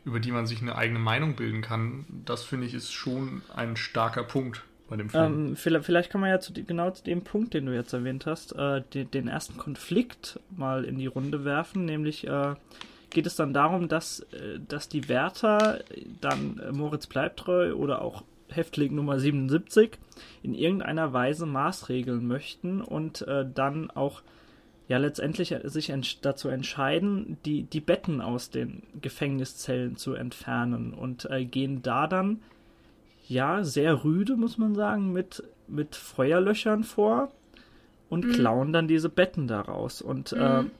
über 0.04 0.20
die 0.20 0.32
man 0.32 0.46
sich 0.46 0.62
eine 0.62 0.76
eigene 0.76 0.98
Meinung 0.98 1.34
bilden 1.36 1.60
kann, 1.60 2.06
das 2.24 2.44
finde 2.44 2.66
ich 2.66 2.74
ist 2.74 2.92
schon 2.92 3.42
ein 3.54 3.76
starker 3.76 4.22
Punkt 4.22 4.64
bei 4.88 4.96
dem 4.96 5.10
Film. 5.10 5.50
Ähm, 5.50 5.56
vielleicht, 5.56 6.10
kann 6.10 6.20
man 6.20 6.30
ja 6.30 6.40
zu, 6.40 6.52
genau 6.52 6.90
zu 6.90 7.04
dem 7.04 7.22
Punkt, 7.22 7.52
den 7.52 7.66
du 7.66 7.74
jetzt 7.74 7.92
erwähnt 7.92 8.24
hast, 8.24 8.52
äh, 8.52 8.82
den, 8.94 9.10
den, 9.10 9.28
ersten 9.28 9.58
Konflikt 9.58 10.40
mal 10.56 10.84
in 10.84 10.98
die 10.98 11.06
Runde 11.06 11.44
werfen, 11.44 11.84
nämlich 11.84 12.26
äh, 12.26 12.54
geht 13.10 13.26
es 13.26 13.36
dann 13.36 13.52
darum, 13.52 13.88
dass, 13.88 14.20
äh, 14.32 14.58
dass 14.66 14.88
die 14.88 15.08
Wärter 15.08 15.80
dann 16.20 16.58
äh, 16.58 16.72
Moritz 16.72 17.06
Bleibtreu 17.06 17.74
oder 17.74 18.02
auch 18.02 18.24
Häftling 18.48 18.94
Nummer 18.94 19.18
77 19.18 19.98
in 20.42 20.54
irgendeiner 20.54 21.12
Weise 21.12 21.46
maßregeln 21.46 22.26
möchten 22.26 22.80
und 22.80 23.22
äh, 23.22 23.44
dann 23.52 23.90
auch 23.90 24.22
ja 24.88 24.96
letztendlich 24.96 25.54
sich 25.64 25.90
ent 25.90 26.24
dazu 26.24 26.48
entscheiden, 26.48 27.36
die, 27.44 27.64
die 27.64 27.80
Betten 27.80 28.22
aus 28.22 28.50
den 28.50 28.82
Gefängniszellen 29.00 29.96
zu 29.96 30.14
entfernen 30.14 30.94
und 30.94 31.26
äh, 31.30 31.44
gehen 31.44 31.82
da 31.82 32.06
dann 32.06 32.40
ja 33.28 33.62
sehr 33.64 34.04
rüde, 34.04 34.36
muss 34.36 34.56
man 34.56 34.74
sagen, 34.74 35.12
mit, 35.12 35.42
mit 35.66 35.94
Feuerlöchern 35.94 36.84
vor 36.84 37.30
und 38.08 38.24
mhm. 38.24 38.32
klauen 38.32 38.72
dann 38.72 38.88
diese 38.88 39.10
Betten 39.10 39.46
daraus. 39.46 40.00
Und, 40.00 40.32
äh, 40.32 40.62
mhm. 40.62 40.66
äh, 40.66 40.70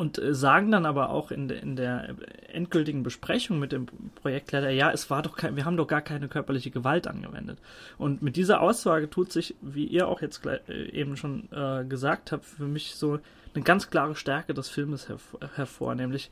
und 0.00 0.18
äh, 0.18 0.34
sagen 0.34 0.70
dann 0.70 0.86
aber 0.86 1.10
auch 1.10 1.30
in, 1.30 1.50
in 1.50 1.76
der 1.76 2.16
endgültigen 2.50 3.02
Besprechung 3.02 3.58
mit 3.58 3.70
dem 3.70 3.86
Projektleiter, 4.14 4.70
ja, 4.70 4.90
es 4.90 5.10
war 5.10 5.20
doch 5.20 5.36
kein, 5.36 5.56
wir 5.56 5.66
haben 5.66 5.76
doch 5.76 5.86
gar 5.86 6.00
keine 6.00 6.26
körperliche 6.26 6.70
Gewalt 6.70 7.06
angewendet. 7.06 7.58
Und 7.98 8.22
mit 8.22 8.36
dieser 8.36 8.62
Aussage 8.62 9.10
tut 9.10 9.30
sich, 9.30 9.54
wie 9.60 9.84
ihr 9.84 10.08
auch 10.08 10.22
jetzt 10.22 10.40
äh, 10.46 10.58
eben 10.90 11.18
schon 11.18 11.48
äh, 11.52 11.84
gesagt 11.84 12.32
habt, 12.32 12.46
für 12.46 12.64
mich 12.64 12.94
so 12.94 13.18
eine 13.54 13.62
ganz 13.62 13.90
klare 13.90 14.16
Stärke 14.16 14.54
des 14.54 14.70
Filmes 14.70 15.10
herv 15.10 15.36
hervor, 15.54 15.94
nämlich 15.94 16.30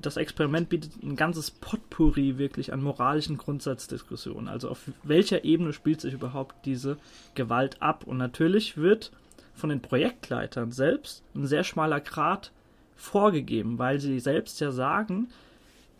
das 0.00 0.16
Experiment 0.16 0.68
bietet 0.68 1.02
ein 1.02 1.16
ganzes 1.16 1.50
Potpourri 1.50 2.38
wirklich 2.38 2.72
an 2.72 2.80
moralischen 2.80 3.36
Grundsatzdiskussionen. 3.36 4.46
Also 4.46 4.68
auf 4.68 4.92
welcher 5.02 5.42
Ebene 5.42 5.72
spielt 5.72 6.00
sich 6.00 6.14
überhaupt 6.14 6.54
diese 6.66 6.98
Gewalt 7.34 7.82
ab? 7.82 8.04
Und 8.06 8.18
natürlich 8.18 8.76
wird 8.76 9.10
von 9.54 9.70
den 9.70 9.82
Projektleitern 9.82 10.70
selbst 10.70 11.24
ein 11.34 11.48
sehr 11.48 11.64
schmaler 11.64 11.98
Grat 12.00 12.52
vorgegeben, 12.98 13.78
weil 13.78 14.00
sie 14.00 14.20
selbst 14.20 14.60
ja 14.60 14.72
sagen, 14.72 15.28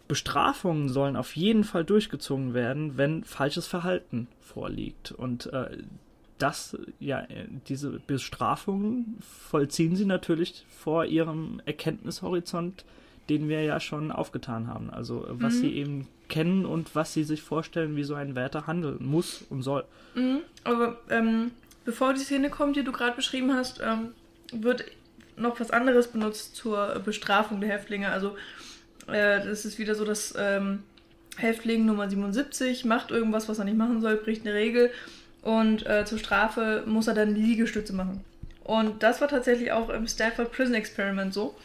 Bestrafungen 0.09 0.89
sollen 0.89 1.17
auf 1.17 1.37
jeden 1.37 1.65
Fall 1.65 1.85
durchgezogen 1.85 2.53
werden, 2.53 2.97
wenn 2.97 3.25
falsches 3.25 3.67
Verhalten 3.67 4.27
vorliegt. 4.41 5.13
Und 5.13 5.47
äh, 5.53 5.79
das, 6.39 6.77
ja, 6.99 7.27
diese 7.69 8.01
Bestrafungen 8.07 9.19
vollziehen 9.21 9.97
sie 9.97 10.07
natürlich 10.07 10.65
vor 10.71 11.05
ihrem 11.05 11.61
Erkenntnishorizont, 11.67 12.85
den 13.29 13.49
wir 13.49 13.63
ja 13.63 13.81
schon 13.81 14.11
aufgetan 14.11 14.69
haben. 14.69 14.91
Also 14.91 15.27
was 15.29 15.55
mhm. 15.55 15.59
sie 15.59 15.73
eben 15.75 16.09
kennen 16.29 16.65
und 16.65 16.95
was 16.95 17.13
sie 17.13 17.25
sich 17.25 17.43
vorstellen, 17.43 17.97
wie 17.97 18.05
so 18.05 18.15
ein 18.15 18.35
Wärter 18.35 18.67
handeln 18.67 19.05
muss 19.05 19.45
und 19.51 19.63
soll. 19.63 19.85
Mhm. 20.15 20.41
Aber 20.65 20.99
ähm, 21.11 21.51
bevor 21.85 22.15
die 22.15 22.21
Szene 22.21 22.51
kommt, 22.51 22.77
die 22.77 22.85
du 22.85 22.93
gerade 22.93 23.17
beschrieben 23.17 23.53
hast, 23.53 23.81
ähm, 23.83 24.13
wird 24.53 24.85
noch 25.39 25.61
was 25.61 25.71
anderes 25.71 26.09
benutzt 26.09 26.57
zur 26.57 27.01
Bestrafung 27.05 27.61
der 27.61 27.71
Häftlinge. 27.71 28.11
Also 28.11 28.37
äh, 29.07 29.45
das 29.45 29.65
ist 29.65 29.79
wieder 29.79 29.95
so, 29.95 30.05
dass 30.05 30.35
ähm, 30.39 30.83
Häftling 31.37 31.87
Nummer 31.87 32.09
77 32.09 32.85
macht 32.85 33.11
irgendwas, 33.11 33.49
was 33.49 33.59
er 33.59 33.65
nicht 33.65 33.77
machen 33.77 34.01
soll, 34.01 34.17
bricht 34.17 34.47
eine 34.47 34.55
Regel 34.55 34.91
und 35.43 35.87
äh, 35.87 36.05
zur 36.05 36.19
Strafe 36.19 36.83
muss 36.87 37.07
er 37.07 37.15
dann 37.15 37.35
Liegestütze 37.35 37.93
machen. 37.93 38.25
Und 38.65 39.03
das 39.03 39.21
war 39.21 39.29
tatsächlich 39.29 39.73
auch 39.73 39.89
im 39.89 40.07
Stanford 40.07 40.53
Prison 40.53 40.75
Experiment 40.75 41.33
so, 41.33 41.57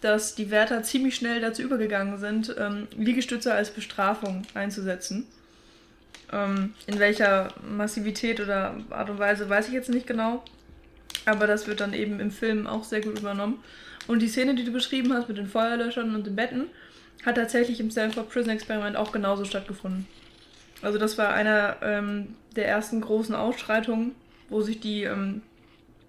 dass 0.00 0.34
die 0.34 0.50
Wärter 0.50 0.82
ziemlich 0.82 1.16
schnell 1.16 1.40
dazu 1.40 1.62
übergegangen 1.62 2.18
sind, 2.18 2.54
ähm, 2.58 2.86
Liegestütze 2.96 3.52
als 3.52 3.70
Bestrafung 3.70 4.42
einzusetzen. 4.52 5.26
Ähm, 6.32 6.74
in 6.86 6.98
welcher 6.98 7.48
Massivität 7.66 8.40
oder 8.40 8.76
Art 8.90 9.10
und 9.10 9.18
Weise 9.18 9.48
weiß 9.48 9.68
ich 9.68 9.74
jetzt 9.74 9.88
nicht 9.88 10.06
genau. 10.06 10.44
Aber 11.26 11.46
das 11.46 11.66
wird 11.66 11.80
dann 11.80 11.94
eben 11.94 12.20
im 12.20 12.30
Film 12.30 12.66
auch 12.66 12.84
sehr 12.84 13.00
gut 13.00 13.18
übernommen. 13.18 13.58
Und 14.06 14.20
die 14.20 14.28
Szene, 14.28 14.54
die 14.54 14.64
du 14.64 14.72
beschrieben 14.72 15.12
hast 15.12 15.28
mit 15.28 15.38
den 15.38 15.46
Feuerlöschern 15.46 16.14
und 16.14 16.26
den 16.26 16.36
Betten, 16.36 16.66
hat 17.24 17.36
tatsächlich 17.36 17.80
im 17.80 17.90
Stanford 17.90 18.28
Prison 18.28 18.50
Experiment 18.50 18.96
auch 18.96 19.12
genauso 19.12 19.44
stattgefunden. 19.44 20.06
Also 20.82 20.98
das 20.98 21.16
war 21.16 21.32
einer 21.32 21.76
ähm, 21.82 22.34
der 22.56 22.68
ersten 22.68 23.00
großen 23.00 23.34
Ausschreitungen, 23.34 24.12
wo 24.50 24.60
sich 24.60 24.80
die 24.80 25.04
ähm, 25.04 25.40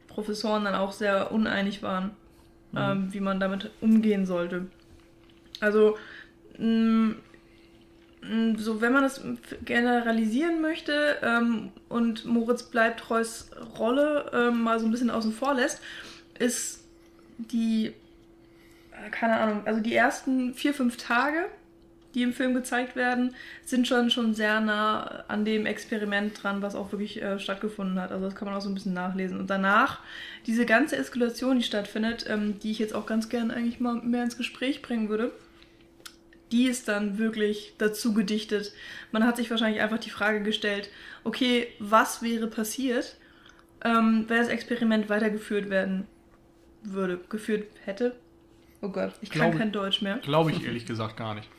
Professoren 0.09 0.65
dann 0.65 0.75
auch 0.75 0.91
sehr 0.91 1.31
uneinig 1.31 1.81
waren, 1.81 2.11
mhm. 2.73 2.77
ähm, 2.77 3.13
wie 3.13 3.21
man 3.21 3.39
damit 3.39 3.71
umgehen 3.79 4.25
sollte. 4.25 4.65
Also 5.61 5.97
mh, 6.57 6.65
Mm, 6.65 7.15
so 8.57 8.81
wenn 8.81 8.93
man 8.93 9.03
das 9.03 9.21
generalisieren 9.63 10.61
möchte 10.61 11.17
ähm, 11.21 11.71
und 11.89 12.25
Moritz 12.25 12.63
Bleibtreus 12.63 13.51
Rolle 13.77 14.31
ähm, 14.33 14.61
mal 14.61 14.79
so 14.79 14.85
ein 14.85 14.91
bisschen 14.91 15.11
außen 15.11 15.33
vor 15.33 15.53
lässt, 15.53 15.81
ist 16.39 16.83
die, 17.37 17.87
äh, 18.91 19.09
keine 19.11 19.37
Ahnung, 19.37 19.61
also 19.65 19.79
die 19.79 19.95
ersten 19.95 20.53
vier, 20.53 20.73
fünf 20.73 20.97
Tage, 20.97 21.45
die 22.15 22.23
im 22.23 22.33
Film 22.33 22.53
gezeigt 22.53 22.95
werden, 22.95 23.35
sind 23.65 23.87
schon, 23.87 24.09
schon 24.09 24.33
sehr 24.33 24.61
nah 24.61 25.25
an 25.27 25.43
dem 25.43 25.65
Experiment 25.65 26.41
dran, 26.41 26.61
was 26.61 26.73
auch 26.73 26.91
wirklich 26.93 27.21
äh, 27.21 27.39
stattgefunden 27.39 27.99
hat. 27.99 28.11
Also 28.11 28.25
das 28.25 28.35
kann 28.35 28.47
man 28.47 28.55
auch 28.55 28.61
so 28.61 28.69
ein 28.69 28.73
bisschen 28.73 28.93
nachlesen. 28.93 29.37
Und 29.37 29.49
danach 29.49 29.99
diese 30.47 30.65
ganze 30.65 30.95
Eskalation, 30.95 31.57
die 31.57 31.63
stattfindet, 31.63 32.25
ähm, 32.29 32.57
die 32.59 32.71
ich 32.71 32.79
jetzt 32.79 32.95
auch 32.95 33.05
ganz 33.05 33.27
gern 33.27 33.51
eigentlich 33.51 33.81
mal 33.81 33.95
mehr 33.95 34.23
ins 34.23 34.37
Gespräch 34.37 34.81
bringen 34.81 35.09
würde 35.09 35.31
die 36.51 36.67
ist 36.67 36.87
dann 36.87 37.17
wirklich 37.17 37.73
dazu 37.77 38.13
gedichtet. 38.13 38.73
Man 39.11 39.25
hat 39.25 39.37
sich 39.37 39.49
wahrscheinlich 39.49 39.81
einfach 39.81 39.99
die 39.99 40.09
Frage 40.09 40.43
gestellt, 40.43 40.89
okay, 41.23 41.67
was 41.79 42.21
wäre 42.21 42.47
passiert, 42.47 43.17
ähm, 43.83 44.25
wenn 44.27 44.37
das 44.37 44.47
Experiment 44.47 45.09
weitergeführt 45.09 45.69
werden 45.69 46.07
würde, 46.83 47.19
geführt 47.29 47.67
hätte? 47.83 48.15
Oh 48.81 48.89
Gott, 48.89 49.13
ich 49.21 49.29
kann 49.29 49.41
glaube, 49.41 49.57
kein 49.57 49.71
Deutsch 49.71 50.01
mehr. 50.01 50.17
Glaube 50.19 50.51
ich 50.51 50.63
ehrlich 50.65 50.85
gesagt 50.85 51.17
gar 51.17 51.33
nicht. 51.35 51.49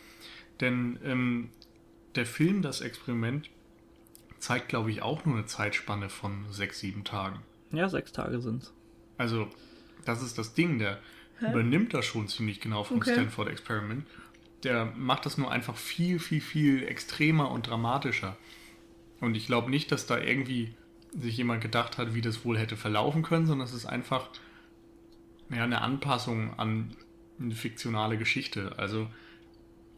Denn 0.60 0.98
ähm, 1.04 1.50
der 2.14 2.26
Film, 2.26 2.62
das 2.62 2.80
Experiment, 2.80 3.50
zeigt, 4.38 4.68
glaube 4.68 4.90
ich, 4.90 5.02
auch 5.02 5.24
nur 5.24 5.36
eine 5.36 5.46
Zeitspanne 5.46 6.08
von 6.08 6.46
sechs, 6.50 6.80
sieben 6.80 7.04
Tagen. 7.04 7.40
Ja, 7.72 7.88
sechs 7.88 8.12
Tage 8.12 8.40
sind 8.40 8.62
es. 8.62 8.72
Also, 9.18 9.48
das 10.04 10.22
ist 10.22 10.38
das 10.38 10.54
Ding, 10.54 10.78
der 10.78 11.00
Hä? 11.40 11.50
übernimmt 11.50 11.94
das 11.94 12.04
schon 12.04 12.28
ziemlich 12.28 12.60
genau 12.60 12.84
vom 12.84 12.98
okay. 12.98 13.12
Stanford 13.12 13.48
Experiment 13.48 14.06
der 14.66 14.86
macht 14.96 15.24
das 15.26 15.38
nur 15.38 15.50
einfach 15.50 15.76
viel, 15.76 16.18
viel, 16.18 16.40
viel 16.40 16.82
extremer 16.82 17.52
und 17.52 17.68
dramatischer. 17.68 18.36
Und 19.20 19.36
ich 19.36 19.46
glaube 19.46 19.70
nicht, 19.70 19.92
dass 19.92 20.06
da 20.06 20.18
irgendwie 20.18 20.74
sich 21.16 21.36
jemand 21.36 21.62
gedacht 21.62 21.98
hat, 21.98 22.14
wie 22.14 22.20
das 22.20 22.44
wohl 22.44 22.58
hätte 22.58 22.76
verlaufen 22.76 23.22
können, 23.22 23.46
sondern 23.46 23.66
es 23.66 23.72
ist 23.72 23.86
einfach 23.86 24.28
ja, 25.50 25.62
eine 25.62 25.82
Anpassung 25.82 26.58
an 26.58 26.96
eine 27.40 27.54
fiktionale 27.54 28.18
Geschichte. 28.18 28.74
Also 28.76 29.06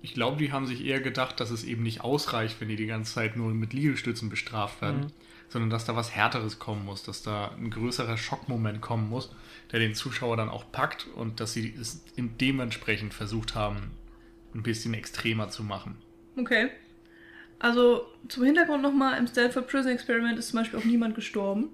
ich 0.03 0.13
glaube, 0.13 0.37
die 0.37 0.53
haben 0.53 0.67
sich 0.67 0.85
eher 0.85 1.01
gedacht, 1.01 1.41
dass 1.41 1.51
es 1.51 1.65
eben 1.65 1.83
nicht 1.83 2.03
ausreicht, 2.03 2.61
wenn 2.61 2.69
die 2.69 2.77
die 2.77 2.87
ganze 2.87 3.15
Zeit 3.15 3.37
nur 3.37 3.53
mit 3.55 3.73
Liegestützen 3.73 4.29
bestraft 4.29 4.83
werden, 4.83 5.01
mhm. 5.01 5.13
sondern 5.49 5.71
dass 5.71 5.87
da 5.87 5.97
was 5.97 6.15
Härteres 6.15 6.59
kommen 6.59 6.85
muss, 6.85 7.03
dass 7.05 7.23
da 7.23 7.53
ein 7.53 7.71
größerer 7.71 8.19
Schockmoment 8.19 8.83
kommen 8.83 9.09
muss, 9.09 9.35
der 9.73 9.81
den 9.81 9.95
Zuschauer 9.95 10.37
dann 10.37 10.51
auch 10.51 10.71
packt 10.71 11.07
und 11.17 11.41
dass 11.41 11.55
sie 11.55 11.75
es 11.75 12.05
dementsprechend 12.17 13.15
versucht 13.15 13.55
haben, 13.55 13.93
ein 14.55 14.63
bisschen 14.63 14.95
extremer 14.95 15.49
zu 15.49 15.63
machen. 15.63 15.97
Okay. 16.37 16.71
Also 17.59 18.07
zum 18.29 18.45
Hintergrund 18.45 18.83
nochmal, 18.83 19.19
im 19.19 19.27
Stanford 19.27 19.69
Prison 19.69 19.93
Experiment 19.93 20.39
ist 20.39 20.51
zum 20.51 20.61
Beispiel 20.61 20.79
auch 20.79 20.85
niemand 20.85 21.15
gestorben. 21.15 21.71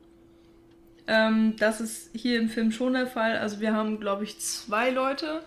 Ähm, 1.07 1.55
das 1.59 1.81
ist 1.81 2.11
hier 2.14 2.39
im 2.39 2.49
Film 2.49 2.72
schon 2.72 2.95
der 2.95 3.07
Fall. 3.07 3.37
Also 3.37 3.61
wir 3.61 3.75
haben, 3.75 4.01
glaube 4.01 4.25
ich, 4.25 4.39
zwei 4.39 4.91
Leute, 4.91 5.43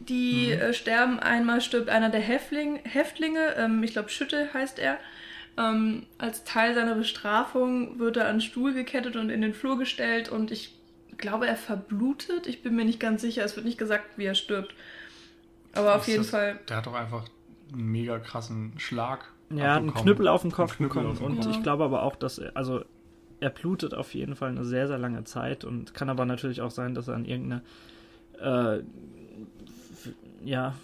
die 0.00 0.54
mhm. 0.54 0.60
äh, 0.60 0.72
sterben. 0.72 1.18
Einmal 1.18 1.60
stirbt 1.60 1.88
einer 1.88 2.10
der 2.10 2.20
Häftling, 2.20 2.78
Häftlinge, 2.84 3.54
ähm, 3.56 3.82
ich 3.82 3.92
glaube 3.92 4.10
Schütte 4.10 4.52
heißt 4.54 4.78
er. 4.78 4.98
Ähm, 5.58 6.06
als 6.18 6.44
Teil 6.44 6.74
seiner 6.74 6.94
Bestrafung 6.94 7.98
wird 7.98 8.18
er 8.18 8.28
an 8.28 8.36
den 8.36 8.40
Stuhl 8.42 8.74
gekettet 8.74 9.16
und 9.16 9.30
in 9.30 9.40
den 9.40 9.54
Flur 9.54 9.78
gestellt 9.78 10.28
und 10.28 10.52
ich 10.52 10.74
glaube, 11.16 11.46
er 11.46 11.56
verblutet. 11.56 12.46
Ich 12.46 12.62
bin 12.62 12.76
mir 12.76 12.84
nicht 12.84 13.00
ganz 13.00 13.22
sicher. 13.22 13.44
Es 13.44 13.56
wird 13.56 13.66
nicht 13.66 13.78
gesagt, 13.78 14.18
wie 14.18 14.26
er 14.26 14.34
stirbt. 14.34 14.74
Aber 15.76 15.96
auf 15.96 16.06
jeden 16.06 16.22
das, 16.22 16.30
Fall. 16.30 16.58
Der 16.68 16.78
hat 16.78 16.86
doch 16.86 16.94
einfach 16.94 17.24
einen 17.72 17.90
mega 17.90 18.18
krassen 18.18 18.72
Schlag. 18.78 19.32
Ja, 19.50 19.76
einen 19.76 19.94
Knüppel 19.94 20.28
auf 20.28 20.42
den 20.42 20.50
Kopf 20.50 20.76
bekommen. 20.76 21.16
Und 21.18 21.40
Kopf. 21.40 21.50
ich 21.50 21.62
glaube 21.62 21.84
aber 21.84 22.02
auch, 22.02 22.16
dass 22.16 22.38
er, 22.38 22.56
also 22.56 22.82
er 23.40 23.50
blutet 23.50 23.94
auf 23.94 24.14
jeden 24.14 24.34
Fall 24.34 24.50
eine 24.50 24.64
sehr, 24.64 24.88
sehr 24.88 24.98
lange 24.98 25.24
Zeit 25.24 25.64
und 25.64 25.94
kann 25.94 26.08
aber 26.08 26.24
natürlich 26.24 26.60
auch 26.62 26.70
sein, 26.70 26.94
dass 26.94 27.08
er 27.08 27.14
an 27.14 27.24
irgendeiner 27.24 27.62
äh, 28.40 28.82
ja, 30.44 30.74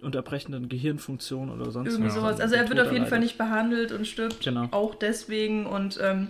unterbrechenden 0.00 0.68
Gehirnfunktion 0.68 1.50
oder 1.50 1.70
sonst 1.70 1.90
Irgendwie 1.92 2.08
was. 2.08 2.14
sowas. 2.14 2.40
Also 2.40 2.54
er 2.56 2.68
wird 2.68 2.80
auf 2.80 2.92
jeden 2.92 3.06
Fall 3.06 3.20
nicht 3.20 3.38
behandelt 3.38 3.92
und 3.92 4.06
stirbt 4.06 4.42
genau. 4.42 4.68
auch 4.72 4.94
deswegen 4.94 5.66
und 5.66 5.98
ähm, 6.02 6.28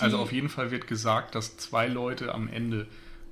Also 0.00 0.18
auf 0.18 0.32
jeden 0.32 0.48
Fall 0.48 0.70
wird 0.70 0.86
gesagt, 0.86 1.34
dass 1.34 1.56
zwei 1.56 1.86
Leute 1.86 2.34
am 2.34 2.48
Ende 2.48 2.86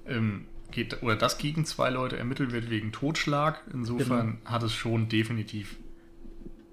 ähm, 0.06 0.46
geht, 0.72 1.02
oder 1.02 1.16
das 1.16 1.38
gegen 1.38 1.64
zwei 1.64 1.90
Leute 1.90 2.18
ermittelt 2.18 2.52
wird 2.52 2.70
wegen 2.70 2.92
Totschlag. 2.92 3.62
Insofern 3.72 4.38
genau. 4.38 4.50
hat 4.50 4.62
es 4.62 4.74
schon 4.74 5.08
definitiv 5.08 5.76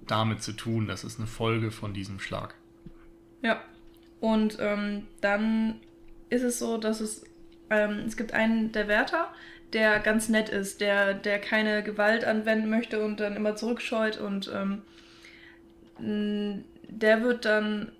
damit 0.06 0.42
zu 0.42 0.52
tun, 0.52 0.86
das 0.86 1.04
ist 1.04 1.18
eine 1.18 1.28
Folge 1.28 1.70
von 1.70 1.94
diesem 1.94 2.18
Schlag. 2.18 2.54
Ja, 3.42 3.62
und 4.20 4.58
ähm, 4.60 5.06
dann 5.20 5.80
ist 6.28 6.42
es 6.42 6.58
so, 6.58 6.78
dass 6.78 7.00
es, 7.00 7.24
ähm, 7.70 8.04
es 8.06 8.16
gibt 8.16 8.32
einen 8.32 8.72
der 8.72 8.88
Wärter, 8.88 9.32
der 9.72 10.00
ganz 10.00 10.28
nett 10.28 10.48
ist, 10.48 10.80
der, 10.80 11.14
der 11.14 11.40
keine 11.40 11.82
Gewalt 11.82 12.24
anwenden 12.24 12.70
möchte 12.70 13.04
und 13.04 13.20
dann 13.20 13.36
immer 13.36 13.54
zurückscheut 13.54 14.18
und 14.18 14.50
ähm, 14.52 14.82
der 16.88 17.22
wird 17.22 17.44
dann 17.44 17.92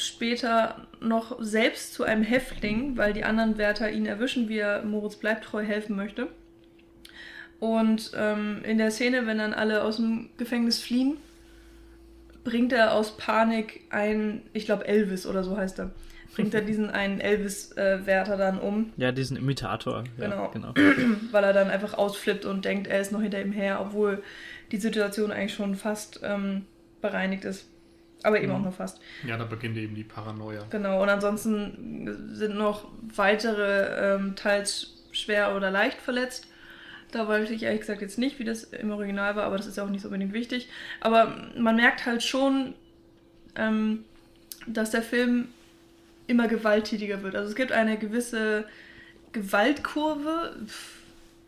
später 0.00 0.86
noch 1.00 1.36
selbst 1.40 1.94
zu 1.94 2.04
einem 2.04 2.22
Häftling, 2.22 2.96
weil 2.96 3.12
die 3.12 3.24
anderen 3.24 3.58
Wärter 3.58 3.90
ihn 3.90 4.06
erwischen, 4.06 4.48
wie 4.48 4.58
er 4.58 4.82
Moritz 4.82 5.16
Bleibtreu 5.16 5.62
helfen 5.62 5.96
möchte. 5.96 6.28
Und 7.58 8.12
ähm, 8.16 8.62
in 8.64 8.78
der 8.78 8.90
Szene, 8.90 9.26
wenn 9.26 9.38
dann 9.38 9.52
alle 9.52 9.82
aus 9.82 9.96
dem 9.96 10.30
Gefängnis 10.38 10.80
fliehen, 10.80 11.18
bringt 12.42 12.72
er 12.72 12.94
aus 12.94 13.16
Panik 13.16 13.82
ein, 13.90 14.42
ich 14.52 14.64
glaube 14.64 14.88
Elvis 14.88 15.26
oder 15.26 15.44
so 15.44 15.56
heißt 15.56 15.78
er, 15.78 15.90
bringt 16.34 16.54
er 16.54 16.62
diesen 16.62 16.90
einen 16.90 17.20
Elvis-Wärter 17.20 18.36
dann 18.36 18.58
um. 18.58 18.92
Ja, 18.96 19.12
diesen 19.12 19.36
Imitator. 19.36 20.04
Genau. 20.16 20.44
Ja, 20.44 20.46
genau. 20.48 20.74
weil 21.32 21.44
er 21.44 21.52
dann 21.52 21.68
einfach 21.68 21.94
ausflippt 21.94 22.44
und 22.44 22.64
denkt, 22.64 22.86
er 22.86 23.00
ist 23.00 23.12
noch 23.12 23.20
hinter 23.20 23.40
ihm 23.40 23.52
her, 23.52 23.80
obwohl 23.80 24.22
die 24.72 24.78
Situation 24.78 25.32
eigentlich 25.32 25.54
schon 25.54 25.74
fast 25.74 26.20
ähm, 26.22 26.64
bereinigt 27.02 27.44
ist. 27.44 27.68
Aber 28.22 28.38
eben 28.38 28.48
Mhm. 28.48 28.54
auch 28.58 28.62
nur 28.62 28.72
fast. 28.72 29.00
Ja, 29.26 29.36
da 29.38 29.44
beginnt 29.44 29.76
eben 29.78 29.94
die 29.94 30.04
Paranoia. 30.04 30.64
Genau, 30.70 31.02
und 31.02 31.08
ansonsten 31.08 32.28
sind 32.34 32.56
noch 32.56 32.88
weitere, 33.14 34.14
ähm, 34.16 34.36
teils 34.36 34.94
schwer 35.12 35.56
oder 35.56 35.70
leicht 35.70 36.00
verletzt. 36.00 36.46
Da 37.12 37.26
weiß 37.26 37.50
ich 37.50 37.62
ehrlich 37.64 37.80
gesagt 37.80 38.02
jetzt 38.02 38.18
nicht, 38.18 38.38
wie 38.38 38.44
das 38.44 38.64
im 38.64 38.90
Original 38.92 39.34
war, 39.36 39.44
aber 39.44 39.56
das 39.56 39.66
ist 39.66 39.76
ja 39.76 39.84
auch 39.84 39.88
nicht 39.90 40.02
so 40.02 40.08
unbedingt 40.08 40.32
wichtig. 40.32 40.68
Aber 41.00 41.34
man 41.58 41.74
merkt 41.76 42.06
halt 42.06 42.22
schon, 42.22 42.74
ähm, 43.56 44.04
dass 44.66 44.90
der 44.90 45.02
Film 45.02 45.48
immer 46.28 46.46
gewalttätiger 46.46 47.22
wird. 47.24 47.34
Also 47.34 47.48
es 47.48 47.56
gibt 47.56 47.72
eine 47.72 47.96
gewisse 47.98 48.64
Gewaltkurve 49.32 50.54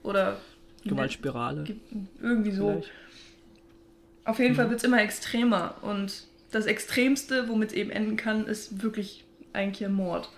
oder 0.02 0.38
Gewaltspirale. 0.84 1.62
Ge- 1.64 1.76
irgendwie 2.20 2.50
so. 2.50 2.70
vielleicht. 2.70 2.90
Auf 4.24 4.38
jeden 4.38 4.54
Fall 4.54 4.66
Mhm. 4.66 4.70
wird 4.70 4.78
es 4.80 4.84
immer 4.84 5.00
extremer 5.02 5.74
und 5.82 6.24
das 6.52 6.66
Extremste, 6.66 7.48
womit 7.48 7.70
es 7.70 7.74
eben 7.76 7.90
enden 7.90 8.16
kann, 8.16 8.46
ist 8.46 8.82
wirklich 8.82 9.24
eigentlich 9.52 9.84
ein 9.86 9.94
Mord. 9.94 10.28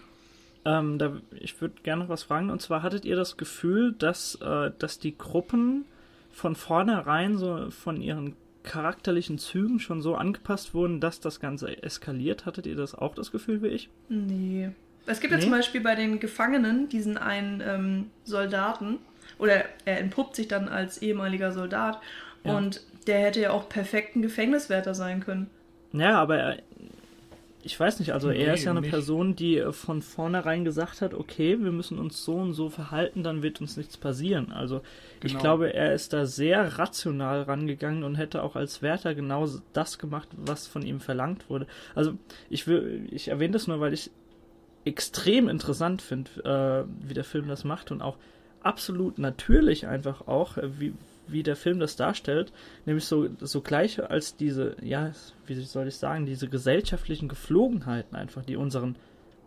Ähm, 0.65 0.99
da, 0.99 1.19
ich 1.39 1.61
würde 1.61 1.75
gerne 1.83 2.05
noch 2.05 2.09
was 2.09 2.23
fragen. 2.23 2.51
Und 2.51 2.63
zwar 2.63 2.83
hattet 2.83 3.05
ihr 3.05 3.17
das 3.17 3.37
Gefühl, 3.37 3.93
dass, 3.93 4.37
äh, 4.37 4.71
dass 4.79 4.99
die 4.99 5.17
Gruppen 5.19 5.85
von 6.33 6.57
vornherein 6.57 7.37
so 7.37 7.71
von 7.71 8.01
ihren 8.01 8.35
charakterlichen 8.63 9.39
Zügen 9.39 9.79
schon 9.79 10.01
so 10.01 10.15
angepasst 10.15 10.73
wurden, 10.73 11.01
dass 11.01 11.21
das 11.21 11.39
Ganze 11.39 11.83
eskaliert? 11.83 12.47
Hattet 12.47 12.67
ihr 12.67 12.77
das 12.77 12.95
auch 12.95 13.15
das 13.15 13.31
Gefühl 13.31 13.63
wie 13.63 13.69
ich? 13.69 13.91
Nee. 14.09 14.71
Es 15.07 15.21
gibt 15.21 15.33
ja 15.33 15.37
Nee? 15.37 15.43
zum 15.45 15.53
Beispiel 15.53 15.83
bei 15.83 15.95
den 15.95 16.19
Gefangenen 16.19 16.89
diesen 16.89 17.19
einen 17.19 17.61
ähm, 17.61 18.11
Soldaten, 18.25 18.99
oder 19.39 19.65
er 19.85 20.01
entpuppt 20.01 20.35
sich 20.35 20.49
dann 20.49 20.69
als 20.69 21.03
ehemaliger 21.03 21.53
Soldat, 21.53 22.01
Ja. 22.43 22.57
und 22.57 22.81
der 23.07 23.19
hätte 23.21 23.41
ja 23.43 23.51
auch 23.51 23.69
perfekt 23.69 24.17
ein 24.17 24.23
Gefängniswärter 24.23 24.95
sein 24.95 25.21
können. 25.21 25.51
Ja, 25.95 26.21
aber 26.21 26.37
er, 26.39 26.63
ich 27.63 27.81
weiß 27.81 27.99
nicht, 28.01 28.13
also 28.13 28.29
Nee, 28.29 28.43
er 28.45 28.55
ist 28.55 28.65
ja 28.65 28.73
eine 28.73 28.81
nicht. 28.83 28.91
Person, 28.91 29.37
die 29.37 29.57
äh, 29.57 29.73
von 29.73 30.03
vornherein 30.03 30.65
gesagt 30.67 31.01
hat, 31.01 31.15
okay, 31.15 31.59
wir 31.63 31.73
müssen 31.73 31.99
uns 31.99 32.23
so 32.23 32.35
und 32.35 32.53
so 32.53 32.69
verhalten, 32.69 33.23
dann 33.23 33.43
wird 33.43 33.61
uns 33.63 33.77
nichts 33.79 33.97
passieren. 33.97 34.53
Also 34.53 34.83
ich 35.23 35.33
Genau. 35.33 35.41
glaube, 35.41 35.73
er 35.73 35.95
ist 35.95 36.13
da 36.13 36.27
sehr 36.27 36.79
rational 36.79 37.43
rangegangen 37.43 38.03
und 38.05 38.17
hätte 38.17 38.43
auch 38.43 38.55
als 38.57 38.83
Wärter 38.83 39.15
genau 39.15 39.49
das 39.73 39.99
gemacht, 39.99 40.29
was 40.37 40.67
von 40.67 40.83
ihm 40.83 41.01
verlangt 41.01 41.49
wurde. 41.49 41.67
Also 41.95 42.15
ich 42.51 42.67
will, 42.67 43.09
ich 43.11 43.29
erwähne 43.29 43.53
das 43.53 43.67
nur, 43.67 43.81
weil 43.81 43.95
ich 43.95 44.11
extrem 44.85 45.49
interessant 45.49 46.03
finde, 46.03 46.31
äh, 46.45 47.09
wie 47.09 47.15
der 47.15 47.25
Film 47.25 47.49
das 47.49 47.65
macht 47.65 47.91
und 47.91 48.03
auch 48.03 48.19
absolut 48.63 49.19
natürlich 49.19 49.87
einfach 49.87 50.29
auch, 50.29 50.59
äh, 50.59 50.79
wie, 50.79 50.93
wie 51.27 51.43
der 51.43 51.57
Film 51.57 51.79
das 51.79 51.97
darstellt, 51.97 52.53
nämlich 52.87 53.05
so, 53.05 53.29
so 53.41 53.61
gleich 53.61 54.03
als 54.03 54.37
diese, 54.37 54.77
ja, 54.83 55.13
wie 55.47 55.55
soll 55.55 55.89
ich 55.89 55.97
sagen, 55.97 56.27
diese 56.27 56.49
gesellschaftlichen 56.49 57.29
Geflogenheiten 57.29 58.17
einfach, 58.17 58.45
die 58.45 58.57
unseren 58.57 58.97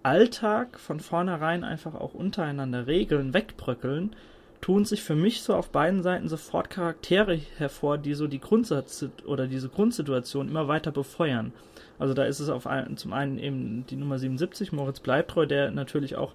Alltag 0.04 0.80
von 0.80 1.00
vornherein 1.00 1.64
einfach 1.64 1.96
auch 1.96 2.14
untereinander 2.14 2.88
regeln, 2.88 3.34
wegbröckeln, 3.34 4.16
tun 4.62 4.86
sich 4.86 5.04
für 5.04 5.16
mich 5.16 5.42
so 5.42 5.54
auf 5.54 5.70
beiden 5.70 6.02
Seiten 6.02 6.28
sofort 6.30 6.70
Charaktere 6.70 7.40
hervor, 7.58 7.98
die 7.98 8.14
so 8.14 8.28
die 8.28 8.40
Grundsatz 8.40 9.06
oder 9.26 9.48
diese 9.48 9.70
Grundsituation 9.70 10.48
immer 10.48 10.68
weiter 10.68 10.92
befeuern. 10.92 11.54
Also 12.00 12.14
da 12.14 12.24
ist 12.24 12.40
es 12.40 12.50
auf 12.50 12.68
ein, 12.68 12.98
zum 12.98 13.14
einen 13.14 13.38
eben 13.38 13.86
die 13.88 13.96
Nummer 13.96 14.20
77, 14.20 14.72
Moritz 14.72 15.00
Bleibtreu, 15.00 15.46
der 15.46 15.72
natürlich 15.72 16.16
auch 16.16 16.34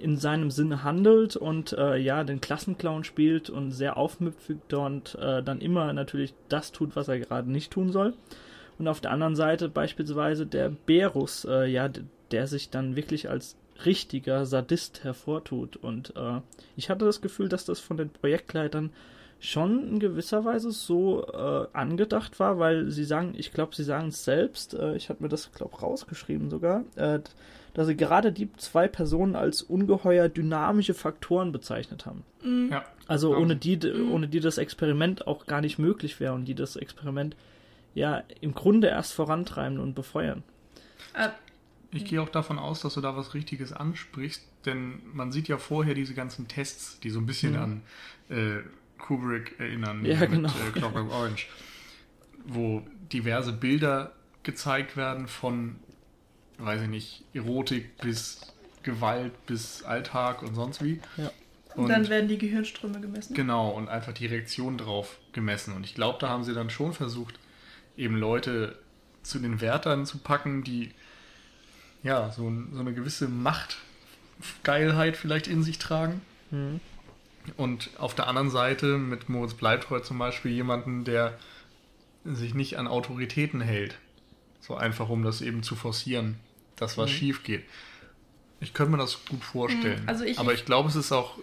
in 0.00 0.16
seinem 0.16 0.50
Sinne 0.50 0.84
handelt 0.84 1.36
und 1.36 1.72
äh, 1.72 1.96
ja 1.96 2.24
den 2.24 2.40
Klassenclown 2.40 3.04
spielt 3.04 3.50
und 3.50 3.70
sehr 3.70 3.96
aufmüpfig 3.96 4.58
und 4.72 5.16
äh, 5.16 5.42
dann 5.42 5.60
immer 5.60 5.92
natürlich 5.92 6.34
das 6.48 6.72
tut, 6.72 6.96
was 6.96 7.08
er 7.08 7.18
gerade 7.18 7.50
nicht 7.50 7.72
tun 7.72 7.92
soll. 7.92 8.14
Und 8.78 8.88
auf 8.88 9.00
der 9.00 9.12
anderen 9.12 9.36
Seite 9.36 9.68
beispielsweise 9.68 10.46
der 10.46 10.70
Berus, 10.70 11.44
äh, 11.44 11.66
ja, 11.66 11.88
der 12.30 12.46
sich 12.46 12.70
dann 12.70 12.96
wirklich 12.96 13.30
als 13.30 13.56
richtiger 13.84 14.46
Sadist 14.46 15.04
hervortut. 15.04 15.76
Und 15.76 16.14
äh, 16.16 16.40
ich 16.76 16.90
hatte 16.90 17.04
das 17.04 17.20
Gefühl, 17.20 17.48
dass 17.48 17.64
das 17.64 17.80
von 17.80 17.96
den 17.96 18.10
Projektleitern 18.10 18.90
schon 19.40 19.86
in 19.86 19.98
gewisser 19.98 20.44
Weise 20.44 20.70
so 20.70 21.26
äh, 21.26 21.66
angedacht 21.72 22.40
war, 22.40 22.58
weil 22.58 22.90
sie 22.90 23.04
sagen, 23.04 23.34
ich 23.36 23.52
glaube, 23.52 23.74
sie 23.74 23.84
sagen 23.84 24.08
es 24.08 24.24
selbst, 24.24 24.74
äh, 24.74 24.96
ich 24.96 25.08
hatte 25.08 25.22
mir 25.22 25.28
das, 25.28 25.52
glaube 25.52 25.76
rausgeschrieben 25.76 26.50
sogar, 26.50 26.84
äh, 26.96 27.20
dass 27.74 27.86
sie 27.88 27.96
gerade 27.96 28.32
die 28.32 28.50
zwei 28.54 28.88
Personen 28.88 29.36
als 29.36 29.62
ungeheuer 29.62 30.28
dynamische 30.28 30.94
Faktoren 30.94 31.52
bezeichnet 31.52 32.06
haben. 32.06 32.22
Mhm. 32.42 32.70
Ja. 32.72 32.84
Also 33.06 33.36
ohne 33.36 33.56
die, 33.56 33.76
Mhm. 33.76 34.12
ohne 34.12 34.28
die 34.28 34.40
das 34.40 34.58
Experiment 34.58 35.26
auch 35.26 35.46
gar 35.46 35.60
nicht 35.60 35.78
möglich 35.78 36.18
wäre 36.20 36.32
und 36.34 36.46
die 36.46 36.54
das 36.54 36.76
Experiment 36.76 37.36
ja 37.94 38.22
im 38.40 38.54
Grunde 38.54 38.88
erst 38.88 39.12
vorantreiben 39.12 39.78
und 39.78 39.94
befeuern. 39.94 40.42
Äh, 41.14 41.28
Ich 41.92 42.04
gehe 42.06 42.20
auch 42.20 42.28
davon 42.28 42.58
aus, 42.58 42.80
dass 42.80 42.94
du 42.94 43.00
da 43.00 43.16
was 43.16 43.34
Richtiges 43.34 43.72
ansprichst, 43.72 44.42
denn 44.66 45.00
man 45.12 45.30
sieht 45.30 45.46
ja 45.46 45.58
vorher 45.58 45.94
diese 45.94 46.14
ganzen 46.14 46.48
Tests, 46.48 46.98
die 46.98 47.10
so 47.10 47.20
ein 47.20 47.26
bisschen 47.26 47.52
Mhm. 47.52 47.58
an 47.58 47.82
äh, 48.30 48.56
Kubrick 48.98 49.54
erinnern, 49.60 50.04
Ja, 50.04 50.18
mit 50.20 50.30
genau. 50.32 50.48
äh, 50.48 50.70
Clockwork 50.72 51.12
Orange, 51.12 51.46
wo 52.46 52.82
diverse 53.12 53.52
Bilder 53.52 54.12
gezeigt 54.42 54.96
werden 54.96 55.28
von, 55.28 55.76
weiß 56.58 56.82
ich 56.82 56.88
nicht, 56.88 57.24
Erotik 57.34 57.96
bis 57.98 58.40
Gewalt 58.82 59.46
bis 59.46 59.82
Alltag 59.82 60.42
und 60.42 60.54
sonst 60.54 60.84
wie. 60.84 61.00
Ja. 61.16 61.30
und 61.74 61.88
dann 61.88 62.08
werden 62.08 62.28
die 62.28 62.38
Gehirnströme 62.38 63.00
gemessen. 63.00 63.34
Genau, 63.34 63.70
und 63.70 63.88
einfach 63.88 64.12
die 64.12 64.26
Reaktion 64.26 64.78
drauf 64.78 65.18
gemessen. 65.32 65.74
Und 65.74 65.84
ich 65.84 65.94
glaube, 65.94 66.18
da 66.20 66.28
haben 66.28 66.44
sie 66.44 66.54
dann 66.54 66.70
schon 66.70 66.92
versucht, 66.92 67.38
eben 67.96 68.16
Leute 68.16 68.78
zu 69.22 69.38
den 69.38 69.60
Wärtern 69.60 70.06
zu 70.06 70.18
packen, 70.18 70.62
die 70.62 70.92
ja 72.02 72.30
so, 72.30 72.48
ein, 72.48 72.70
so 72.72 72.80
eine 72.80 72.92
gewisse 72.92 73.28
Machtgeilheit 73.28 75.16
vielleicht 75.16 75.48
in 75.48 75.62
sich 75.62 75.78
tragen. 75.78 76.20
Mhm. 76.50 76.80
Und 77.56 77.90
auf 77.98 78.14
der 78.14 78.28
anderen 78.28 78.50
Seite 78.50 78.98
mit 78.98 79.28
Moritz 79.28 79.54
Bleibtreu 79.54 80.00
zum 80.00 80.18
Beispiel 80.18 80.52
jemanden, 80.52 81.04
der 81.04 81.38
sich 82.24 82.54
nicht 82.54 82.78
an 82.78 82.86
Autoritäten 82.86 83.60
hält. 83.60 83.98
So 84.60 84.76
einfach, 84.76 85.10
um 85.10 85.22
das 85.22 85.42
eben 85.42 85.62
zu 85.62 85.76
forcieren, 85.76 86.36
dass 86.76 86.96
was 86.98 87.10
Mhm. 87.10 87.14
schief 87.14 87.42
geht. 87.44 87.64
Ich 88.60 88.72
könnte 88.74 88.92
mir 88.92 88.98
das 88.98 89.24
gut 89.26 89.44
vorstellen. 89.44 90.02
Mhm, 90.02 90.08
also 90.08 90.24
ich- 90.24 90.38
Aber 90.38 90.54
ich 90.54 90.64
glaube, 90.64 90.88
es 90.88 90.96
ist 90.96 91.12
auch 91.12 91.38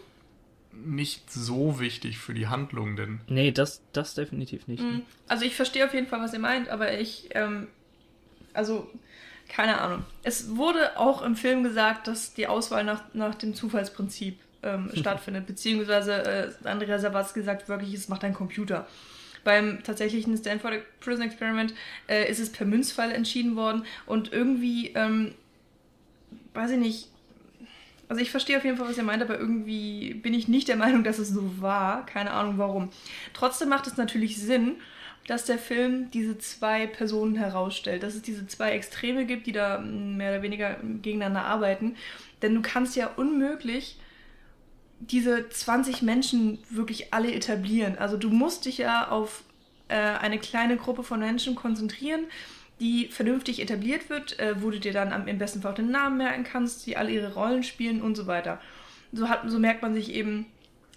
nicht 0.73 1.31
so 1.31 1.79
wichtig 1.79 2.17
für 2.17 2.33
die 2.33 2.47
Handlung, 2.47 2.95
denn 2.95 3.19
Nee, 3.27 3.51
das, 3.51 3.81
das 3.93 4.15
definitiv 4.15 4.67
nicht. 4.67 4.81
Mhm. 4.81 5.01
Also 5.27 5.45
ich 5.45 5.55
verstehe 5.55 5.85
auf 5.85 5.93
jeden 5.93 6.07
Fall, 6.07 6.21
was 6.21 6.33
ihr 6.33 6.39
meint, 6.39 6.69
aber 6.69 6.97
ich, 6.97 7.29
ähm, 7.31 7.67
also 8.53 8.89
keine 9.49 9.79
Ahnung. 9.81 10.03
Es 10.23 10.55
wurde 10.55 10.97
auch 10.97 11.21
im 11.21 11.35
Film 11.35 11.61
gesagt, 11.63 12.07
dass 12.07 12.33
die 12.33 12.47
Auswahl 12.47 12.83
nach, 12.85 13.03
nach 13.13 13.35
dem 13.35 13.53
Zufallsprinzip 13.53 14.39
ähm, 14.63 14.89
stattfindet, 14.95 15.45
beziehungsweise 15.45 16.23
äh, 16.63 16.67
Andrea 16.67 16.97
Sawatzki 16.99 17.41
sagt 17.43 17.67
wirklich, 17.67 17.93
es 17.93 18.07
macht 18.07 18.23
ein 18.23 18.33
Computer. 18.33 18.87
Beim 19.43 19.83
tatsächlichen 19.83 20.37
Stanford 20.37 20.81
Prison 20.99 21.23
Experiment 21.23 21.73
äh, 22.07 22.29
ist 22.29 22.39
es 22.39 22.51
per 22.51 22.65
Münzfall 22.65 23.11
entschieden 23.11 23.55
worden 23.55 23.85
und 24.05 24.31
irgendwie, 24.31 24.89
ähm, 24.95 25.33
weiß 26.53 26.71
ich 26.71 26.79
nicht, 26.79 27.07
also 28.11 28.21
ich 28.21 28.29
verstehe 28.29 28.57
auf 28.57 28.65
jeden 28.65 28.75
Fall, 28.75 28.89
was 28.89 28.97
ihr 28.97 29.03
meint, 29.03 29.23
aber 29.23 29.39
irgendwie 29.39 30.13
bin 30.15 30.33
ich 30.33 30.49
nicht 30.49 30.67
der 30.67 30.75
Meinung, 30.75 31.05
dass 31.05 31.17
es 31.17 31.29
so 31.29 31.61
war. 31.61 32.05
Keine 32.05 32.31
Ahnung 32.31 32.57
warum. 32.57 32.89
Trotzdem 33.33 33.69
macht 33.69 33.87
es 33.87 33.95
natürlich 33.95 34.37
Sinn, 34.37 34.75
dass 35.27 35.45
der 35.45 35.57
Film 35.57 36.11
diese 36.11 36.37
zwei 36.37 36.87
Personen 36.87 37.35
herausstellt, 37.35 38.03
dass 38.03 38.15
es 38.15 38.21
diese 38.21 38.47
zwei 38.47 38.71
Extreme 38.71 39.25
gibt, 39.25 39.47
die 39.47 39.53
da 39.53 39.79
mm, 39.79 40.17
mehr 40.17 40.31
oder 40.33 40.41
weniger 40.41 40.75
gegeneinander 41.01 41.45
arbeiten. 41.45 41.95
Denn 42.41 42.53
du 42.53 42.61
kannst 42.61 42.97
ja 42.97 43.07
unmöglich 43.07 43.97
diese 45.01 45.49
20 45.49 46.01
Menschen 46.01 46.59
wirklich 46.69 47.13
alle 47.13 47.33
etablieren. 47.33 47.97
Also 47.97 48.17
du 48.17 48.29
musst 48.29 48.65
dich 48.65 48.77
ja 48.77 49.09
auf 49.09 49.43
äh, 49.87 49.95
eine 49.95 50.37
kleine 50.39 50.77
Gruppe 50.77 51.03
von 51.03 51.19
Menschen 51.19 51.55
konzentrieren, 51.55 52.21
die 52.79 53.07
vernünftig 53.07 53.61
etabliert 53.61 54.09
wird, 54.09 54.39
äh, 54.39 54.61
wo 54.61 54.69
du 54.71 54.79
dir 54.79 54.93
dann 54.93 55.11
am, 55.11 55.27
im 55.27 55.37
besten 55.37 55.61
Fall 55.61 55.71
auch 55.71 55.75
den 55.75 55.91
Namen 55.91 56.17
merken 56.17 56.43
kannst, 56.43 56.85
die 56.85 56.97
alle 56.97 57.11
ihre 57.11 57.33
Rollen 57.33 57.63
spielen 57.63 58.01
und 58.01 58.15
so 58.15 58.27
weiter. 58.27 58.61
So, 59.11 59.27
hat, 59.27 59.41
so 59.47 59.59
merkt 59.59 59.81
man 59.81 59.93
sich 59.93 60.13
eben 60.13 60.45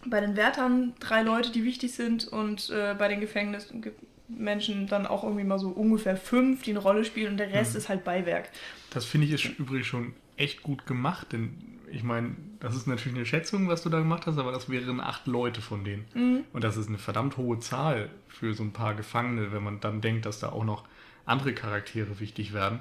bei 0.07 0.21
den 0.21 0.37
Wärtern 0.37 0.93
drei 1.01 1.23
Leute, 1.23 1.51
die 1.51 1.65
wichtig 1.65 1.93
sind 1.95 2.29
und 2.29 2.71
äh, 2.71 2.95
bei 2.99 3.09
den 3.09 3.21
Gefängnismenschen 3.21 4.87
dann 4.87 5.07
auch 5.07 5.25
irgendwie 5.25 5.45
mal 5.45 5.59
so 5.59 5.69
ungefähr 5.69 6.17
fünf, 6.17 6.63
die 6.63 6.71
eine 6.71 6.79
Rolle 6.81 7.05
spielen 7.05 7.33
und 7.33 7.37
der 7.39 7.53
Rest 7.53 7.73
Mhm. 7.73 7.79
ist 7.79 7.89
halt 7.89 8.05
Beiwerk. 8.05 8.51
das 8.91 9.05
finde 9.05 9.27
ich 9.27 9.33
ist 9.33 9.59
übrigens 9.59 9.87
schon 9.87 10.15
echt 10.37 10.63
gut 10.63 10.87
gemacht, 10.87 11.33
denn 11.33 11.55
ich 11.95 12.03
meine, 12.03 12.35
das 12.61 12.75
ist 12.75 12.87
natürlich 12.89 13.17
eine 13.17 13.27
Schätzung, 13.27 13.69
was 13.69 13.83
du 13.83 13.89
da 13.89 13.99
gemacht 13.99 14.27
hast, 14.27 14.39
aber 14.39 14.51
das 14.51 14.69
wären 14.69 15.01
acht 15.01 15.27
Leute 15.27 15.61
von 15.61 15.85
denen. 15.85 16.05
Mhm. 16.15 16.45
Und 16.53 16.65
das 16.65 16.77
ist 16.77 16.89
eine 16.89 16.99
verdammt 16.99 17.37
hohe 17.37 17.61
Zahl 17.61 18.11
für 18.29 18.53
so 18.55 18.65
ein 18.65 18.73
paar 18.73 18.95
Gefangene, 18.95 19.53
wenn 19.53 19.63
man 19.63 19.81
dann 19.81 20.01
denkt, 20.01 20.27
dass 20.27 20.41
da 20.41 20.49
auch 20.49 20.65
noch 20.65 20.85
andere 21.25 21.53
Charaktere 21.55 22.19
wichtig 22.19 22.53
werden. 22.53 22.81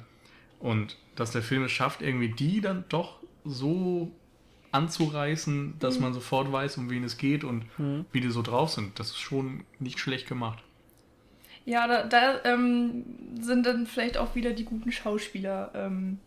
Und 0.60 0.98
dass 1.16 1.32
der 1.32 1.44
Film 1.44 1.64
es 1.64 1.72
schafft, 1.72 2.02
irgendwie 2.02 2.30
die 2.30 2.60
dann 2.62 2.86
doch 2.90 3.20
so 3.46 4.12
anzureißen, 4.72 5.76
dass 5.80 6.00
man 6.00 6.14
sofort 6.14 6.52
weiß, 6.52 6.78
um 6.78 6.90
wen 6.90 7.04
es 7.04 7.18
geht 7.18 7.44
und 7.44 7.66
Mhm. 7.78 8.06
wie 8.12 8.22
die 8.22 8.32
so 8.32 8.42
drauf 8.42 8.72
sind. 8.72 9.00
Das 9.00 9.10
ist 9.12 9.20
schon 9.20 9.64
nicht 9.80 10.00
schlecht 10.00 10.28
gemacht. 10.28 10.60
Ja, 11.66 11.88
da, 11.88 12.04
da 12.04 12.44
ähm, 12.46 13.06
sind 13.40 13.66
dann 13.66 13.86
vielleicht 13.86 14.18
auch 14.18 14.34
wieder 14.36 14.52
die 14.52 14.66
guten 14.66 14.92
Schauspieler 14.92 15.72
ähm, 15.76 16.18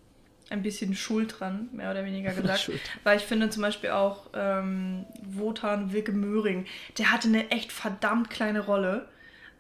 ein 0.50 0.62
bisschen 0.62 0.94
schuld 0.94 1.36
dran, 1.38 1.68
mehr 1.72 1.90
oder 1.90 2.04
weniger 2.04 2.32
gesagt. 2.34 2.60
Schuld. 2.60 2.80
Weil 3.04 3.16
ich 3.16 3.24
finde 3.24 3.50
zum 3.50 3.62
Beispiel 3.62 3.90
auch 3.90 4.30
ähm, 4.34 5.04
Wotan 5.22 5.92
Wilke 5.92 6.12
Möhring, 6.12 6.66
der 6.98 7.12
hatte 7.12 7.28
eine 7.28 7.50
echt 7.50 7.72
verdammt 7.72 8.30
kleine 8.30 8.60
Rolle, 8.60 9.08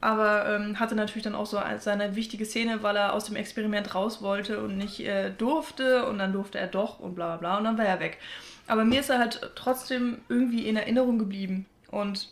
aber 0.00 0.48
ähm, 0.48 0.78
hatte 0.78 0.94
natürlich 0.94 1.24
dann 1.24 1.34
auch 1.34 1.46
so 1.46 1.60
seine 1.78 2.16
wichtige 2.16 2.44
Szene, 2.44 2.82
weil 2.82 2.96
er 2.96 3.14
aus 3.14 3.24
dem 3.24 3.36
Experiment 3.36 3.94
raus 3.94 4.22
wollte 4.22 4.62
und 4.62 4.76
nicht 4.76 5.00
äh, 5.00 5.30
durfte 5.30 6.06
und 6.06 6.18
dann 6.18 6.32
durfte 6.32 6.58
er 6.58 6.66
doch 6.66 7.00
und 7.00 7.14
bla 7.14 7.36
bla 7.36 7.36
bla 7.36 7.58
und 7.58 7.64
dann 7.64 7.78
war 7.78 7.86
er 7.86 8.00
weg. 8.00 8.18
Aber 8.66 8.84
mir 8.84 9.00
ist 9.00 9.10
er 9.10 9.18
halt 9.18 9.52
trotzdem 9.54 10.18
irgendwie 10.28 10.68
in 10.68 10.76
Erinnerung 10.76 11.18
geblieben 11.18 11.66
und 11.90 12.28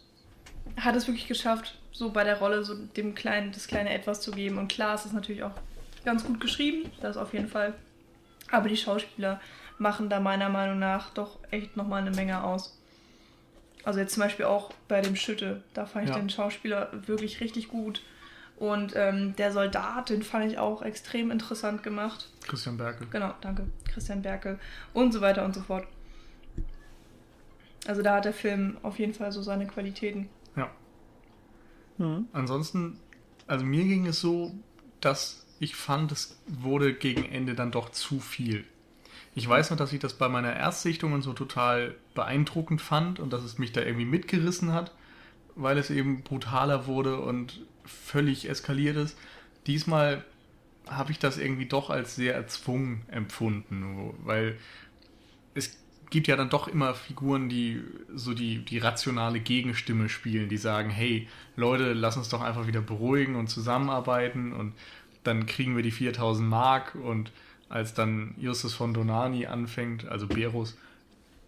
hat 0.81 0.97
es 0.97 1.07
wirklich 1.07 1.29
geschafft, 1.29 1.79
so 1.93 2.11
bei 2.11 2.25
der 2.25 2.39
Rolle 2.39 2.65
so 2.65 2.75
dem 2.75 3.15
kleinen, 3.15 3.53
das 3.53 3.69
kleine 3.69 3.95
Etwas 3.95 4.21
zu 4.21 4.33
geben. 4.33 4.59
Und 4.59 4.69
klar, 4.69 4.95
es 4.95 5.07
ist 5.07 5.13
natürlich 5.13 5.45
auch 5.45 5.53
ganz 6.05 6.25
gut 6.25 6.41
geschrieben, 6.41 6.91
das 7.01 7.17
auf 7.17 7.33
jeden 7.33 7.49
Fall. 7.49 7.75
Aber 8.55 8.69
die 8.69 8.77
Schauspieler 8.77 9.41
machen 9.79 10.09
da 10.09 10.21
meiner 10.21 10.49
Meinung 10.49 10.79
nach 10.79 11.11
doch 11.11 11.39
echt 11.51 11.77
nochmal 11.77 12.03
eine 12.03 12.13
Menge 12.13 12.43
aus. 12.45 12.79
Also 13.85 14.01
jetzt 14.01 14.15
zum 14.15 14.23
Beispiel 14.23 14.47
auch 14.47 14.73
bei 14.89 15.01
dem 15.01 15.17
Schütte, 15.17 15.63
da 15.75 15.85
fand 15.87 16.05
ich 16.07 16.11
Ja. 16.11 16.19
den 16.19 16.31
Schauspieler 16.31 16.91
wirklich 17.07 17.41
richtig 17.41 17.69
gut. 17.69 18.03
Und 18.57 18.95
ähm, 18.95 19.35
der 19.37 19.53
Soldat, 19.53 20.11
den 20.11 20.23
fand 20.23 20.51
ich 20.51 20.59
auch 20.59 20.83
extrem 20.83 21.31
interessant 21.33 21.83
gemacht. 21.83 22.29
Christian 22.47 22.77
Berkel. 22.77 23.09
Genau, 23.11 23.35
danke. 23.41 23.67
Christian 23.93 24.23
Berkel 24.23 24.61
und 24.93 25.13
so 25.13 25.21
weiter 25.21 25.45
und 25.45 25.55
so 25.55 25.61
fort. 25.61 25.87
Also 27.87 28.01
da 28.03 28.15
hat 28.17 28.25
der 28.25 28.33
Film 28.33 28.79
auf 28.83 28.99
jeden 28.99 29.13
Fall 29.13 29.33
so 29.33 29.43
seine 29.43 29.67
Qualitäten. 29.67 30.29
Ja. 30.57 30.71
Mhm. 31.99 32.29
Ansonsten, 32.33 32.99
also 33.47 33.65
mir 33.65 33.85
ging 33.85 34.07
es 34.07 34.21
so, 34.21 34.55
dass 35.01 35.44
ich 35.61 35.77
fand, 35.77 36.13
es 36.13 36.41
wurde 36.47 36.95
gegen 36.95 37.25
Ende 37.25 37.55
dann 37.55 37.71
doch 37.71 37.91
zu 37.91 38.21
viel. 38.21 38.65
Ich 39.35 39.49
weiß 39.49 39.71
noch, 39.71 39.77
dass 39.77 39.93
ich 39.93 40.01
das 40.01 40.15
bei 40.15 40.29
meiner 40.29 40.53
Erstsichtung 40.53 41.21
so 41.23 41.33
total 41.33 41.95
beeindruckend 42.15 42.81
fand 42.81 43.19
und 43.19 43.33
dass 43.33 43.43
es 43.43 43.59
mich 43.59 43.73
da 43.73 43.83
irgendwie 43.83 44.05
mitgerissen 44.05 44.73
hat, 44.73 44.93
weil 45.57 45.79
es 45.79 45.91
eben 45.91 46.23
brutaler 46.23 46.87
wurde 46.87 47.21
und 47.21 47.61
völlig 47.85 48.49
eskaliert 48.49 48.97
ist. 48.97 49.19
Diesmal 49.67 50.25
habe 50.87 51.13
ich 51.13 51.19
das 51.19 51.39
irgendwie 51.39 51.67
doch 51.67 51.91
als 51.91 52.15
sehr 52.15 52.35
erzwungen 52.35 53.03
empfunden, 53.09 54.15
weil 54.25 54.59
es 55.55 55.79
gibt 56.11 56.29
ja 56.29 56.37
dann 56.37 56.51
doch 56.51 56.69
immer 56.69 56.95
Figuren, 56.95 57.49
die 57.49 57.83
so 58.15 58.35
die, 58.35 58.65
die 58.65 58.79
rationale 58.79 59.41
Gegenstimme 59.41 60.09
spielen, 60.09 60.49
die 60.49 60.59
sagen, 60.59 60.91
hey 60.91 61.29
Leute, 61.57 61.93
lass 61.93 62.17
uns 62.17 62.29
doch 62.29 62.43
einfach 62.43 62.67
wieder 62.67 62.83
beruhigen 62.83 63.35
und 63.35 63.49
zusammenarbeiten 63.49 64.53
und 64.53 64.75
dann 65.25 65.47
kriegen 65.47 65.75
wir 65.77 65.83
die 65.83 65.91
4000 65.91 66.49
Mark 66.49 66.95
und 66.95 67.33
als 67.69 67.95
dann 67.95 68.35
Justus 68.39 68.75
von 68.75 68.95
Donani 68.95 69.47
anfängt, 69.47 70.07
also 70.07 70.27
Berus, 70.27 70.77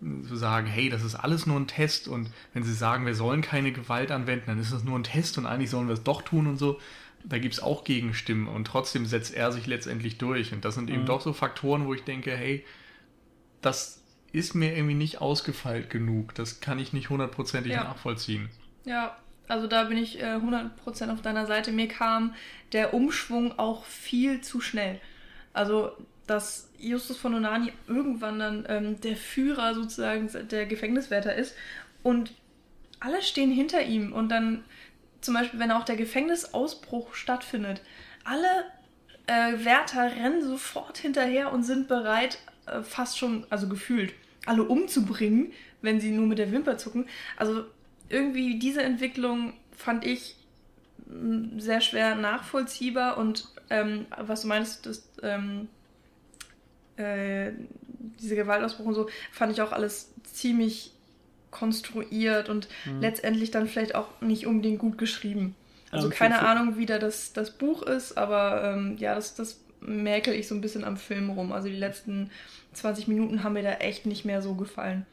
zu 0.00 0.36
sagen, 0.36 0.66
hey, 0.66 0.90
das 0.90 1.02
ist 1.02 1.14
alles 1.14 1.46
nur 1.46 1.58
ein 1.58 1.66
Test 1.68 2.06
und 2.08 2.30
wenn 2.52 2.64
sie 2.64 2.74
sagen, 2.74 3.06
wir 3.06 3.14
sollen 3.14 3.40
keine 3.42 3.72
Gewalt 3.72 4.10
anwenden, 4.10 4.44
dann 4.46 4.58
ist 4.60 4.72
das 4.72 4.84
nur 4.84 4.98
ein 4.98 5.04
Test 5.04 5.38
und 5.38 5.46
eigentlich 5.46 5.70
sollen 5.70 5.86
wir 5.88 5.94
es 5.94 6.02
doch 6.02 6.20
tun 6.22 6.46
und 6.46 6.58
so, 6.58 6.78
da 7.24 7.38
gibt 7.38 7.54
es 7.54 7.60
auch 7.62 7.82
Gegenstimmen 7.84 8.46
und 8.46 8.66
trotzdem 8.66 9.06
setzt 9.06 9.34
er 9.34 9.52
sich 9.52 9.66
letztendlich 9.66 10.18
durch 10.18 10.52
und 10.52 10.64
das 10.64 10.74
sind 10.74 10.90
eben 10.90 11.02
Mhm. 11.02 11.06
doch 11.06 11.20
so 11.22 11.32
Faktoren, 11.32 11.86
wo 11.86 11.94
ich 11.94 12.04
denke, 12.04 12.36
hey, 12.36 12.64
das 13.62 14.02
ist 14.32 14.54
mir 14.54 14.76
irgendwie 14.76 14.94
nicht 14.94 15.20
ausgefeilt 15.20 15.88
genug, 15.90 16.34
das 16.34 16.60
kann 16.60 16.78
ich 16.78 16.92
nicht 16.92 17.08
hundertprozentig 17.10 17.72
Ja. 17.72 17.84
nachvollziehen. 17.84 18.50
Ja, 18.84 19.16
also 19.48 19.66
da 19.66 19.84
bin 19.84 19.98
ich 19.98 20.20
äh, 20.20 20.36
100% 20.36 21.12
auf 21.12 21.22
deiner 21.22 21.46
Seite. 21.46 21.72
Mir 21.72 21.88
kam 21.88 22.34
der 22.72 22.94
Umschwung 22.94 23.58
auch 23.58 23.84
viel 23.84 24.40
zu 24.40 24.60
schnell. 24.60 25.00
Also, 25.52 25.92
dass 26.26 26.70
Justus 26.78 27.16
von 27.16 27.34
Onani 27.34 27.72
irgendwann 27.86 28.38
dann 28.38 28.66
ähm, 28.68 29.00
der 29.00 29.16
Führer 29.16 29.74
sozusagen 29.74 30.28
der 30.48 30.66
Gefängniswärter 30.66 31.34
ist 31.34 31.54
und 32.02 32.32
alle 33.00 33.22
stehen 33.22 33.50
hinter 33.50 33.82
ihm 33.82 34.12
und 34.12 34.28
dann 34.28 34.64
zum 35.20 35.34
Beispiel, 35.34 35.60
wenn 35.60 35.70
auch 35.70 35.84
der 35.84 35.96
Gefängnisausbruch 35.96 37.14
stattfindet, 37.14 37.80
alle 38.24 38.46
äh, 39.26 39.64
Wärter 39.64 40.04
rennen 40.16 40.42
sofort 40.42 40.98
hinterher 40.98 41.52
und 41.52 41.62
sind 41.62 41.88
bereit, 41.88 42.38
äh, 42.66 42.82
fast 42.82 43.18
schon, 43.18 43.46
also 43.50 43.68
gefühlt, 43.68 44.12
alle 44.46 44.64
umzubringen, 44.64 45.52
wenn 45.82 46.00
sie 46.00 46.10
nur 46.10 46.26
mit 46.26 46.38
der 46.38 46.52
Wimper 46.52 46.78
zucken. 46.78 47.08
Also 47.36 47.64
irgendwie 48.08 48.58
diese 48.58 48.82
Entwicklung 48.82 49.54
fand 49.76 50.04
ich 50.04 50.36
mh, 51.06 51.60
sehr 51.60 51.80
schwer 51.80 52.14
nachvollziehbar 52.14 53.18
und 53.18 53.48
ähm, 53.70 54.06
was 54.18 54.42
du 54.42 54.48
meinst, 54.48 54.86
das, 54.86 55.08
ähm, 55.22 55.68
äh, 56.96 57.52
diese 58.20 58.36
Gewaltausbruch 58.36 58.86
und 58.86 58.94
so, 58.94 59.08
fand 59.32 59.52
ich 59.52 59.60
auch 59.60 59.72
alles 59.72 60.12
ziemlich 60.24 60.92
konstruiert 61.50 62.48
und 62.48 62.68
Mhm. 62.84 63.00
letztendlich 63.00 63.50
dann 63.50 63.68
vielleicht 63.68 63.94
auch 63.94 64.20
nicht 64.20 64.46
unbedingt 64.46 64.78
gut 64.78 64.98
geschrieben. 64.98 65.54
Also 65.90 66.08
Ähm, 66.08 66.12
keine 66.14 66.34
für- 66.36 66.42
Ahnung, 66.42 66.76
wie 66.78 66.86
da 66.86 66.98
das, 66.98 67.32
das 67.32 67.50
Buch 67.52 67.82
ist, 67.82 68.18
aber 68.18 68.64
ähm, 68.74 68.96
ja, 68.98 69.14
das, 69.14 69.34
das 69.34 69.60
merkel 69.80 70.34
ich 70.34 70.48
so 70.48 70.54
ein 70.54 70.60
bisschen 70.60 70.84
am 70.84 70.96
Film 70.96 71.30
rum. 71.30 71.52
Also 71.52 71.68
die 71.68 71.76
letzten 71.76 72.30
20 72.72 73.08
Minuten 73.08 73.42
haben 73.44 73.52
mir 73.54 73.62
da 73.62 73.72
echt 73.74 74.06
nicht 74.06 74.24
mehr 74.24 74.42
so 74.42 74.54
gefallen. 74.54 75.06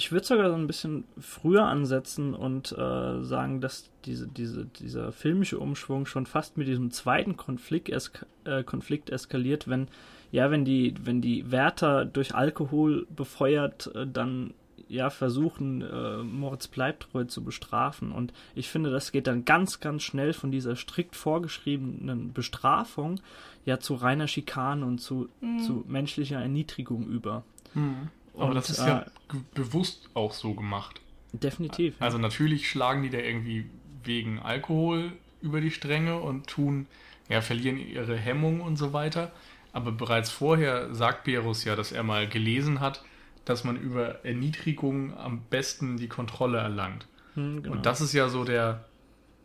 Ich 0.00 0.12
würde 0.12 0.26
sogar 0.26 0.48
so 0.48 0.56
ein 0.56 0.66
bisschen 0.66 1.04
früher 1.18 1.66
ansetzen 1.66 2.32
und 2.32 2.72
äh, 2.72 3.22
sagen, 3.22 3.60
dass 3.60 3.90
diese, 4.06 4.26
diese, 4.28 4.64
dieser 4.64 5.12
filmische 5.12 5.58
Umschwung 5.58 6.06
schon 6.06 6.24
fast 6.24 6.56
mit 6.56 6.66
diesem 6.68 6.90
zweiten 6.90 7.36
Konflikt, 7.36 7.90
eska 7.90 8.24
äh, 8.44 8.64
Konflikt 8.64 9.10
eskaliert, 9.10 9.68
wenn, 9.68 9.88
ja, 10.32 10.50
wenn 10.50 10.64
die, 10.64 10.94
wenn 11.02 11.20
die 11.20 11.50
Wärter 11.50 12.06
durch 12.06 12.34
Alkohol 12.34 13.06
befeuert 13.14 13.94
äh, 13.94 14.06
dann 14.06 14.54
ja 14.88 15.10
versuchen, 15.10 15.82
äh, 15.82 16.22
Moritz 16.22 16.66
Bleibtreu 16.68 17.24
zu 17.24 17.44
bestrafen. 17.44 18.10
Und 18.10 18.32
ich 18.54 18.70
finde, 18.70 18.88
das 18.90 19.12
geht 19.12 19.26
dann 19.26 19.44
ganz, 19.44 19.80
ganz 19.80 20.02
schnell 20.02 20.32
von 20.32 20.50
dieser 20.50 20.76
strikt 20.76 21.14
vorgeschriebenen 21.14 22.32
Bestrafung 22.32 23.20
ja 23.66 23.78
zu 23.80 23.96
reiner 23.96 24.28
Schikane 24.28 24.86
und 24.86 24.98
zu, 24.98 25.28
Mhm. 25.42 25.58
zu 25.58 25.84
menschlicher 25.86 26.40
Erniedrigung 26.40 27.06
über. 27.06 27.44
Aber 27.74 28.08
Und, 28.32 28.54
das 28.54 28.70
ist 28.70 28.78
äh, 28.80 28.86
ja 28.86 29.06
bewusst 29.54 30.08
auch 30.14 30.32
so 30.32 30.54
gemacht. 30.54 31.00
Definitiv. 31.32 31.94
ja. 31.98 32.06
Also 32.06 32.18
natürlich 32.18 32.68
schlagen 32.68 33.02
die 33.02 33.10
da 33.10 33.18
irgendwie 33.18 33.66
wegen 34.04 34.38
Alkohol 34.40 35.12
über 35.42 35.60
die 35.60 35.70
Stränge 35.70 36.18
und 36.18 36.46
tun, 36.46 36.86
ja, 37.28 37.40
verlieren 37.40 37.78
ihre 37.78 38.16
Hemmung 38.16 38.60
und 38.60 38.76
so 38.76 38.92
weiter. 38.92 39.32
Aber 39.72 39.92
bereits 39.92 40.30
vorher 40.30 40.94
sagt 40.94 41.24
Berus 41.24 41.64
ja, 41.64 41.76
dass 41.76 41.92
er 41.92 42.02
mal 42.02 42.28
gelesen 42.28 42.80
hat, 42.80 43.04
dass 43.44 43.64
man 43.64 43.76
über 43.76 44.24
Erniedrigung 44.24 45.16
am 45.16 45.42
besten 45.48 45.96
die 45.96 46.08
Kontrolle 46.08 46.58
erlangt. 46.58 47.06
Hm, 47.34 47.62
genau. 47.62 47.76
Und 47.76 47.86
das 47.86 48.00
ist 48.00 48.12
ja 48.12 48.28
so 48.28 48.44
der, 48.44 48.84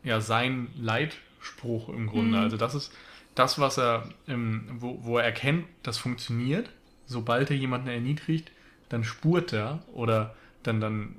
ja, 0.04 0.22
sein 0.22 0.68
Leitspruch 0.80 1.90
im 1.90 2.08
Grunde. 2.08 2.38
Mhm. 2.38 2.44
Also 2.44 2.58
das 2.58 2.76
ist 2.76 2.92
das, 3.36 3.60
was 3.60 3.78
er, 3.78 4.10
ähm, 4.28 4.68
wo, 4.80 5.00
wo 5.04 5.18
er 5.18 5.26
erkennt, 5.26 5.66
das 5.84 5.98
funktioniert. 5.98 6.70
Sobald 7.06 7.52
er 7.52 7.58
jemanden 7.58 7.88
erniedrigt, 7.88 8.52
dann 8.90 9.04
spurt 9.04 9.54
er 9.54 9.84
oder 9.94 10.36
dann, 10.64 10.80
dann 10.80 11.16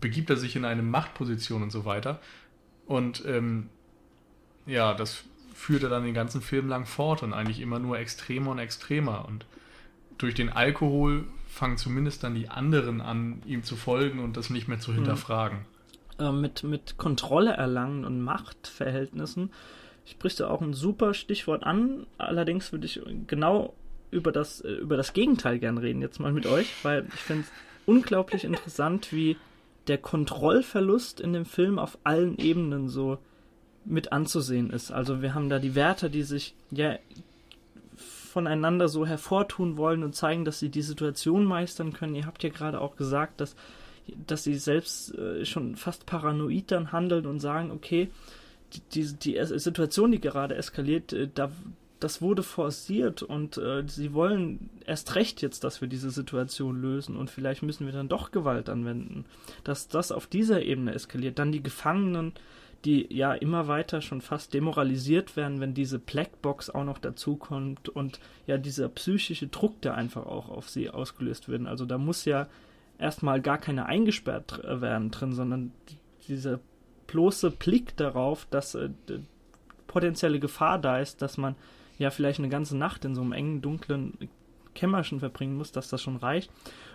begibt 0.00 0.30
er 0.30 0.36
sich 0.36 0.56
in 0.56 0.64
eine 0.64 0.82
Machtposition 0.82 1.62
und 1.62 1.70
so 1.70 1.84
weiter. 1.84 2.20
Und 2.86 3.24
ähm, 3.26 3.68
ja, 4.66 4.94
das 4.94 5.24
führt 5.54 5.82
er 5.82 5.88
dann 5.88 6.04
den 6.04 6.14
ganzen 6.14 6.40
Film 6.40 6.68
lang 6.68 6.86
fort 6.86 7.22
und 7.22 7.32
eigentlich 7.32 7.60
immer 7.60 7.78
nur 7.78 7.98
extremer 7.98 8.50
und 8.50 8.58
extremer. 8.58 9.24
Und 9.26 9.46
durch 10.18 10.34
den 10.34 10.50
Alkohol 10.50 11.24
fangen 11.48 11.76
zumindest 11.76 12.24
dann 12.24 12.34
die 12.34 12.48
anderen 12.48 13.00
an, 13.00 13.42
ihm 13.46 13.62
zu 13.62 13.76
folgen 13.76 14.18
und 14.18 14.36
das 14.36 14.50
nicht 14.50 14.68
mehr 14.68 14.80
zu 14.80 14.92
hinterfragen. 14.92 15.58
äh, 16.18 16.32
mit, 16.32 16.64
mit 16.64 16.96
Kontrolle 16.96 17.52
erlangen 17.52 18.04
und 18.04 18.20
Machtverhältnissen 18.20 19.50
sprichst 20.06 20.40
du 20.40 20.46
auch 20.46 20.60
ein 20.60 20.74
super 20.74 21.14
Stichwort 21.14 21.64
an. 21.64 22.06
Allerdings 22.18 22.72
würde 22.72 22.86
ich 22.86 23.00
genau 23.26 23.74
über 24.10 24.32
das, 24.32 24.60
äh, 24.60 24.72
über 24.72 24.96
das 24.96 25.12
Gegenteil 25.12 25.58
gern 25.58 25.78
reden, 25.78 26.00
jetzt 26.00 26.20
mal 26.20 26.32
mit 26.32 26.46
euch, 26.46 26.72
weil 26.84 27.06
ich 27.14 27.20
finde 27.20 27.42
es 27.42 27.52
unglaublich 27.86 28.44
interessant, 28.44 29.12
wie 29.12 29.36
der 29.86 29.98
Kontrollverlust 29.98 31.20
in 31.20 31.32
dem 31.32 31.44
Film 31.44 31.78
auf 31.78 31.98
allen 32.04 32.38
Ebenen 32.38 32.88
so 32.88 33.18
mit 33.84 34.12
anzusehen 34.12 34.70
ist. 34.70 34.90
Also 34.90 35.20
wir 35.20 35.34
haben 35.34 35.50
da 35.50 35.58
die 35.58 35.74
Wärter, 35.74 36.08
die 36.08 36.22
sich 36.22 36.54
ja 36.70 36.98
voneinander 37.96 38.88
so 38.88 39.06
hervortun 39.06 39.76
wollen 39.76 40.02
und 40.02 40.14
zeigen, 40.14 40.44
dass 40.44 40.58
sie 40.58 40.68
die 40.68 40.82
Situation 40.82 41.44
meistern 41.44 41.92
können. 41.92 42.16
Ihr 42.16 42.26
habt 42.26 42.42
ja 42.42 42.48
gerade 42.48 42.80
auch 42.80 42.96
gesagt, 42.96 43.40
dass, 43.40 43.54
dass 44.26 44.42
sie 44.42 44.54
selbst 44.54 45.14
äh, 45.14 45.44
schon 45.44 45.76
fast 45.76 46.06
paranoid 46.06 46.72
dann 46.72 46.90
handeln 46.90 47.26
und 47.26 47.38
sagen, 47.38 47.70
okay, 47.70 48.10
die, 48.72 48.80
die, 48.80 49.12
die 49.14 49.58
Situation, 49.58 50.10
die 50.10 50.20
gerade 50.20 50.56
eskaliert, 50.56 51.12
äh, 51.12 51.28
da, 51.32 51.52
das 52.00 52.20
wurde 52.20 52.42
forciert 52.42 53.22
und 53.22 53.56
äh, 53.56 53.84
sie 53.86 54.12
wollen 54.12 54.70
erst 54.84 55.14
recht 55.14 55.40
jetzt, 55.42 55.64
dass 55.64 55.80
wir 55.80 55.88
diese 55.88 56.10
Situation 56.10 56.80
lösen 56.80 57.16
und 57.16 57.30
vielleicht 57.30 57.62
müssen 57.62 57.86
wir 57.86 57.92
dann 57.92 58.08
doch 58.08 58.30
Gewalt 58.30 58.68
anwenden. 58.68 59.24
Dass 59.62 59.88
das 59.88 60.12
auf 60.12 60.26
dieser 60.26 60.62
Ebene 60.62 60.92
eskaliert. 60.92 61.38
Dann 61.38 61.52
die 61.52 61.62
Gefangenen, 61.62 62.32
die 62.84 63.06
ja 63.14 63.32
immer 63.32 63.68
weiter 63.68 64.02
schon 64.02 64.20
fast 64.20 64.52
demoralisiert 64.52 65.36
werden, 65.36 65.60
wenn 65.60 65.72
diese 65.72 65.98
Blackbox 65.98 66.68
auch 66.68 66.84
noch 66.84 66.98
dazukommt 66.98 67.88
und 67.88 68.20
ja 68.46 68.58
dieser 68.58 68.88
psychische 68.90 69.46
Druck, 69.46 69.80
der 69.80 69.94
einfach 69.94 70.26
auch 70.26 70.50
auf 70.50 70.68
sie 70.68 70.90
ausgelöst 70.90 71.48
wird. 71.48 71.66
Also 71.66 71.86
da 71.86 71.96
muss 71.96 72.26
ja 72.26 72.48
erstmal 72.98 73.40
gar 73.40 73.58
keine 73.58 73.86
eingesperrt 73.86 74.62
werden 74.62 75.10
drin, 75.10 75.32
sondern 75.32 75.72
dieser 76.28 76.60
bloße 77.06 77.50
Blick 77.50 77.96
darauf, 77.96 78.46
dass 78.50 78.74
äh, 78.74 78.90
potenzielle 79.86 80.40
Gefahr 80.40 80.78
da 80.78 80.98
ist, 80.98 81.22
dass 81.22 81.38
man 81.38 81.54
ja 81.98 82.10
vielleicht 82.10 82.38
eine 82.38 82.48
ganze 82.48 82.76
Nacht 82.76 83.04
in 83.04 83.14
so 83.14 83.22
einem 83.22 83.32
engen, 83.32 83.62
dunklen 83.62 84.18
Kämmerchen 84.74 85.20
verbringen 85.20 85.56
muss, 85.56 85.72
dass 85.72 85.88
das 85.88 86.02
schon 86.02 86.16
reicht. 86.16 86.50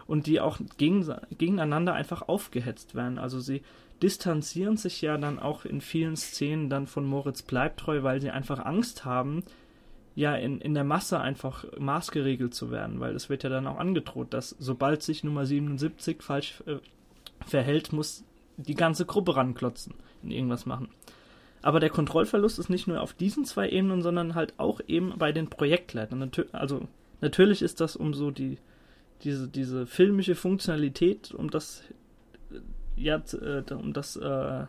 Und 0.07 0.27
die 0.27 0.39
auch 0.39 0.59
gegen, 0.77 1.07
gegeneinander 1.37 1.93
einfach 1.93 2.23
aufgehetzt 2.27 2.95
werden. 2.95 3.17
Also 3.17 3.39
sie 3.39 3.61
distanzieren 4.01 4.77
sich 4.77 5.01
ja 5.01 5.17
dann 5.17 5.39
auch 5.39 5.65
in 5.65 5.81
vielen 5.81 6.15
Szenen 6.15 6.69
dann 6.69 6.87
von 6.87 7.05
Moritz 7.05 7.41
Bleibtreu, 7.41 8.03
weil 8.03 8.21
sie 8.21 8.31
einfach 8.31 8.65
Angst 8.65 9.05
haben, 9.05 9.43
ja 10.15 10.35
in, 10.35 10.59
in 10.59 10.73
der 10.73 10.83
Masse 10.83 11.19
einfach 11.19 11.65
maßgeregelt 11.77 12.53
zu 12.53 12.71
werden, 12.71 12.99
weil 12.99 13.15
es 13.15 13.29
wird 13.29 13.43
ja 13.43 13.49
dann 13.49 13.67
auch 13.67 13.77
angedroht, 13.77 14.33
dass 14.33 14.55
sobald 14.59 15.01
sich 15.01 15.23
Nummer 15.23 15.45
77 15.45 16.21
falsch 16.21 16.61
äh, 16.65 16.77
verhält, 17.45 17.93
muss 17.93 18.25
die 18.57 18.75
ganze 18.75 19.05
Gruppe 19.05 19.37
ranklotzen 19.37 19.93
und 20.21 20.31
irgendwas 20.31 20.65
machen. 20.65 20.89
Aber 21.61 21.79
der 21.79 21.89
Kontrollverlust 21.89 22.59
ist 22.59 22.69
nicht 22.69 22.87
nur 22.87 23.01
auf 23.01 23.13
diesen 23.13 23.45
zwei 23.45 23.69
Ebenen, 23.69 24.01
sondern 24.01 24.35
halt 24.35 24.53
auch 24.57 24.79
eben 24.87 25.13
bei 25.17 25.31
den 25.31 25.49
Projektleitern. 25.49 26.31
also 26.53 26.87
natürlich 27.21 27.61
ist 27.61 27.81
das 27.81 27.95
um 27.95 28.13
so 28.13 28.31
die 28.31 28.57
diese 29.23 29.49
diese 29.49 29.85
filmische 29.85 30.35
Funktionalität, 30.35 31.33
um 31.33 31.49
das 31.49 31.83
ja 32.95 33.21
äh, 33.33 33.73
um 33.73 33.91
das 33.91 34.15
äh, 34.15 34.65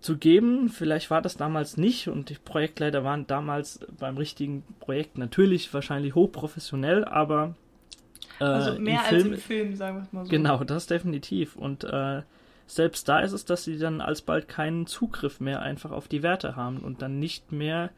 zu 0.00 0.16
geben. 0.16 0.68
Vielleicht 0.68 1.10
war 1.10 1.22
das 1.22 1.36
damals 1.36 1.76
nicht 1.76 2.08
und 2.08 2.30
die 2.30 2.34
Projektleiter 2.34 3.02
waren 3.02 3.26
damals 3.26 3.80
beim 3.98 4.16
richtigen 4.16 4.62
Projekt 4.78 5.18
natürlich 5.18 5.72
wahrscheinlich 5.74 6.14
hochprofessionell, 6.14 7.04
aber 7.04 7.56
äh, 8.38 8.44
also 8.44 8.78
mehr 8.78 9.00
im 9.00 9.00
als 9.00 9.08
Film, 9.08 9.32
im 9.32 9.40
Film, 9.40 9.76
sagen 9.76 9.96
wir 9.96 10.08
mal 10.12 10.24
so. 10.24 10.30
Genau, 10.30 10.62
das 10.62 10.86
definitiv 10.86 11.56
und 11.56 11.82
äh, 11.82 12.22
selbst 12.66 13.08
da 13.08 13.20
ist 13.20 13.32
es, 13.32 13.44
dass 13.44 13.64
sie 13.64 13.78
dann 13.78 14.00
alsbald 14.00 14.48
keinen 14.48 14.86
Zugriff 14.86 15.40
mehr 15.40 15.62
einfach 15.62 15.92
auf 15.92 16.08
die 16.08 16.22
Werte 16.22 16.56
haben 16.56 16.78
und 16.78 17.02
dann 17.02 17.18
nicht 17.18 17.52
mehr 17.52 17.90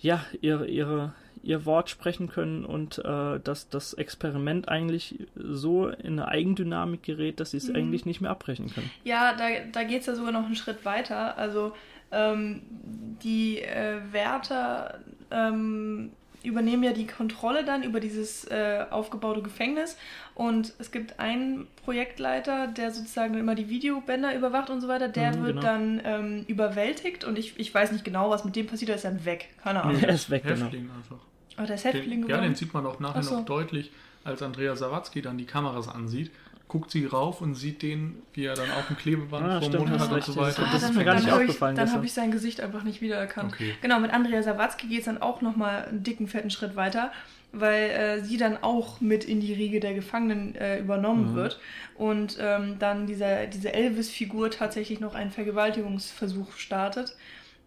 ja 0.00 0.24
ihre, 0.40 0.66
ihre, 0.66 1.14
ihr 1.42 1.64
Wort 1.64 1.88
sprechen 1.88 2.28
können 2.28 2.64
und 2.64 2.98
äh, 2.98 3.38
dass 3.38 3.68
das 3.68 3.94
Experiment 3.94 4.68
eigentlich 4.68 5.26
so 5.36 5.88
in 5.88 6.18
eine 6.18 6.28
Eigendynamik 6.28 7.04
gerät, 7.04 7.38
dass 7.38 7.52
sie 7.52 7.58
es 7.58 7.68
mhm. 7.68 7.76
eigentlich 7.76 8.04
nicht 8.04 8.20
mehr 8.20 8.32
abbrechen 8.32 8.68
können. 8.72 8.90
Ja, 9.04 9.34
da, 9.34 9.44
da 9.70 9.84
geht 9.84 10.00
es 10.00 10.06
ja 10.06 10.14
sogar 10.16 10.32
noch 10.32 10.44
einen 10.44 10.56
Schritt 10.56 10.84
weiter. 10.84 11.38
Also 11.38 11.72
ähm, 12.10 12.62
die 13.22 13.60
äh, 13.60 14.00
Wärter 14.10 14.98
ähm, 15.30 16.10
übernehmen 16.44 16.82
ja 16.82 16.92
die 16.92 17.06
Kontrolle 17.06 17.64
dann 17.64 17.82
über 17.82 18.00
dieses 18.00 18.44
äh, 18.44 18.84
aufgebaute 18.90 19.42
Gefängnis. 19.42 19.96
Und 20.34 20.72
es 20.78 20.90
gibt 20.90 21.18
einen 21.18 21.66
Projektleiter, 21.84 22.66
der 22.66 22.90
sozusagen 22.90 23.38
immer 23.38 23.54
die 23.54 23.68
Videobänder 23.68 24.34
überwacht 24.34 24.70
und 24.70 24.80
so 24.80 24.88
weiter. 24.88 25.08
Der 25.08 25.36
mhm, 25.36 25.44
wird 25.44 25.56
genau. 25.56 25.62
dann 25.62 26.00
ähm, 26.04 26.44
überwältigt 26.48 27.24
und 27.24 27.38
ich, 27.38 27.58
ich 27.58 27.74
weiß 27.74 27.92
nicht 27.92 28.04
genau, 28.04 28.30
was 28.30 28.44
mit 28.44 28.56
dem 28.56 28.66
passiert. 28.66 28.90
Er 28.90 28.96
ist 28.96 29.04
dann 29.04 29.24
weg. 29.24 29.48
Keine 29.62 29.82
Ahnung. 29.82 30.02
Er 30.02 30.10
ist 30.10 30.30
weg, 30.30 30.42
genau. 30.42 30.64
Häftling 30.64 30.82
genau. 30.82 30.94
einfach. 30.94 31.18
Oh, 31.58 31.66
der 31.66 31.74
ist 31.74 31.84
Häftling 31.84 32.22
den, 32.22 32.30
Ja, 32.30 32.40
den 32.40 32.54
sieht 32.54 32.72
man 32.72 32.86
auch 32.86 32.98
nachher 32.98 33.22
so. 33.22 33.38
noch 33.38 33.44
deutlich, 33.44 33.90
als 34.24 34.42
Andrea 34.42 34.74
Sawatzki 34.74 35.22
dann 35.22 35.38
die 35.38 35.46
Kameras 35.46 35.88
ansieht 35.88 36.30
guckt 36.72 36.90
sie 36.90 37.04
rauf 37.04 37.42
und 37.42 37.54
sieht 37.54 37.82
den, 37.82 38.22
wie 38.32 38.46
er 38.46 38.54
dann 38.54 38.70
auf 38.70 38.86
dem 38.86 38.96
Klebeband 38.96 39.44
ah, 39.46 39.60
vom 39.60 39.72
Mund 39.72 39.90
hat 39.90 40.10
und 40.10 40.24
so 40.24 40.36
weiter. 40.36 40.62
Das, 40.62 40.80
das 40.80 40.82
ist 40.84 40.94
mir 40.94 41.04
gar 41.04 41.16
nicht 41.16 41.30
aufgefallen. 41.30 41.76
Ich, 41.76 41.82
dann 41.82 41.92
habe 41.92 42.06
ich 42.06 42.14
sein 42.14 42.30
Gesicht 42.30 42.62
einfach 42.62 42.82
nicht 42.82 43.02
wiedererkannt. 43.02 43.52
Okay. 43.52 43.74
Genau, 43.82 44.00
mit 44.00 44.10
Andrea 44.10 44.42
Sawatzki 44.42 44.86
geht 44.86 45.00
es 45.00 45.04
dann 45.04 45.20
auch 45.20 45.42
nochmal 45.42 45.84
einen 45.84 46.02
dicken, 46.02 46.28
fetten 46.28 46.48
Schritt 46.48 46.74
weiter, 46.74 47.12
weil 47.52 47.90
äh, 47.90 48.24
sie 48.24 48.38
dann 48.38 48.56
auch 48.62 49.02
mit 49.02 49.26
in 49.26 49.40
die 49.40 49.52
Riege 49.52 49.80
der 49.80 49.92
Gefangenen 49.92 50.54
äh, 50.54 50.78
übernommen 50.78 51.32
mhm. 51.32 51.34
wird 51.34 51.60
und 51.94 52.38
ähm, 52.40 52.78
dann 52.78 53.06
dieser, 53.06 53.48
diese 53.48 53.74
Elvis-Figur 53.74 54.50
tatsächlich 54.50 54.98
noch 54.98 55.14
einen 55.14 55.30
Vergewaltigungsversuch 55.30 56.56
startet, 56.56 57.14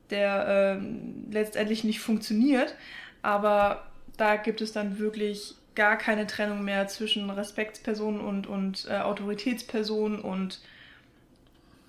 der 0.09 0.79
äh, 0.81 1.31
letztendlich 1.31 1.83
nicht 1.83 1.99
funktioniert, 1.99 2.73
aber 3.21 3.85
da 4.17 4.35
gibt 4.35 4.61
es 4.61 4.71
dann 4.71 4.97
wirklich 4.97 5.53
gar 5.75 5.97
keine 5.97 6.27
Trennung 6.27 6.63
mehr 6.63 6.87
zwischen 6.87 7.29
Respektspersonen 7.29 8.21
und, 8.21 8.47
und 8.47 8.87
äh, 8.89 8.99
Autoritätspersonen 8.99 10.19
und 10.19 10.61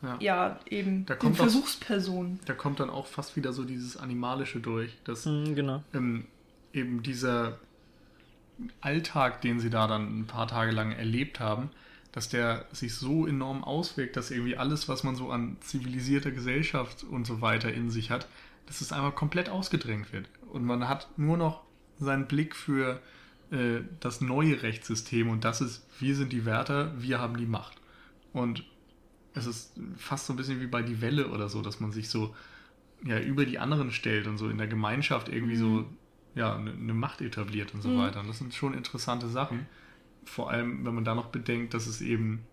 ja, 0.03 0.16
ja 0.20 0.61
eben 0.68 1.07
da 1.07 1.14
kommt 1.14 1.37
Versuchspersonen. 1.37 2.41
Da 2.47 2.55
kommt 2.55 2.80
dann 2.80 2.91
auch 2.91 3.07
fast 3.07 3.37
wieder 3.37 3.53
so 3.53 3.64
dieses 3.64 3.97
Animalische 3.97 4.61
durch, 4.61 4.97
dass 5.05 5.26
mhm, 5.26 5.55
genau. 5.55 5.82
ähm, 5.95 6.26
eben 6.72 7.03
dieser 7.03 7.59
Alltag, 8.80 9.41
den 9.43 9.61
sie 9.61 9.70
da 9.70 9.87
dann 9.87 10.20
ein 10.20 10.26
paar 10.26 10.49
Tage 10.49 10.72
lang 10.72 10.93
erlebt 10.93 11.41
haben, 11.41 11.70
dass 12.12 12.28
der 12.28 12.64
sich 12.72 12.95
so 12.95 13.26
enorm 13.26 13.62
auswirkt, 13.62 14.16
dass 14.16 14.30
irgendwie 14.30 14.57
alles, 14.57 14.89
was 14.89 15.05
man 15.05 15.16
so 15.16 15.30
an 15.30 15.59
zivilisierter 15.61 16.30
Gesellschaft 16.30 17.05
und 17.05 17.26
so 17.26 17.41
weiter 17.41 17.72
in 17.72 17.91
sich 17.91 18.11
hat, 18.11 18.26
dass 18.66 18.80
es 18.80 18.93
einmal 18.93 19.12
komplett 19.12 19.49
ausgedrängt 19.49 20.12
wird. 20.12 20.28
Und 20.51 20.64
man 20.64 20.89
hat 20.89 21.09
nur 21.18 21.37
noch 21.37 21.62
seinen 21.99 22.26
Blick 22.26 22.57
für 22.57 23.01
äh, 23.51 23.80
das 24.01 24.20
neue 24.20 24.62
Rechtssystem 24.62 25.28
und 25.28 25.44
das 25.44 25.61
ist, 25.61 25.86
wir 26.01 26.16
sind 26.16 26.32
die 26.32 26.44
Wärter, 26.44 26.92
wir 27.01 27.20
haben 27.20 27.36
die 27.36 27.47
Macht. 27.47 27.76
Und 28.32 28.64
es 29.34 29.47
ist 29.47 29.78
fast 29.97 30.26
so 30.26 30.32
ein 30.32 30.36
bisschen 30.36 30.61
wie 30.61 30.66
bei 30.66 30.82
Die 30.82 31.01
Welle 31.01 31.28
oder 31.28 31.49
so, 31.49 31.62
dass 31.62 31.80
man 31.80 31.92
sich 31.92 32.09
so 32.09 32.34
ja, 33.05 33.20
über 33.20 33.44
die 33.44 33.59
anderen 33.59 33.92
stellt 33.92 34.26
und 34.26 34.38
so 34.38 34.49
in 34.49 34.59
der 34.59 34.66
Gemeinschaft 34.66 35.28
irgendwie 35.28 35.57
so 35.57 35.66
mhm. 35.66 35.86
ja, 36.34 36.57
eine, 36.57 36.72
eine 36.72 36.94
Macht 36.94 37.20
etabliert 37.20 37.74
und 37.74 37.82
so 37.82 37.90
mhm. 37.90 37.99
weiter. 37.99 38.20
Und 38.20 38.28
das 38.28 38.38
sind 38.38 38.55
schon 38.55 38.74
interessante 38.74 39.28
Sachen. 39.28 39.66
Vor 40.24 40.51
allem, 40.51 40.84
wenn 40.84 40.94
man 40.94 41.05
da 41.05 41.14
noch 41.14 41.26
bedenkt, 41.26 41.74
dass 41.74 41.86
es 41.86 42.01
eben 42.01 42.44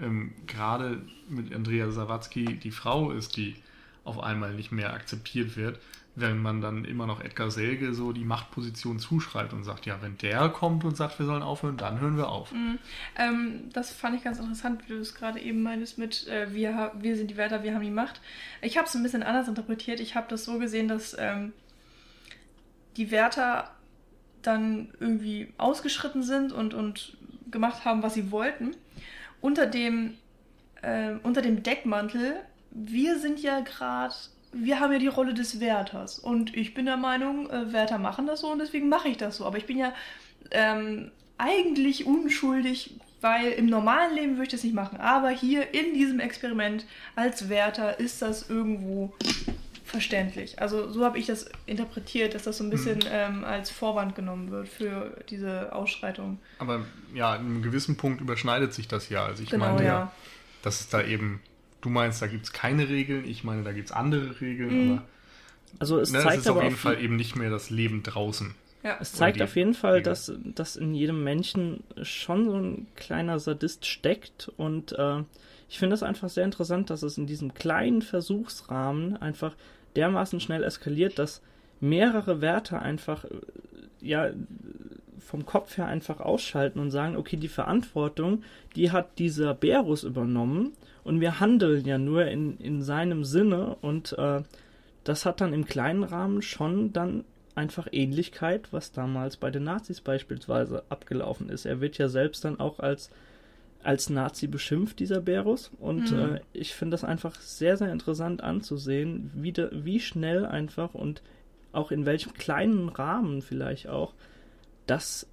ähm, 0.00 0.32
gerade 0.46 1.02
mit 1.28 1.52
Andrea 1.52 1.90
Sawatzki 1.90 2.58
die 2.58 2.70
Frau 2.70 3.10
ist, 3.10 3.36
die 3.36 3.56
auf 4.04 4.20
einmal 4.20 4.54
nicht 4.54 4.70
mehr 4.70 4.94
akzeptiert 4.94 5.56
wird 5.56 5.80
wenn 6.20 6.38
man 6.38 6.60
dann 6.60 6.84
immer 6.84 7.06
noch 7.06 7.20
Edgar 7.20 7.50
Selge 7.50 7.94
so 7.94 8.12
die 8.12 8.24
Machtposition 8.24 8.98
zuschreibt 8.98 9.52
und 9.52 9.64
sagt, 9.64 9.86
ja, 9.86 10.00
wenn 10.00 10.16
der 10.18 10.48
kommt 10.48 10.84
und 10.84 10.96
sagt, 10.96 11.18
wir 11.18 11.26
sollen 11.26 11.42
aufhören, 11.42 11.76
dann 11.76 12.00
hören 12.00 12.16
wir 12.16 12.28
auf. 12.28 12.52
Mhm. 12.52 12.78
Ähm, 13.16 13.70
das 13.72 13.90
fand 13.90 14.16
ich 14.16 14.24
ganz 14.24 14.38
interessant, 14.38 14.82
wie 14.86 14.94
du 14.94 14.98
es 14.98 15.14
gerade 15.14 15.40
eben 15.40 15.62
meintest 15.62 15.98
mit, 15.98 16.26
äh, 16.28 16.52
wir, 16.52 16.92
wir 16.98 17.16
sind 17.16 17.30
die 17.30 17.36
Wärter, 17.36 17.62
wir 17.62 17.74
haben 17.74 17.82
die 17.82 17.90
Macht. 17.90 18.20
Ich 18.62 18.76
habe 18.76 18.86
es 18.86 18.94
ein 18.94 19.02
bisschen 19.02 19.22
anders 19.22 19.48
interpretiert. 19.48 20.00
Ich 20.00 20.14
habe 20.14 20.26
das 20.28 20.44
so 20.44 20.58
gesehen, 20.58 20.88
dass 20.88 21.16
ähm, 21.18 21.52
die 22.96 23.10
Wärter 23.10 23.70
dann 24.42 24.92
irgendwie 25.00 25.52
ausgeschritten 25.58 26.22
sind 26.22 26.52
und, 26.52 26.74
und 26.74 27.16
gemacht 27.50 27.84
haben, 27.84 28.02
was 28.02 28.14
sie 28.14 28.30
wollten. 28.30 28.76
Unter 29.40 29.66
dem, 29.66 30.14
äh, 30.82 31.12
unter 31.22 31.42
dem 31.42 31.62
Deckmantel, 31.62 32.36
wir 32.70 33.18
sind 33.18 33.40
ja 33.40 33.60
gerade 33.60 34.14
wir 34.52 34.80
haben 34.80 34.92
ja 34.92 34.98
die 34.98 35.08
Rolle 35.08 35.34
des 35.34 35.60
Wärters. 35.60 36.18
Und 36.18 36.56
ich 36.56 36.74
bin 36.74 36.86
der 36.86 36.96
Meinung, 36.96 37.48
äh, 37.50 37.72
Wärter 37.72 37.98
machen 37.98 38.26
das 38.26 38.40
so 38.40 38.48
und 38.50 38.58
deswegen 38.58 38.88
mache 38.88 39.08
ich 39.08 39.16
das 39.16 39.36
so. 39.36 39.46
Aber 39.46 39.58
ich 39.58 39.66
bin 39.66 39.78
ja 39.78 39.92
ähm, 40.50 41.10
eigentlich 41.36 42.06
unschuldig, 42.06 42.94
weil 43.20 43.52
im 43.52 43.66
normalen 43.66 44.14
Leben 44.14 44.32
würde 44.32 44.44
ich 44.44 44.48
das 44.50 44.64
nicht 44.64 44.74
machen. 44.74 44.98
Aber 44.98 45.30
hier 45.30 45.74
in 45.74 45.94
diesem 45.94 46.20
Experiment 46.20 46.86
als 47.16 47.48
Wärter 47.48 47.98
ist 47.98 48.22
das 48.22 48.48
irgendwo 48.48 49.12
verständlich. 49.84 50.60
Also 50.60 50.90
so 50.90 51.04
habe 51.04 51.18
ich 51.18 51.26
das 51.26 51.46
interpretiert, 51.66 52.34
dass 52.34 52.42
das 52.42 52.58
so 52.58 52.64
ein 52.64 52.70
bisschen 52.70 53.00
hm. 53.00 53.08
ähm, 53.10 53.44
als 53.44 53.70
Vorwand 53.70 54.14
genommen 54.14 54.50
wird 54.50 54.68
für 54.68 55.16
diese 55.30 55.72
Ausschreitung. 55.74 56.38
Aber 56.58 56.84
ja, 57.14 57.34
in 57.36 57.46
einem 57.46 57.62
gewissen 57.62 57.96
Punkt 57.96 58.20
überschneidet 58.20 58.74
sich 58.74 58.86
das 58.86 59.08
ja. 59.08 59.24
Also 59.24 59.42
ich 59.42 59.50
genau, 59.50 59.72
meine 59.72 59.82
ja, 59.82 59.88
ja, 59.88 60.12
dass 60.62 60.80
es 60.80 60.88
da 60.88 61.02
eben 61.02 61.40
Du 61.80 61.88
meinst, 61.90 62.20
da 62.20 62.26
gibt 62.26 62.44
es 62.44 62.52
keine 62.52 62.88
Regeln, 62.88 63.24
ich 63.24 63.44
meine, 63.44 63.62
da 63.62 63.72
gibt 63.72 63.88
es 63.88 63.92
andere 63.92 64.40
Regeln, 64.40 64.86
mhm. 64.86 64.92
aber 64.92 65.04
also 65.78 66.00
es, 66.00 66.12
ne, 66.12 66.20
zeigt 66.20 66.38
es 66.38 66.40
ist 66.42 66.48
aber 66.48 66.58
auf 66.58 66.64
jeden 66.64 66.76
Fall 66.76 67.00
eben 67.00 67.16
nicht 67.16 67.36
mehr 67.36 67.50
das 67.50 67.70
Leben 67.70 68.02
draußen. 68.02 68.54
Ja. 68.82 68.96
Es 69.00 69.12
zeigt 69.12 69.42
auf 69.42 69.56
jeden 69.56 69.74
Fall, 69.74 70.02
dass, 70.02 70.32
dass 70.44 70.76
in 70.76 70.94
jedem 70.94 71.24
Menschen 71.24 71.82
schon 72.02 72.48
so 72.48 72.56
ein 72.56 72.86
kleiner 72.94 73.38
Sadist 73.38 73.86
steckt 73.86 74.50
und 74.56 74.92
äh, 74.92 75.22
ich 75.68 75.78
finde 75.78 75.94
es 75.94 76.02
einfach 76.02 76.28
sehr 76.28 76.44
interessant, 76.44 76.88
dass 76.90 77.02
es 77.02 77.18
in 77.18 77.26
diesem 77.26 77.54
kleinen 77.54 78.02
Versuchsrahmen 78.02 79.16
einfach 79.16 79.54
dermaßen 79.96 80.40
schnell 80.40 80.62
eskaliert, 80.62 81.18
dass 81.18 81.42
mehrere 81.80 82.40
Werte 82.40 82.80
einfach 82.80 83.24
äh, 83.24 83.28
ja 84.00 84.30
vom 85.28 85.44
Kopf 85.44 85.76
her 85.76 85.86
einfach 85.86 86.20
ausschalten 86.20 86.80
und 86.80 86.90
sagen, 86.90 87.14
okay, 87.14 87.36
die 87.36 87.48
Verantwortung, 87.48 88.44
die 88.74 88.90
hat 88.90 89.18
dieser 89.18 89.52
Berus 89.52 90.02
übernommen 90.02 90.72
und 91.04 91.20
wir 91.20 91.38
handeln 91.38 91.84
ja 91.84 91.98
nur 91.98 92.24
in, 92.24 92.56
in 92.56 92.80
seinem 92.80 93.24
Sinne 93.24 93.76
und 93.82 94.16
äh, 94.18 94.40
das 95.04 95.26
hat 95.26 95.42
dann 95.42 95.52
im 95.52 95.66
kleinen 95.66 96.02
Rahmen 96.02 96.40
schon 96.40 96.94
dann 96.94 97.24
einfach 97.54 97.88
Ähnlichkeit, 97.92 98.72
was 98.72 98.92
damals 98.92 99.36
bei 99.36 99.50
den 99.50 99.64
Nazis 99.64 100.00
beispielsweise 100.00 100.82
abgelaufen 100.88 101.50
ist. 101.50 101.66
Er 101.66 101.82
wird 101.82 101.98
ja 101.98 102.08
selbst 102.08 102.46
dann 102.46 102.58
auch 102.58 102.78
als, 102.78 103.10
als 103.82 104.08
Nazi 104.08 104.46
beschimpft, 104.46 104.98
dieser 104.98 105.20
Berus. 105.20 105.70
Und 105.78 106.10
mhm. 106.10 106.36
äh, 106.36 106.40
ich 106.54 106.74
finde 106.74 106.94
das 106.94 107.04
einfach 107.04 107.34
sehr, 107.34 107.76
sehr 107.76 107.92
interessant 107.92 108.42
anzusehen, 108.42 109.30
wie, 109.34 109.52
de, 109.52 109.68
wie 109.72 110.00
schnell 110.00 110.46
einfach 110.46 110.94
und 110.94 111.20
auch 111.72 111.90
in 111.90 112.06
welchem 112.06 112.32
kleinen 112.32 112.88
Rahmen 112.88 113.42
vielleicht 113.42 113.88
auch 113.88 114.14
das 114.90 115.26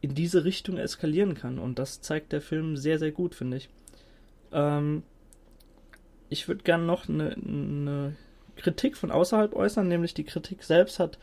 in 0.00 0.14
diese 0.14 0.44
Richtung 0.44 0.78
eskalieren 0.78 1.34
kann. 1.34 1.58
Und 1.58 1.78
das 1.78 2.00
zeigt 2.00 2.32
der 2.32 2.40
Film 2.40 2.76
sehr, 2.76 2.98
sehr 2.98 3.12
gut, 3.12 3.34
finde 3.34 3.56
ich. 3.56 3.68
Ähm, 4.52 5.02
ich 6.28 6.48
würde 6.48 6.62
gerne 6.62 6.84
noch 6.84 7.08
eine 7.08 7.36
ne 7.38 8.16
Kritik 8.56 8.96
von 8.96 9.10
außerhalb 9.10 9.54
äußern, 9.54 9.86
nämlich 9.86 10.14
die 10.14 10.24
Kritik 10.24 10.62
selbst 10.62 10.98
hat 10.98 11.18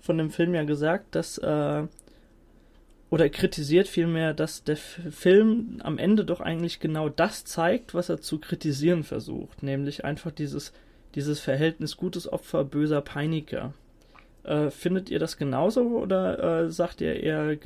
von 0.00 0.18
dem 0.18 0.30
Film 0.30 0.54
ja 0.54 0.64
gesagt, 0.64 1.14
dass 1.14 1.38
äh, 1.38 1.84
oder 3.10 3.28
kritisiert 3.28 3.88
vielmehr, 3.88 4.34
dass 4.34 4.64
der 4.64 4.76
Film 4.76 5.80
am 5.82 5.98
Ende 5.98 6.24
doch 6.24 6.40
eigentlich 6.40 6.80
genau 6.80 7.08
das 7.08 7.44
zeigt, 7.44 7.94
was 7.94 8.08
er 8.08 8.20
zu 8.20 8.38
kritisieren 8.38 9.04
versucht, 9.04 9.62
nämlich 9.62 10.04
einfach 10.04 10.30
dieses, 10.30 10.72
dieses 11.14 11.40
Verhältnis 11.40 11.96
gutes 11.96 12.30
Opfer, 12.30 12.64
böser 12.64 13.00
Peiniger. 13.00 13.72
Äh, 14.44 14.70
findet 14.70 15.08
ihr 15.08 15.18
das 15.18 15.38
genauso 15.38 15.82
oder 15.98 16.64
äh, 16.64 16.70
sagt 16.70 17.00
ihr 17.00 17.14
eher, 17.14 17.56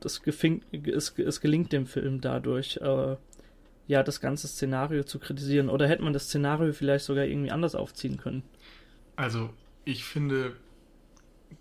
das 0.00 0.22
gefing, 0.22 0.62
es, 0.70 1.10
es 1.18 1.40
gelingt 1.40 1.72
dem 1.72 1.86
Film 1.86 2.20
dadurch, 2.20 2.78
äh, 2.82 3.16
ja, 3.88 4.02
das 4.02 4.20
ganze 4.20 4.46
Szenario 4.46 5.04
zu 5.04 5.18
kritisieren? 5.18 5.70
Oder 5.70 5.88
hätte 5.88 6.02
man 6.02 6.12
das 6.12 6.24
Szenario 6.24 6.72
vielleicht 6.72 7.06
sogar 7.06 7.24
irgendwie 7.24 7.50
anders 7.50 7.74
aufziehen 7.74 8.18
können? 8.18 8.42
Also, 9.16 9.48
ich 9.86 10.04
finde, 10.04 10.56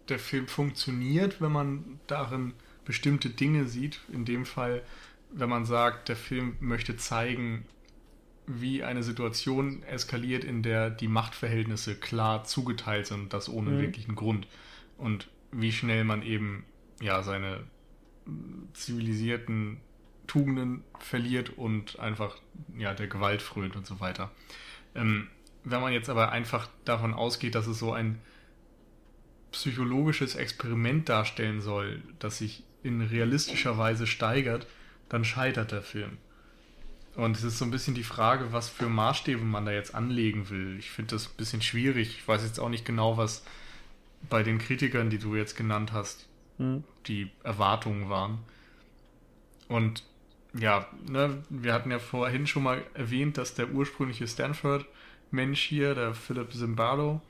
der 0.09 0.19
Film 0.19 0.47
funktioniert, 0.47 1.39
wenn 1.41 1.53
man 1.53 1.99
darin 2.07 2.53
bestimmte 2.83 3.29
Dinge 3.29 3.65
sieht. 3.65 4.01
In 4.11 4.25
dem 4.25 4.45
Fall, 4.45 4.81
wenn 5.31 5.49
man 5.49 5.65
sagt, 5.65 6.09
der 6.09 6.17
Film 6.17 6.57
möchte 6.59 6.97
zeigen, 6.97 7.65
wie 8.47 8.83
eine 8.83 9.03
Situation 9.03 9.83
eskaliert, 9.83 10.43
in 10.43 10.63
der 10.63 10.89
die 10.89 11.07
Machtverhältnisse 11.07 11.95
klar 11.95 12.43
zugeteilt 12.43 13.07
sind, 13.07 13.33
das 13.33 13.49
ohne 13.49 13.71
mhm. 13.71 13.81
wirklichen 13.81 14.15
Grund. 14.15 14.47
Und 14.97 15.29
wie 15.51 15.71
schnell 15.71 16.03
man 16.03 16.21
eben 16.21 16.65
ja 17.01 17.23
seine 17.23 17.63
zivilisierten 18.73 19.77
Tugenden 20.27 20.83
verliert 20.99 21.51
und 21.57 21.99
einfach 21.99 22.37
ja 22.77 22.93
der 22.93 23.07
Gewalt 23.07 23.41
frönt 23.41 23.75
und 23.75 23.85
so 23.85 23.99
weiter. 23.99 24.31
Ähm, 24.95 25.27
wenn 25.63 25.81
man 25.81 25.93
jetzt 25.93 26.09
aber 26.09 26.31
einfach 26.31 26.67
davon 26.83 27.13
ausgeht, 27.13 27.55
dass 27.55 27.67
es 27.67 27.79
so 27.79 27.93
ein 27.93 28.19
psychologisches 29.51 30.35
Experiment 30.35 31.09
darstellen 31.09 31.61
soll, 31.61 32.01
das 32.19 32.39
sich 32.39 32.63
in 32.83 33.01
realistischer 33.01 33.77
Weise 33.77 34.05
steigert, 34.05 34.67
dann 35.09 35.23
scheitert 35.23 35.71
der 35.71 35.81
Film. 35.81 36.17
Und 37.15 37.37
es 37.37 37.43
ist 37.43 37.57
so 37.57 37.65
ein 37.65 37.71
bisschen 37.71 37.95
die 37.95 38.03
Frage, 38.03 38.51
was 38.51 38.69
für 38.69 38.89
Maßstäbe 38.89 39.43
man 39.43 39.65
da 39.65 39.71
jetzt 39.71 39.95
anlegen 39.95 40.49
will. 40.49 40.77
Ich 40.77 40.89
finde 40.91 41.15
das 41.15 41.27
ein 41.27 41.37
bisschen 41.37 41.61
schwierig. 41.61 42.09
Ich 42.09 42.27
weiß 42.27 42.43
jetzt 42.43 42.59
auch 42.59 42.69
nicht 42.69 42.85
genau, 42.85 43.15
was 43.15 43.45
bei 44.29 44.43
den 44.43 44.59
Kritikern, 44.59 45.09
die 45.09 45.17
du 45.17 45.35
jetzt 45.35 45.55
genannt 45.55 45.93
hast, 45.93 46.27
hm. 46.57 46.83
die 47.07 47.31
Erwartungen 47.43 48.09
waren. 48.09 48.39
Und 49.67 50.03
ja, 50.53 50.87
ne, 51.07 51.43
wir 51.49 51.73
hatten 51.73 51.91
ja 51.91 51.99
vorhin 51.99 52.47
schon 52.47 52.63
mal 52.63 52.83
erwähnt, 52.93 53.37
dass 53.37 53.55
der 53.55 53.71
ursprüngliche 53.71 54.27
Stanford-Mensch 54.27 55.61
hier, 55.61 55.95
der 55.95 56.13
Philip 56.13 56.53
Zimbardo, 56.53 57.21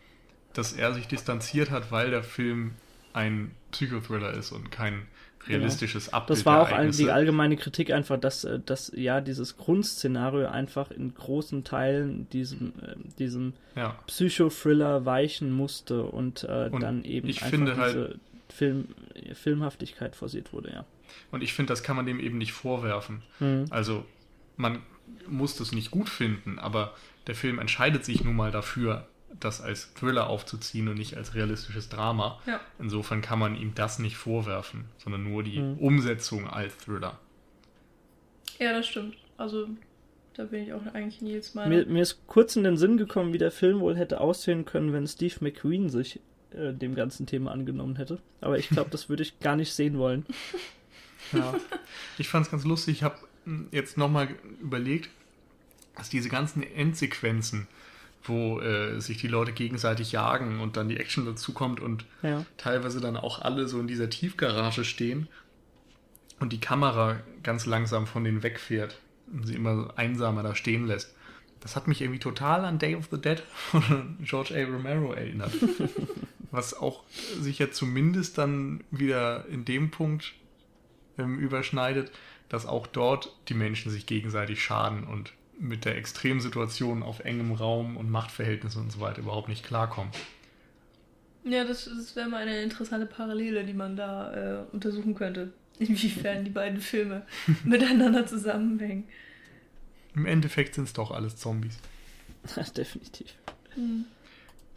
dass 0.54 0.74
er 0.74 0.94
sich 0.94 1.08
distanziert 1.08 1.72
hat, 1.72 1.92
weil 1.92 2.12
der 2.12 2.24
Film 2.24 2.76
ein 3.14 3.52
Psychothriller 3.72 4.34
ist 4.34 4.52
und 4.52 4.72
kein 4.72 5.08
realistisches 5.48 6.06
genau. 6.06 6.18
Abbild. 6.18 6.40
Das 6.40 6.46
war 6.46 6.62
auch 6.62 6.72
all, 6.72 6.92
die 6.92 7.12
allgemeine 7.12 7.58
Kritik 7.58 7.92
einfach, 7.92 8.20
dass, 8.20 8.44
äh, 8.44 8.60
dass 8.66 8.92
ja 8.96 9.22
dieses 9.22 9.58
Grundszenario 9.58 10.48
einfach 10.48 10.92
in 10.92 11.14
großen 11.14 11.64
Teilen 11.64 12.30
diesem, 12.30 12.74
äh, 12.82 12.96
diesem 13.20 13.54
ja. 13.76 13.98
Psychothriller 14.08 15.06
weichen 15.06 15.52
musste 15.52 16.04
und, 16.04 16.44
äh, 16.44 16.70
und 16.72 16.82
dann 16.82 17.04
eben 17.04 17.28
ich 17.28 17.44
einfach 17.44 17.58
diese 17.58 17.78
halt, 17.78 18.20
Film, 18.50 18.88
Filmhaftigkeit 19.34 20.16
forciert 20.16 20.54
wurde, 20.54 20.72
ja. 20.72 20.86
Und 21.32 21.44
ich 21.44 21.54
finde, 21.54 21.72
das 21.72 21.84
kann 21.84 21.96
man 21.96 22.06
dem 22.06 22.20
eben 22.20 22.38
nicht 22.38 22.54
vorwerfen. 22.54 23.22
Mhm. 23.40 23.66
Also 23.70 24.06
man 24.58 24.80
muss 25.28 25.56
das 25.56 25.72
nicht 25.72 25.92
gut 25.92 26.10
finden, 26.10 26.60
aber 26.60 26.94
der 27.28 27.36
Film 27.36 27.60
entscheidet 27.60 28.06
sich 28.06 28.24
nun 28.24 28.36
mal 28.36 28.52
dafür, 28.52 29.08
das 29.40 29.62
als 29.62 29.94
Thriller 29.94 30.30
aufzuziehen 30.30 30.88
und 30.88 30.98
nicht 30.98 31.18
als 31.18 31.36
realistisches 31.36 31.90
Drama. 31.90 32.40
Ja. 32.46 32.60
Insofern 32.80 33.22
kann 33.22 33.40
man 33.40 33.56
ihm 33.56 33.74
das 33.76 34.00
nicht 34.00 34.18
vorwerfen, 34.18 34.86
sondern 34.98 35.24
nur 35.24 35.44
die 35.44 35.60
mhm. 35.60 35.78
Umsetzung 35.78 36.48
als 36.48 36.76
Thriller. 36.78 37.20
Ja, 38.60 38.74
das 38.74 38.88
stimmt. 38.88 39.18
Also 39.38 39.68
da 40.34 40.44
bin 40.46 40.64
ich 40.64 40.74
auch 40.74 40.86
eigentlich 40.94 41.22
Nils 41.22 41.54
Meinung. 41.54 41.78
Mir, 41.78 41.86
mir 41.86 42.02
ist 42.02 42.28
kurz 42.28 42.56
in 42.56 42.64
den 42.64 42.78
Sinn 42.78 42.98
gekommen, 42.98 43.34
wie 43.34 43.38
der 43.38 43.52
Film 43.52 43.80
wohl 43.80 43.96
hätte 43.96 44.20
aussehen 44.20 44.66
können, 44.66 44.94
wenn 44.94 45.08
Steve 45.08 45.36
McQueen 45.40 45.90
sich 45.90 46.20
äh, 46.52 46.74
dem 46.74 46.96
ganzen 46.96 47.26
Thema 47.26 47.52
angenommen 47.52 47.96
hätte. 47.96 48.20
Aber 48.42 48.58
ich 48.58 48.70
glaube, 48.70 48.90
das 48.90 49.10
würde 49.10 49.24
ich 49.24 49.40
gar 49.40 49.56
nicht 49.56 49.74
sehen 49.74 49.98
wollen. 49.98 50.26
Ja, 51.32 51.56
ich 52.20 52.30
fand 52.30 52.46
es 52.46 52.52
ganz 52.52 52.66
lustig. 52.66 52.98
Ich 52.98 53.04
habe 53.04 53.16
hm, 53.46 53.68
jetzt 53.72 53.98
nochmal 53.98 54.28
überlegt, 54.62 55.10
dass 55.96 56.08
diese 56.08 56.30
ganzen 56.30 56.62
Endsequenzen, 56.62 57.68
wo 58.28 58.60
äh, 58.60 59.00
sich 59.00 59.18
die 59.18 59.28
Leute 59.28 59.52
gegenseitig 59.52 60.12
jagen 60.12 60.60
und 60.60 60.78
dann 60.78 60.90
die 60.90 60.98
Action 60.98 61.26
dazukommt 61.26 61.80
und 61.80 62.06
ja. 62.22 62.46
teilweise 62.58 63.02
dann 63.02 63.18
auch 63.18 63.42
alle 63.42 63.68
so 63.68 63.80
in 63.80 63.88
dieser 63.88 64.10
Tiefgarage 64.10 64.84
stehen 64.84 65.28
und 66.40 66.54
die 66.54 66.60
Kamera 66.60 67.18
ganz 67.44 67.66
langsam 67.66 68.08
von 68.08 68.24
denen 68.24 68.44
wegfährt 68.44 69.00
und 69.32 69.48
sie 69.48 69.56
immer 69.56 69.94
einsamer 69.96 70.44
da 70.44 70.56
stehen 70.56 70.86
lässt. 70.88 71.14
Das 71.60 71.76
hat 71.76 71.88
mich 71.88 72.02
irgendwie 72.02 72.20
total 72.20 72.64
an 72.64 72.78
Day 72.78 72.96
of 72.96 73.08
the 73.12 73.20
Dead 73.20 73.42
von 73.56 74.18
George 74.22 74.54
A. 74.54 74.72
Romero 74.72 75.14
erinnert. 75.14 75.52
Was 76.52 76.74
auch 76.74 77.04
sich 77.40 77.60
ja 77.60 77.72
zumindest 77.72 78.38
dann 78.38 78.84
wieder 78.92 79.46
in 79.48 79.66
dem 79.66 79.92
Punkt 79.92 80.34
ähm, 81.18 81.40
überschneidet, 81.40 82.12
dass 82.50 82.66
auch 82.66 82.88
dort 82.88 83.36
die 83.50 83.56
Menschen 83.56 83.92
sich 83.92 84.06
gegenseitig 84.06 84.64
schaden 84.64 85.04
und 85.06 85.34
mit 85.60 85.86
der 85.86 85.98
Extremsituation 85.98 87.04
auf 87.04 87.20
engem 87.22 87.52
Raum 87.54 87.98
und 87.98 88.10
Machtverhältnissen 88.10 88.82
und 88.82 88.92
so 88.92 89.00
weiter 89.00 89.20
überhaupt 89.20 89.50
nicht 89.50 89.66
klarkommen. 89.66 90.12
Ja, 91.44 91.64
das, 91.64 91.86
das 91.86 92.16
wäre 92.16 92.28
mal 92.28 92.42
eine 92.42 92.62
interessante 92.62 93.06
Parallele, 93.06 93.64
die 93.64 93.74
man 93.74 93.96
da 93.96 94.34
äh, 94.34 94.66
untersuchen 94.72 95.14
könnte. 95.16 95.54
Inwiefern 95.78 96.44
die 96.44 96.52
beiden 96.52 96.80
Filme 96.80 97.26
miteinander 97.64 98.26
zusammenhängen. 98.26 99.04
Im 100.16 100.26
Endeffekt 100.26 100.76
sind 100.76 100.86
es 100.86 100.94
doch 100.94 101.12
alles 101.12 101.36
Zombies. 101.36 101.78
Definitiv. 102.78 103.34
Mhm. 103.76 104.06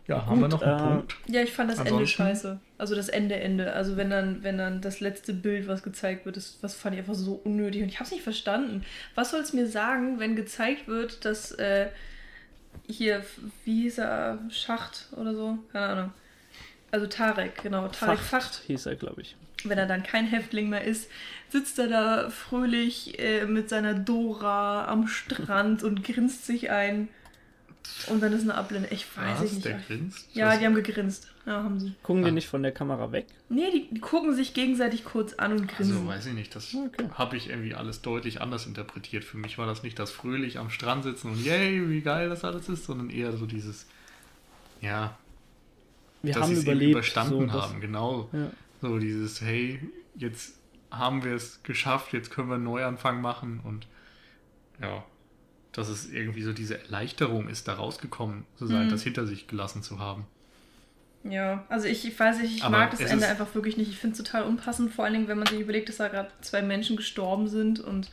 Ja, 0.06 0.26
haben 0.26 0.40
wir 0.40 0.48
noch 0.48 0.62
einen 0.62 0.78
äh, 0.78 0.82
Punkt? 0.82 1.16
Ja, 1.26 1.42
ich 1.42 1.52
fand 1.52 1.70
das 1.70 1.78
Ansonsten? 1.78 1.98
Ende 1.98 2.06
scheiße. 2.10 2.60
Also 2.78 2.94
das 2.94 3.08
Ende, 3.08 3.34
Ende. 3.34 3.72
Also 3.72 3.96
wenn 3.96 4.08
dann, 4.08 4.44
wenn 4.44 4.56
dann 4.56 4.80
das 4.80 5.00
letzte 5.00 5.34
Bild, 5.34 5.66
was 5.66 5.82
gezeigt 5.82 6.24
wird, 6.24 6.36
das, 6.36 6.60
das 6.60 6.74
fand 6.74 6.94
ich 6.94 7.00
einfach 7.00 7.14
so 7.14 7.34
unnötig 7.44 7.82
und 7.82 7.88
ich 7.88 7.98
hab's 7.98 8.12
nicht 8.12 8.22
verstanden. 8.22 8.84
Was 9.16 9.32
soll 9.32 9.40
es 9.40 9.52
mir 9.52 9.66
sagen, 9.66 10.20
wenn 10.20 10.36
gezeigt 10.36 10.86
wird, 10.86 11.24
dass 11.24 11.50
äh, 11.52 11.88
hier, 12.86 13.24
wie 13.64 13.82
hieß 13.82 13.98
er, 13.98 14.38
Schacht 14.50 15.08
oder 15.16 15.34
so? 15.34 15.58
Keine 15.72 15.86
Ahnung. 15.86 16.12
Also 16.90 17.06
Tarek, 17.06 17.62
genau. 17.62 17.88
Tarek 17.88 18.20
Facht, 18.20 18.44
Facht 18.44 18.62
hieß 18.66 18.86
er, 18.86 18.96
glaube 18.96 19.22
ich. 19.22 19.36
Wenn 19.64 19.76
er 19.76 19.86
dann 19.86 20.04
kein 20.04 20.26
Häftling 20.26 20.68
mehr 20.68 20.84
ist, 20.84 21.10
sitzt 21.50 21.78
er 21.80 21.88
da 21.88 22.30
fröhlich 22.30 23.18
äh, 23.18 23.44
mit 23.44 23.68
seiner 23.68 23.94
Dora 23.94 24.86
am 24.86 25.08
Strand 25.08 25.82
und 25.82 26.04
grinst 26.04 26.46
sich 26.46 26.70
ein. 26.70 27.08
Und 28.06 28.22
dann 28.22 28.32
ist 28.32 28.42
eine 28.42 28.54
Ablehne. 28.54 28.86
Ich 28.90 29.04
weiß 29.16 29.40
Was, 29.40 29.52
nicht. 29.52 29.64
Der 29.64 29.78
grinst? 29.78 30.28
Ja, 30.34 30.56
die 30.56 30.64
haben 30.64 30.74
gegrinst. 30.74 31.28
Ja, 31.46 31.62
haben 31.62 31.80
sie. 31.80 31.94
Gucken 32.02 32.22
ah. 32.24 32.28
die 32.28 32.32
nicht 32.32 32.48
von 32.48 32.62
der 32.62 32.72
Kamera 32.72 33.10
weg? 33.12 33.26
Nee, 33.48 33.70
die, 33.72 33.94
die, 33.94 34.00
gucken 34.00 34.34
sich 34.34 34.54
gegenseitig 34.54 35.04
kurz 35.04 35.34
an 35.34 35.52
und 35.52 35.68
grinsen. 35.68 35.96
Also 35.96 36.06
weiß 36.08 36.26
ich 36.26 36.34
nicht. 36.34 36.54
Das 36.54 36.74
okay. 36.74 37.08
habe 37.14 37.36
ich 37.36 37.50
irgendwie 37.50 37.74
alles 37.74 38.02
deutlich 38.02 38.40
anders 38.40 38.66
interpretiert. 38.66 39.24
Für 39.24 39.36
mich 39.36 39.58
war 39.58 39.66
das 39.66 39.82
nicht 39.82 39.98
das 39.98 40.10
fröhlich 40.10 40.58
am 40.58 40.70
Strand 40.70 41.04
sitzen 41.04 41.30
und 41.30 41.44
yay, 41.44 41.88
wie 41.88 42.00
geil 42.00 42.28
das 42.28 42.44
alles 42.44 42.68
ist, 42.68 42.84
sondern 42.84 43.10
eher 43.10 43.36
so 43.36 43.46
dieses, 43.46 43.86
ja, 44.80 45.16
wir 46.22 46.34
dass 46.34 46.42
haben 46.42 46.54
sie 46.54 46.62
überlebt, 46.62 46.92
überstanden 46.92 47.50
so, 47.50 47.52
haben. 47.52 47.80
Genau. 47.80 48.28
Ja. 48.32 48.50
So 48.80 48.98
dieses, 48.98 49.40
hey, 49.40 49.80
jetzt 50.16 50.54
haben 50.90 51.24
wir 51.24 51.34
es 51.34 51.62
geschafft, 51.62 52.12
jetzt 52.12 52.30
können 52.30 52.48
wir 52.48 52.54
einen 52.54 52.64
Neuanfang 52.64 53.20
machen 53.20 53.60
und 53.62 53.86
ja, 54.80 55.04
dass 55.78 55.88
es 55.88 56.10
irgendwie 56.10 56.42
so 56.42 56.52
diese 56.52 56.78
Erleichterung 56.78 57.48
ist, 57.48 57.68
da 57.68 57.74
rausgekommen 57.74 58.44
zu 58.56 58.66
sein, 58.66 58.86
mhm. 58.86 58.90
das 58.90 59.02
hinter 59.02 59.26
sich 59.26 59.46
gelassen 59.46 59.82
zu 59.82 59.98
haben. 59.98 60.26
Ja, 61.24 61.64
also 61.68 61.86
ich, 61.86 62.06
ich 62.06 62.18
weiß 62.18 62.40
nicht, 62.40 62.56
ich 62.56 62.64
Aber 62.64 62.78
mag 62.78 62.90
das 62.90 63.00
Ende 63.00 63.26
einfach 63.26 63.54
wirklich 63.54 63.76
nicht. 63.76 63.90
Ich 63.90 63.98
finde 63.98 64.16
es 64.16 64.22
total 64.22 64.44
unpassend, 64.44 64.92
vor 64.92 65.04
allen 65.04 65.14
Dingen, 65.14 65.28
wenn 65.28 65.38
man 65.38 65.46
sich 65.46 65.60
überlegt, 65.60 65.88
dass 65.88 65.96
da 65.96 66.08
gerade 66.08 66.30
zwei 66.40 66.62
Menschen 66.62 66.96
gestorben 66.96 67.48
sind 67.48 67.80
und 67.80 68.10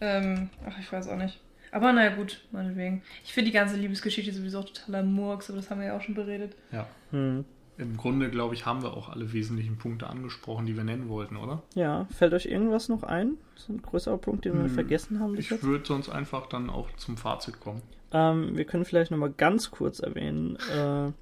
ähm, 0.00 0.50
ach, 0.66 0.78
ich 0.78 0.90
weiß 0.90 1.08
auch 1.08 1.16
nicht. 1.16 1.38
Aber 1.72 1.92
naja, 1.92 2.14
gut, 2.14 2.40
meinetwegen. 2.50 3.02
Ich 3.24 3.32
finde 3.32 3.50
die 3.50 3.54
ganze 3.56 3.76
Liebesgeschichte 3.76 4.32
sowieso 4.32 4.62
totaler 4.62 5.02
Murks, 5.02 5.50
aber 5.50 5.58
das 5.58 5.70
haben 5.70 5.80
wir 5.80 5.88
ja 5.88 5.96
auch 5.96 6.02
schon 6.02 6.14
beredet. 6.14 6.56
Ja. 6.72 6.88
Hm. 7.12 7.44
Im 7.80 7.96
Grunde, 7.96 8.30
glaube 8.30 8.54
ich, 8.54 8.66
haben 8.66 8.82
wir 8.82 8.94
auch 8.96 9.08
alle 9.08 9.32
wesentlichen 9.32 9.76
Punkte 9.78 10.06
angesprochen, 10.08 10.66
die 10.66 10.76
wir 10.76 10.84
nennen 10.84 11.08
wollten, 11.08 11.36
oder? 11.36 11.62
Ja, 11.74 12.06
fällt 12.16 12.34
euch 12.34 12.46
irgendwas 12.46 12.88
noch 12.88 13.02
ein? 13.02 13.38
So 13.56 13.72
ein 13.72 13.80
größerer 13.82 14.18
Punkt, 14.18 14.44
den 14.44 14.54
wir 14.54 14.64
Hm, 14.64 14.70
vergessen 14.70 15.20
haben 15.20 15.36
Ich 15.38 15.62
würde 15.62 15.84
sonst 15.86 16.08
einfach 16.08 16.46
dann 16.46 16.68
auch 16.70 16.88
zum 16.96 17.16
Fazit 17.16 17.58
kommen. 17.60 17.82
Ähm, 18.12 18.56
wir 18.56 18.64
können 18.64 18.84
vielleicht 18.84 19.10
nochmal 19.10 19.32
ganz 19.36 19.70
kurz 19.70 20.00
erwähnen, 20.00 20.56
äh, 20.76 21.12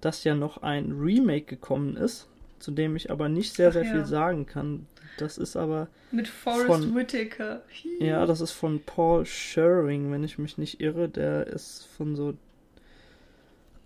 dass 0.00 0.24
ja 0.24 0.34
noch 0.34 0.62
ein 0.62 0.92
Remake 0.92 1.44
gekommen 1.46 1.96
ist, 1.96 2.26
zu 2.58 2.70
dem 2.70 2.96
ich 2.96 3.10
aber 3.10 3.28
nicht 3.28 3.54
sehr, 3.54 3.68
Ach 3.68 3.72
sehr 3.74 3.84
ja. 3.84 3.92
viel 3.92 4.04
sagen 4.06 4.46
kann. 4.46 4.86
Das 5.18 5.36
ist 5.38 5.56
aber, 5.56 5.88
Mit 6.12 6.28
Forrest 6.28 6.94
Whitaker. 6.94 7.62
ja, 7.98 8.24
das 8.26 8.40
ist 8.40 8.52
von 8.52 8.80
Paul 8.84 9.26
Schering, 9.26 10.10
wenn 10.12 10.22
ich 10.24 10.38
mich 10.38 10.58
nicht 10.58 10.80
irre. 10.80 11.08
Der 11.08 11.46
ist 11.46 11.86
von 11.96 12.14
so. 12.16 12.34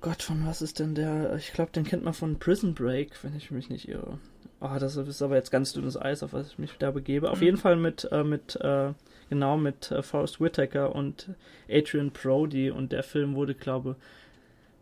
Gott, 0.02 0.22
von 0.22 0.44
was 0.46 0.62
ist 0.62 0.78
denn 0.80 0.94
der? 0.94 1.34
Ich 1.36 1.52
glaube, 1.52 1.70
den 1.72 1.84
kennt 1.84 2.02
man 2.04 2.12
von 2.14 2.38
Prison 2.38 2.74
Break, 2.74 3.12
wenn 3.22 3.36
ich 3.36 3.50
mich 3.50 3.70
nicht 3.70 3.88
irre. 3.88 4.18
Ah, 4.60 4.78
das 4.78 4.96
ist 4.96 5.22
aber 5.22 5.36
jetzt 5.36 5.50
ganz 5.50 5.72
dünnes 5.72 6.00
Eis, 6.00 6.22
auf 6.22 6.32
was 6.32 6.48
ich 6.52 6.58
mich 6.58 6.72
da 6.78 6.90
begebe. 6.90 7.30
Auf 7.30 7.38
Mhm. 7.38 7.44
jeden 7.44 7.56
Fall 7.56 7.76
mit, 7.76 8.08
äh, 8.12 8.22
mit, 8.24 8.56
äh, 8.56 8.92
genau, 9.30 9.56
mit 9.56 9.90
äh, 9.90 10.02
Forrest 10.02 10.40
Whitaker 10.40 10.94
und 10.94 11.30
Adrian 11.70 12.10
Brody 12.10 12.70
und 12.70 12.92
der 12.92 13.02
Film 13.02 13.34
wurde, 13.34 13.54
glaube 13.54 13.96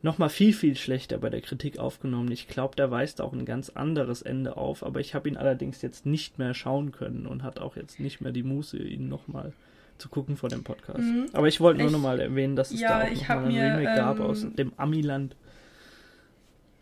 nochmal 0.03 0.31
viel, 0.31 0.55
viel 0.55 0.77
schlechter 0.77 1.19
bei 1.19 1.29
der 1.29 1.43
Kritik 1.43 1.79
aufgenommen. 1.79 2.31
Ich 2.33 2.49
glaube, 2.49 2.75
der 2.77 2.91
weist 2.91 3.21
auch 3.21 3.35
ein 3.35 3.45
ganz 3.45 3.69
anderes 3.71 4.23
Ende 4.23 4.57
auf, 4.57 4.83
aber 4.83 5.01
ich 5.01 5.15
habe 5.15 5.29
ihn 5.29 5.37
allerdings 5.37 5.83
jetzt 5.83 6.07
nicht 6.07 6.39
mehr 6.39 6.55
schauen 6.55 6.93
können 6.93 7.27
und 7.27 7.43
hat 7.43 7.59
auch 7.59 7.77
jetzt 7.77 8.01
nicht 8.01 8.23
mehr 8.23 8.33
die 8.33 8.43
Muße, 8.43 8.79
ihn 8.79 9.09
nochmal 9.09 9.53
zu 10.01 10.09
gucken 10.09 10.37
vor 10.37 10.51
dem 10.51 10.65
Podcast. 10.65 10.99
Mhm. 10.99 11.27
Aber 11.33 11.49
ich 11.49 11.61
wollte 11.61 11.81
nur 11.81 11.91
nochmal 11.91 12.21
erwähnen, 12.21 12.57
dass 12.57 12.73
es 12.73 12.81
Ja, 12.81 12.89
da 13.01 13.05
auch 13.05 13.15
noch 13.15 13.29
mal 13.29 13.45
ein 13.45 13.49
mir, 13.49 13.63
Remake 13.65 13.93
gab 13.95 14.19
ähm, 14.19 14.27
aus 14.27 14.47
dem 14.57 14.73
Amiland. 14.77 15.37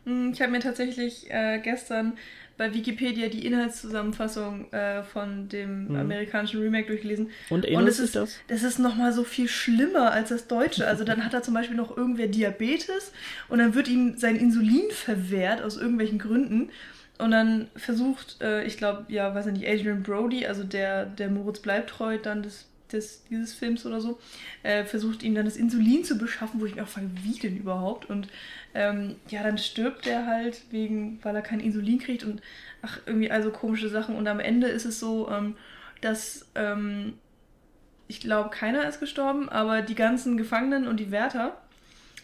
Hm, 0.05 0.33
Ich 0.33 0.41
habe 0.41 0.53
mir 0.53 0.61
tatsächlich 0.61 1.31
äh, 1.31 1.61
gestern 1.63 2.17
bei 2.57 2.75
Wikipedia 2.75 3.29
die 3.29 3.47
Inhaltszusammenfassung 3.47 4.73
äh, 4.73 5.03
von 5.05 5.49
dem 5.49 5.89
Mhm. 5.89 5.97
amerikanischen 5.97 6.61
Remake 6.61 6.89
durchgelesen. 6.89 7.31
Und 7.51 7.67
Und 7.67 7.87
es 7.87 8.01
ist, 8.01 8.17
das? 8.17 8.41
das 8.49 8.63
ist 8.65 8.79
nochmal 8.79 9.13
so 9.13 9.23
viel 9.25 9.49
schlimmer 9.49 10.11
als 10.13 10.31
das 10.31 10.49
Deutsche. 10.49 10.87
Also 10.87 11.05
dann 11.05 11.25
hat 11.25 11.35
er 11.35 11.43
zum 11.43 11.55
Beispiel 11.55 11.77
noch 11.77 11.97
irgendwer 11.97 12.27
Diabetes 12.27 13.13
und 13.49 13.59
dann 13.59 13.75
wird 13.75 13.89
ihm 13.89 14.17
sein 14.17 14.37
Insulin 14.37 14.91
verwehrt 14.91 15.63
aus 15.63 15.77
irgendwelchen 15.77 16.19
Gründen. 16.19 16.71
Und 17.19 17.33
dann 17.33 17.69
versucht, 17.77 18.41
äh, 18.43 18.65
ich 18.65 18.77
glaube, 18.77 19.05
ja, 19.09 19.35
weiß 19.35 19.47
ich 19.49 19.53
nicht, 19.53 19.69
Adrian 19.69 20.03
Brody, 20.05 20.47
also 20.47 20.63
der, 20.65 21.05
der 21.07 21.29
Moritz 21.29 21.59
bleibt 21.61 21.91
treu 21.91 22.17
dann 22.19 22.43
des, 22.45 22.68
des, 22.93 23.25
dieses 23.31 23.55
Films 23.55 23.85
oder 23.87 24.01
so, 24.01 24.19
äh, 24.63 24.85
versucht 24.85 25.23
ihm 25.23 25.35
dann 25.35 25.45
das 25.45 25.57
Insulin 25.57 26.05
zu 26.05 26.19
beschaffen, 26.19 26.61
wo 26.61 26.67
ich 26.67 26.75
mir 26.75 26.85
auch 26.85 26.89
frage, 26.89 27.11
wie 27.23 27.39
denn 27.39 27.57
überhaupt? 27.57 28.09
Und 28.09 28.29
ähm, 28.75 29.17
ja, 29.29 29.43
dann 29.43 29.59
stirbt 29.59 30.07
er 30.07 30.27
halt 30.27 30.63
wegen, 30.71 31.19
weil 31.23 31.35
er 31.35 31.43
kein 31.43 31.61
Insulin 31.61 31.99
kriegt 31.99 32.25
und 32.25 32.41
ach, 32.83 33.01
irgendwie 33.07 33.31
also 33.31 33.51
komische 33.51 33.89
Sachen. 33.89 34.17
Und 34.17 34.27
am 34.29 34.41
Ende 34.41 34.69
ist 34.69 34.85
es 34.85 35.01
so, 35.01 35.29
ähm, 35.31 35.57
dass 36.01 36.47
ähm, 36.55 37.15
ich 38.09 38.21
glaube, 38.21 38.51
keiner 38.51 38.89
ist 38.89 39.01
gestorben, 39.01 39.49
aber 39.49 39.83
die 39.83 39.95
ganzen 39.95 40.37
Gefangenen 40.37 40.89
und 40.89 40.99
die 40.99 41.11
Wärter 41.11 41.61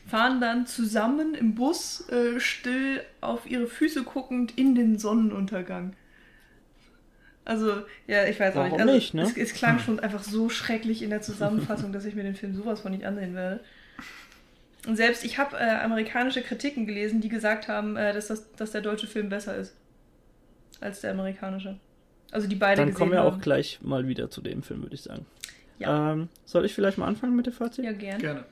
fahren 0.07 0.41
dann 0.41 0.67
zusammen 0.67 1.35
im 1.35 1.55
Bus 1.55 2.09
äh, 2.09 2.41
still 2.41 3.03
auf 3.21 3.47
ihre 3.47 3.67
Füße 3.67 4.03
guckend 4.05 4.59
in 4.59 4.75
den 4.75 4.99
Sonnenuntergang. 4.99 5.95
Also, 7.45 7.83
ja, 8.07 8.25
ich 8.25 8.41
weiß 8.41 8.57
auch 8.57 8.65
nicht. 8.65 8.81
Also, 8.81 8.95
nicht, 8.95 9.15
ne? 9.15 9.23
es, 9.23 9.37
es 9.37 9.53
klang 9.53 9.79
schon 9.79 10.01
einfach 10.01 10.23
so 10.23 10.49
schrecklich 10.49 11.03
in 11.03 11.11
der 11.11 11.21
Zusammenfassung, 11.21 11.93
dass 11.93 12.05
ich 12.05 12.15
mir 12.15 12.23
den 12.23 12.35
Film 12.35 12.55
sowas 12.55 12.81
von 12.81 12.93
nicht 12.93 13.05
ansehen 13.05 13.35
werde. 13.35 13.61
Und 14.87 14.97
selbst 14.97 15.25
ich 15.25 15.39
habe 15.39 15.57
äh, 15.57 15.63
amerikanische 15.63 16.43
Kritiken 16.43 16.87
gelesen, 16.87 17.21
die 17.21 17.29
gesagt 17.29 17.69
haben, 17.69 17.97
äh, 17.97 18.13
dass, 18.13 18.29
das, 18.29 18.53
dass 18.53 18.73
der 18.73 18.81
deutsche 18.81 19.07
Film 19.07 19.29
besser 19.29 19.57
ist 19.57 19.75
als 20.81 21.01
der 21.01 21.13
amerikanische. 21.13 21.79
Also 22.31 22.49
die 22.49 22.57
beide 22.57 22.79
Dann 22.79 22.89
gesehen 22.89 22.99
kommen 22.99 23.13
wir 23.13 23.21
haben. 23.21 23.37
auch 23.37 23.41
gleich 23.41 23.79
mal 23.83 24.09
wieder 24.09 24.31
zu 24.31 24.41
dem 24.41 24.63
Film, 24.63 24.83
würde 24.83 24.95
ich 24.95 25.03
sagen. 25.03 25.25
Ja. 25.79 26.13
Ähm, 26.13 26.29
soll 26.45 26.65
ich 26.65 26.75
vielleicht 26.75 26.99
mal 26.99 27.07
anfangen 27.07 27.37
mit 27.37 27.47
dem 27.47 27.53
Fazit? 27.53 27.85
Ja, 27.85 27.93
gern. 27.93 28.21
Gerne. 28.21 28.45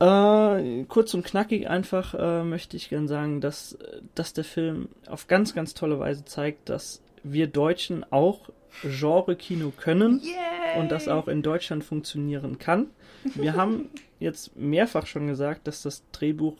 Äh, 0.00 0.84
kurz 0.84 1.14
und 1.14 1.24
knackig 1.24 1.68
einfach 1.68 2.14
äh, 2.14 2.42
möchte 2.42 2.76
ich 2.76 2.88
gern 2.88 3.06
sagen, 3.06 3.40
dass, 3.40 3.78
dass 4.14 4.32
der 4.32 4.44
Film 4.44 4.88
auf 5.06 5.28
ganz, 5.28 5.54
ganz 5.54 5.74
tolle 5.74 5.98
Weise 6.00 6.24
zeigt, 6.24 6.68
dass 6.68 7.00
wir 7.22 7.46
Deutschen 7.46 8.04
auch 8.10 8.50
Genre-Kino 8.82 9.72
können 9.76 10.20
Yay! 10.20 10.80
und 10.80 10.90
das 10.90 11.08
auch 11.08 11.28
in 11.28 11.42
Deutschland 11.42 11.84
funktionieren 11.84 12.58
kann. 12.58 12.88
Wir 13.34 13.54
haben 13.54 13.90
jetzt 14.20 14.56
mehrfach 14.56 15.06
schon 15.06 15.26
gesagt, 15.26 15.66
dass 15.66 15.82
das 15.82 16.02
Drehbuch 16.12 16.56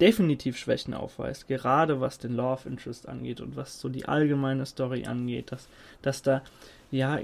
definitiv 0.00 0.56
Schwächen 0.56 0.94
aufweist, 0.94 1.48
gerade 1.48 2.00
was 2.00 2.18
den 2.18 2.34
Love 2.34 2.68
Interest 2.68 3.08
angeht 3.08 3.40
und 3.40 3.56
was 3.56 3.80
so 3.80 3.88
die 3.88 4.06
allgemeine 4.06 4.64
Story 4.64 5.06
angeht, 5.06 5.50
dass, 5.50 5.68
dass 6.02 6.22
da 6.22 6.42
ja 6.90 7.18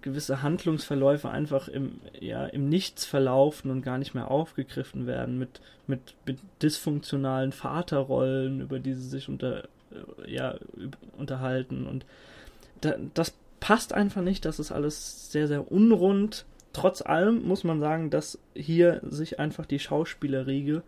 gewisse 0.00 0.42
Handlungsverläufe 0.42 1.28
einfach 1.28 1.68
im, 1.68 2.00
ja, 2.18 2.46
im 2.46 2.68
Nichts 2.68 3.04
verlaufen 3.04 3.70
und 3.70 3.82
gar 3.82 3.98
nicht 3.98 4.14
mehr 4.14 4.30
aufgegriffen 4.30 5.06
werden 5.06 5.38
mit, 5.38 5.60
mit, 5.86 6.14
mit 6.24 6.38
dysfunktionalen 6.62 7.52
Vaterrollen, 7.52 8.60
über 8.60 8.78
die 8.78 8.94
sie 8.94 9.08
sich 9.08 9.28
unter, 9.28 9.68
ja, 10.26 10.54
üb- 10.76 10.96
unterhalten 11.16 11.86
und 11.86 12.06
da, 12.80 12.94
das 13.14 13.34
passt 13.60 13.92
einfach 13.92 14.22
nicht, 14.22 14.44
das 14.44 14.58
ist 14.58 14.70
alles 14.70 15.32
sehr, 15.32 15.48
sehr 15.48 15.70
unrund. 15.72 16.44
Trotz 16.72 17.02
allem 17.02 17.42
muss 17.42 17.64
man 17.64 17.80
sagen, 17.80 18.10
dass 18.10 18.38
hier 18.54 19.00
sich 19.02 19.40
einfach 19.40 19.66
die 19.66 19.80
Schauspielerriege 19.80 20.82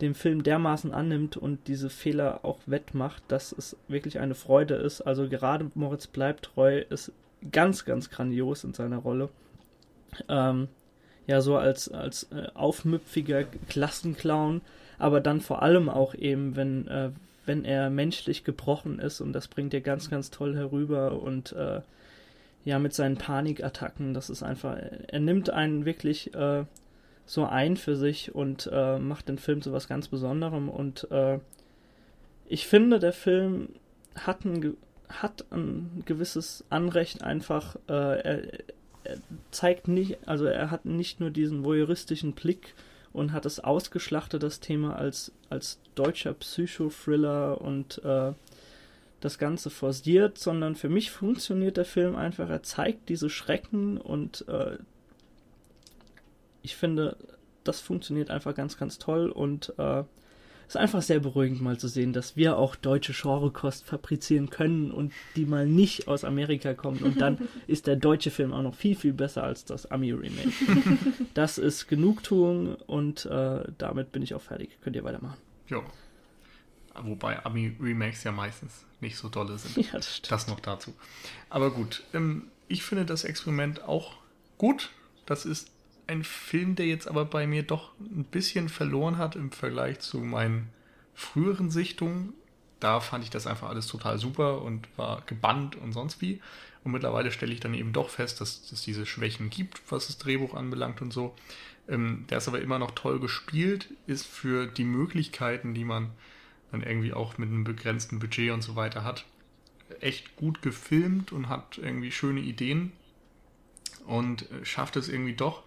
dem 0.00 0.16
Film 0.16 0.42
dermaßen 0.42 0.92
annimmt 0.92 1.36
und 1.36 1.68
diese 1.68 1.88
Fehler 1.88 2.40
auch 2.44 2.58
wettmacht, 2.66 3.22
dass 3.28 3.52
es 3.52 3.76
wirklich 3.86 4.18
eine 4.18 4.34
Freude 4.34 4.74
ist. 4.74 5.00
Also 5.02 5.28
gerade 5.28 5.70
Moritz 5.74 6.08
bleibt 6.08 6.46
treu 6.46 6.80
ist 6.90 7.12
ganz, 7.52 7.84
ganz 7.84 8.10
grandios 8.10 8.64
in 8.64 8.74
seiner 8.74 8.96
Rolle. 8.96 9.28
Ähm, 10.28 10.66
ja, 11.28 11.40
so 11.40 11.56
als, 11.56 11.88
als 11.88 12.24
äh, 12.32 12.48
aufmüpfiger 12.54 13.44
Klassenclown, 13.68 14.60
aber 14.98 15.20
dann 15.20 15.40
vor 15.40 15.62
allem 15.62 15.88
auch 15.88 16.14
eben, 16.14 16.56
wenn, 16.56 16.88
äh, 16.88 17.10
wenn 17.46 17.64
er 17.64 17.90
menschlich 17.90 18.44
gebrochen 18.44 18.98
ist 18.98 19.20
und 19.20 19.32
das 19.32 19.48
bringt 19.48 19.74
er 19.74 19.80
ganz, 19.80 20.10
ganz 20.10 20.30
toll 20.30 20.54
herüber 20.56 21.20
und 21.20 21.52
äh, 21.52 21.80
ja, 22.64 22.78
mit 22.78 22.94
seinen 22.94 23.16
Panikattacken, 23.16 24.14
das 24.14 24.30
ist 24.30 24.42
einfach, 24.42 24.76
er 24.76 25.20
nimmt 25.20 25.50
einen 25.50 25.84
wirklich 25.84 26.32
äh, 26.34 26.64
so 27.26 27.44
ein 27.44 27.76
für 27.76 27.96
sich 27.96 28.34
und 28.34 28.70
äh, 28.72 28.98
macht 28.98 29.28
den 29.28 29.38
Film 29.38 29.62
zu 29.62 29.72
was 29.72 29.88
ganz 29.88 30.08
Besonderem 30.08 30.68
und 30.68 31.10
äh, 31.10 31.38
ich 32.46 32.66
finde, 32.66 32.98
der 32.98 33.12
Film 33.12 33.70
hat 34.14 34.44
ein, 34.44 34.76
hat 35.08 35.44
ein 35.50 36.02
gewisses 36.04 36.64
Anrecht 36.70 37.22
einfach, 37.22 37.76
äh, 37.88 38.20
er, 38.20 38.42
er 39.04 39.16
zeigt 39.50 39.88
nicht, 39.88 40.18
also 40.26 40.44
er 40.44 40.70
hat 40.70 40.84
nicht 40.84 41.18
nur 41.18 41.30
diesen 41.30 41.64
voyeuristischen 41.64 42.34
Blick 42.34 42.74
und 43.12 43.32
hat 43.32 43.46
es 43.46 43.60
ausgeschlachtet, 43.60 44.42
das 44.42 44.60
Thema 44.60 44.96
als, 44.96 45.32
als 45.50 45.80
deutscher 45.94 46.34
Psychothriller 46.34 47.60
und 47.60 48.02
äh, 48.04 48.32
das 49.20 49.38
Ganze 49.38 49.70
forciert, 49.70 50.38
sondern 50.38 50.74
für 50.74 50.88
mich 50.88 51.10
funktioniert 51.10 51.76
der 51.76 51.84
Film 51.84 52.16
einfach, 52.16 52.48
er 52.48 52.62
zeigt 52.62 53.08
diese 53.08 53.30
Schrecken 53.30 53.98
und 53.98 54.46
äh, 54.48 54.78
ich 56.62 56.76
finde, 56.76 57.16
das 57.64 57.80
funktioniert 57.80 58.30
einfach 58.30 58.54
ganz, 58.54 58.76
ganz 58.76 58.98
toll 58.98 59.30
und 59.30 59.74
äh, 59.78 60.04
ist 60.66 60.76
einfach 60.76 61.02
sehr 61.02 61.20
beruhigend 61.20 61.60
mal 61.60 61.78
zu 61.78 61.88
sehen, 61.88 62.12
dass 62.12 62.36
wir 62.36 62.56
auch 62.56 62.76
deutsche 62.76 63.12
Genrekost 63.12 63.84
fabrizieren 63.84 64.50
können 64.50 64.90
und 64.90 65.12
die 65.36 65.46
mal 65.46 65.66
nicht 65.66 66.08
aus 66.08 66.24
Amerika 66.24 66.74
kommt 66.74 67.02
und 67.02 67.20
dann 67.20 67.38
ist 67.66 67.86
der 67.86 67.96
deutsche 67.96 68.30
Film 68.30 68.52
auch 68.52 68.62
noch 68.62 68.74
viel, 68.74 68.96
viel 68.96 69.12
besser 69.12 69.42
als 69.42 69.64
das 69.64 69.90
Ami-Remake. 69.90 70.52
das 71.34 71.58
ist 71.58 71.88
Genugtuung 71.88 72.76
und 72.86 73.26
äh, 73.26 73.64
damit 73.78 74.12
bin 74.12 74.22
ich 74.22 74.34
auch 74.34 74.42
fertig. 74.42 74.78
Könnt 74.82 74.96
ihr 74.96 75.04
weitermachen. 75.04 75.38
Ja. 75.68 75.82
Wobei 77.02 77.44
Ami-Remakes 77.44 78.24
ja 78.24 78.32
meistens 78.32 78.84
nicht 79.00 79.16
so 79.16 79.28
dolle 79.28 79.58
sind. 79.58 79.76
Ja, 79.86 79.92
das 79.92 80.16
stimmt. 80.16 80.32
Das 80.32 80.46
noch 80.46 80.60
dazu. 80.60 80.94
Aber 81.50 81.70
gut, 81.70 82.04
ähm, 82.14 82.48
ich 82.68 82.82
finde 82.82 83.04
das 83.04 83.24
Experiment 83.24 83.82
auch 83.82 84.14
gut. 84.58 84.90
Das 85.26 85.44
ist 85.44 85.71
ein 86.12 86.24
Film, 86.24 86.76
der 86.76 86.86
jetzt 86.86 87.08
aber 87.08 87.24
bei 87.24 87.46
mir 87.46 87.62
doch 87.62 87.92
ein 88.00 88.24
bisschen 88.24 88.68
verloren 88.68 89.18
hat 89.18 89.36
im 89.36 89.50
Vergleich 89.50 90.00
zu 90.00 90.18
meinen 90.18 90.68
früheren 91.14 91.70
Sichtungen. 91.70 92.34
Da 92.80 93.00
fand 93.00 93.24
ich 93.24 93.30
das 93.30 93.46
einfach 93.46 93.68
alles 93.68 93.86
total 93.86 94.18
super 94.18 94.62
und 94.62 94.88
war 94.96 95.22
gebannt 95.26 95.76
und 95.76 95.92
sonst 95.92 96.20
wie. 96.20 96.40
Und 96.84 96.92
mittlerweile 96.92 97.30
stelle 97.30 97.52
ich 97.52 97.60
dann 97.60 97.74
eben 97.74 97.92
doch 97.92 98.10
fest, 98.10 98.40
dass 98.40 98.70
es 98.72 98.82
diese 98.82 99.06
Schwächen 99.06 99.50
gibt, 99.50 99.80
was 99.90 100.08
das 100.08 100.18
Drehbuch 100.18 100.54
anbelangt 100.54 101.00
und 101.00 101.12
so. 101.12 101.34
Ähm, 101.88 102.24
der 102.28 102.38
ist 102.38 102.48
aber 102.48 102.60
immer 102.60 102.78
noch 102.78 102.92
toll 102.92 103.20
gespielt, 103.20 103.88
ist 104.06 104.26
für 104.26 104.66
die 104.66 104.84
Möglichkeiten, 104.84 105.74
die 105.74 105.84
man 105.84 106.10
dann 106.70 106.82
irgendwie 106.82 107.12
auch 107.12 107.38
mit 107.38 107.50
einem 107.50 107.64
begrenzten 107.64 108.18
Budget 108.18 108.50
und 108.50 108.62
so 108.62 108.76
weiter 108.76 109.04
hat, 109.04 109.26
echt 110.00 110.36
gut 110.36 110.62
gefilmt 110.62 111.32
und 111.32 111.48
hat 111.48 111.78
irgendwie 111.78 112.10
schöne 112.10 112.40
Ideen. 112.40 112.92
und 114.06 114.50
äh, 114.50 114.64
schafft 114.64 114.96
es 114.96 115.08
irgendwie 115.08 115.34
doch, 115.34 115.62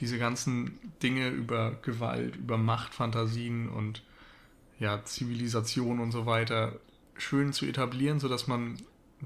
diese 0.00 0.18
ganzen 0.18 0.78
Dinge 1.02 1.28
über 1.28 1.72
Gewalt, 1.82 2.36
über 2.36 2.58
Machtfantasien 2.58 3.68
und 3.68 4.02
ja, 4.78 5.04
Zivilisation 5.04 6.00
und 6.00 6.10
so 6.10 6.26
weiter 6.26 6.80
schön 7.16 7.52
zu 7.52 7.66
etablieren, 7.66 8.18
sodass 8.18 8.46
man 8.46 8.76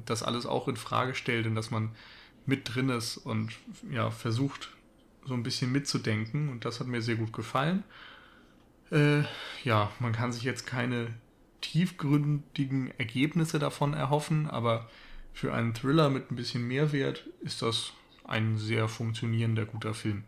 das 0.07 0.23
alles 0.23 0.47
auch 0.47 0.69
in 0.69 0.77
Frage 0.77 1.14
stellt 1.14 1.47
und 1.47 1.55
dass 1.55 1.71
man 1.71 1.91
mit 2.47 2.75
drin 2.75 2.89
ist 2.91 3.16
und 3.16 3.53
ja, 3.91 4.11
versucht, 4.11 4.71
so 5.25 5.35
ein 5.35 5.43
bisschen 5.43 5.73
mitzudenken. 5.73 6.49
Und 6.49 6.64
das 6.64 6.81
hat 6.81 6.87
mir 6.87 7.03
sehr 7.03 7.16
gut 7.16 7.33
gefallen. 7.33 7.85
Äh, 8.91 9.23
ja, 9.64 9.91
man 10.01 10.12
kann 10.12 10.33
sich 10.33 10.43
jetzt 10.43 10.66
keine 10.66 11.09
tiefgründigen 11.61 12.93
Ergebnisse 12.99 13.59
davon 13.59 13.93
erhoffen, 13.93 14.49
aber 14.49 14.89
für 15.33 15.53
einen 15.53 15.75
Thriller 15.75 16.09
mit 16.09 16.31
ein 16.31 16.37
bisschen 16.37 16.66
Mehrwert 16.66 17.27
ist 17.41 17.62
das 17.62 17.93
ein 18.29 18.57
sehr 18.57 18.89
funktionierender, 18.89 19.64
guter 19.64 19.95
Film. 19.95 20.24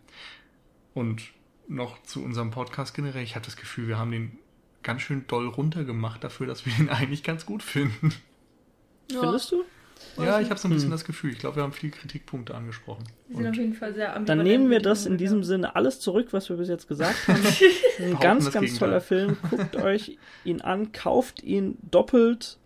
Und 0.94 1.22
noch 1.68 2.02
zu 2.02 2.22
unserem 2.24 2.50
Podcast 2.50 2.94
generell, 2.94 3.22
ich 3.22 3.34
habe 3.36 3.44
das 3.44 3.56
Gefühl, 3.56 3.86
wir 3.88 3.98
haben 3.98 4.10
den 4.10 4.38
ganz 4.82 5.02
schön 5.02 5.26
doll 5.28 5.46
runtergemacht 5.46 6.24
dafür, 6.24 6.46
dass 6.46 6.66
wir 6.66 6.72
ihn 6.78 6.88
eigentlich 6.90 7.22
ganz 7.22 7.46
gut 7.46 7.62
finden. 7.62 8.12
Ja. 9.10 9.20
Findest 9.20 9.52
du? 9.52 9.64
Ja, 10.16 10.40
ich 10.40 10.48
habe 10.48 10.58
so 10.58 10.66
ein 10.66 10.70
bisschen 10.70 10.86
Hm. 10.88 10.92
das 10.92 11.04
Gefühl. 11.04 11.30
Ich 11.32 11.38
glaube, 11.38 11.56
wir 11.56 11.62
haben 11.62 11.74
viele 11.74 11.92
Kritikpunkte 11.92 12.54
angesprochen. 12.54 13.04
Die 13.28 13.36
sind 13.36 13.46
auf 13.46 13.54
jeden 13.54 13.74
Fall 13.74 13.92
sehr. 13.92 14.18
Dann 14.18 14.42
nehmen 14.42 14.70
wir 14.70 14.80
das 14.80 15.04
in 15.04 15.18
diesem. 15.18 15.44
Sinne 15.44 15.76
alles 15.76 16.00
zurück, 16.00 16.28
was 16.30 16.48
wir 16.48 16.56
bis 16.56 16.68
jetzt 16.70 16.88
gesagt 16.88 17.28
haben. 17.28 17.42
Ein 17.98 18.18
ganz, 18.18 18.44
ganz 18.50 18.64
Gegenteil. 18.64 18.78
toller 18.78 19.00
Film. 19.02 19.36
Guckt 19.50 19.76
euch 19.76 20.16
ihn 20.44 20.62
an, 20.62 20.92
kauft 20.92 21.42
ihn 21.42 21.76
doppelt 21.82 22.58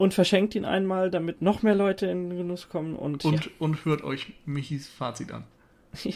und 0.00 0.14
verschenkt 0.14 0.54
ihn 0.54 0.64
einmal, 0.64 1.10
damit 1.10 1.42
noch 1.42 1.62
mehr 1.62 1.74
Leute 1.74 2.06
in 2.06 2.30
den 2.30 2.38
Genuss 2.38 2.70
kommen. 2.70 2.96
Und, 2.96 3.22
Und, 3.26 3.50
und 3.60 3.84
hört 3.84 4.02
euch 4.02 4.32
Michis 4.46 4.88
Fazit 4.88 5.30
an. 5.30 5.44
ja. 6.04 6.14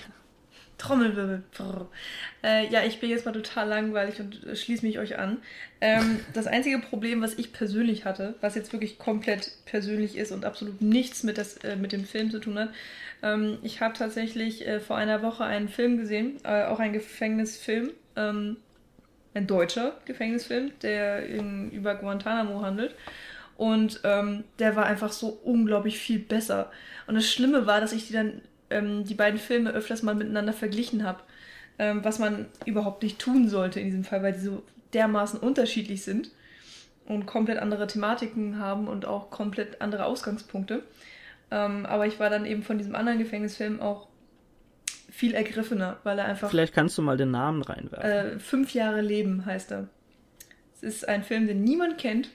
Trommelwirbel. 0.78 1.42
Äh, 2.42 2.72
ja, 2.72 2.82
ich 2.84 2.98
bin 2.98 3.10
jetzt 3.10 3.26
mal 3.26 3.32
total 3.32 3.68
langweilig 3.68 4.18
und 4.20 4.42
äh, 4.42 4.56
schließe 4.56 4.86
mich 4.86 4.98
euch 4.98 5.18
an. 5.18 5.36
Ähm, 5.82 6.20
das 6.32 6.46
einzige 6.46 6.78
Problem, 6.78 7.20
was 7.20 7.34
ich 7.34 7.52
persönlich 7.52 8.06
hatte, 8.06 8.36
was 8.40 8.54
jetzt 8.54 8.72
wirklich 8.72 8.98
komplett 8.98 9.52
persönlich 9.66 10.16
ist 10.16 10.32
und 10.32 10.46
absolut 10.46 10.80
nichts 10.80 11.22
mit, 11.22 11.36
das, 11.36 11.58
äh, 11.58 11.76
mit 11.76 11.92
dem 11.92 12.06
Film 12.06 12.30
zu 12.30 12.38
tun 12.38 12.58
hat, 12.58 12.70
ähm, 13.22 13.58
ich 13.62 13.82
habe 13.82 13.92
tatsächlich 13.92 14.66
äh, 14.66 14.80
vor 14.80 14.96
einer 14.96 15.20
Woche 15.20 15.44
einen 15.44 15.68
Film 15.68 15.98
gesehen, 15.98 16.38
äh, 16.44 16.64
auch 16.64 16.78
ein 16.78 16.94
Gefängnisfilm, 16.94 17.90
ähm, 18.16 18.56
ein 19.34 19.46
deutscher 19.46 19.98
Gefängnisfilm, 20.06 20.72
der 20.80 21.26
in, 21.26 21.70
über 21.70 21.96
Guantanamo 21.96 22.62
handelt. 22.62 22.94
Und 23.56 24.00
ähm, 24.04 24.44
der 24.58 24.74
war 24.76 24.86
einfach 24.86 25.12
so 25.12 25.28
unglaublich 25.44 25.98
viel 25.98 26.18
besser. 26.18 26.70
Und 27.06 27.14
das 27.14 27.30
Schlimme 27.30 27.66
war, 27.66 27.80
dass 27.80 27.92
ich 27.92 28.08
die 28.08 28.12
dann 28.12 28.40
ähm, 28.70 29.04
die 29.04 29.14
beiden 29.14 29.38
Filme 29.38 29.70
öfters 29.70 30.02
mal 30.02 30.14
miteinander 30.14 30.52
verglichen 30.52 31.04
habe, 31.04 31.20
ähm, 31.78 32.04
was 32.04 32.18
man 32.18 32.46
überhaupt 32.66 33.02
nicht 33.02 33.18
tun 33.18 33.48
sollte 33.48 33.80
in 33.80 33.86
diesem 33.86 34.04
Fall, 34.04 34.22
weil 34.22 34.32
die 34.32 34.40
so 34.40 34.62
dermaßen 34.92 35.38
unterschiedlich 35.38 36.02
sind 36.02 36.30
und 37.06 37.26
komplett 37.26 37.58
andere 37.58 37.86
Thematiken 37.86 38.58
haben 38.58 38.88
und 38.88 39.06
auch 39.06 39.30
komplett 39.30 39.80
andere 39.80 40.04
Ausgangspunkte. 40.06 40.82
Ähm, 41.50 41.86
aber 41.86 42.06
ich 42.06 42.18
war 42.18 42.30
dann 42.30 42.46
eben 42.46 42.62
von 42.62 42.78
diesem 42.78 42.94
anderen 42.94 43.18
Gefängnisfilm 43.18 43.80
auch 43.80 44.08
viel 45.10 45.34
ergriffener, 45.34 45.98
weil 46.02 46.18
er 46.18 46.24
einfach 46.24 46.50
Vielleicht 46.50 46.74
kannst 46.74 46.98
du 46.98 47.02
mal 47.02 47.16
den 47.16 47.30
Namen 47.30 47.62
reinwerfen. 47.62 48.10
äh, 48.10 48.38
Fünf 48.40 48.74
Jahre 48.74 49.00
Leben 49.00 49.46
heißt 49.46 49.70
er. 49.72 49.88
Ist 50.84 51.08
ein 51.08 51.24
Film, 51.24 51.46
den 51.46 51.64
niemand 51.64 51.98
kennt. 51.98 52.28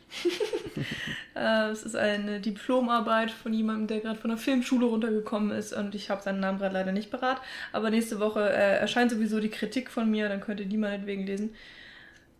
äh, 1.36 1.70
es 1.70 1.84
ist 1.84 1.96
eine 1.96 2.40
Diplomarbeit 2.40 3.32
von 3.32 3.54
jemandem, 3.54 3.88
der 3.88 4.00
gerade 4.00 4.20
von 4.20 4.30
der 4.30 4.38
Filmschule 4.38 4.86
runtergekommen 4.88 5.52
ist 5.52 5.74
und 5.74 5.96
ich 5.96 6.10
habe 6.10 6.22
seinen 6.22 6.40
Namen 6.40 6.60
gerade 6.60 6.74
leider 6.74 6.92
nicht 6.92 7.12
parat. 7.12 7.42
Aber 7.72 7.90
nächste 7.90 8.20
Woche 8.20 8.42
äh, 8.50 8.80
erscheint 8.80 9.12
sowieso 9.12 9.40
die 9.40 9.50
Kritik 9.50 9.90
von 9.92 10.10
mir, 10.10 10.30
dann 10.30 10.42
könnt 10.42 10.60
ihr 10.60 10.66
die 10.66 10.78
meinetwegen 10.78 11.26
lesen. 11.26 11.54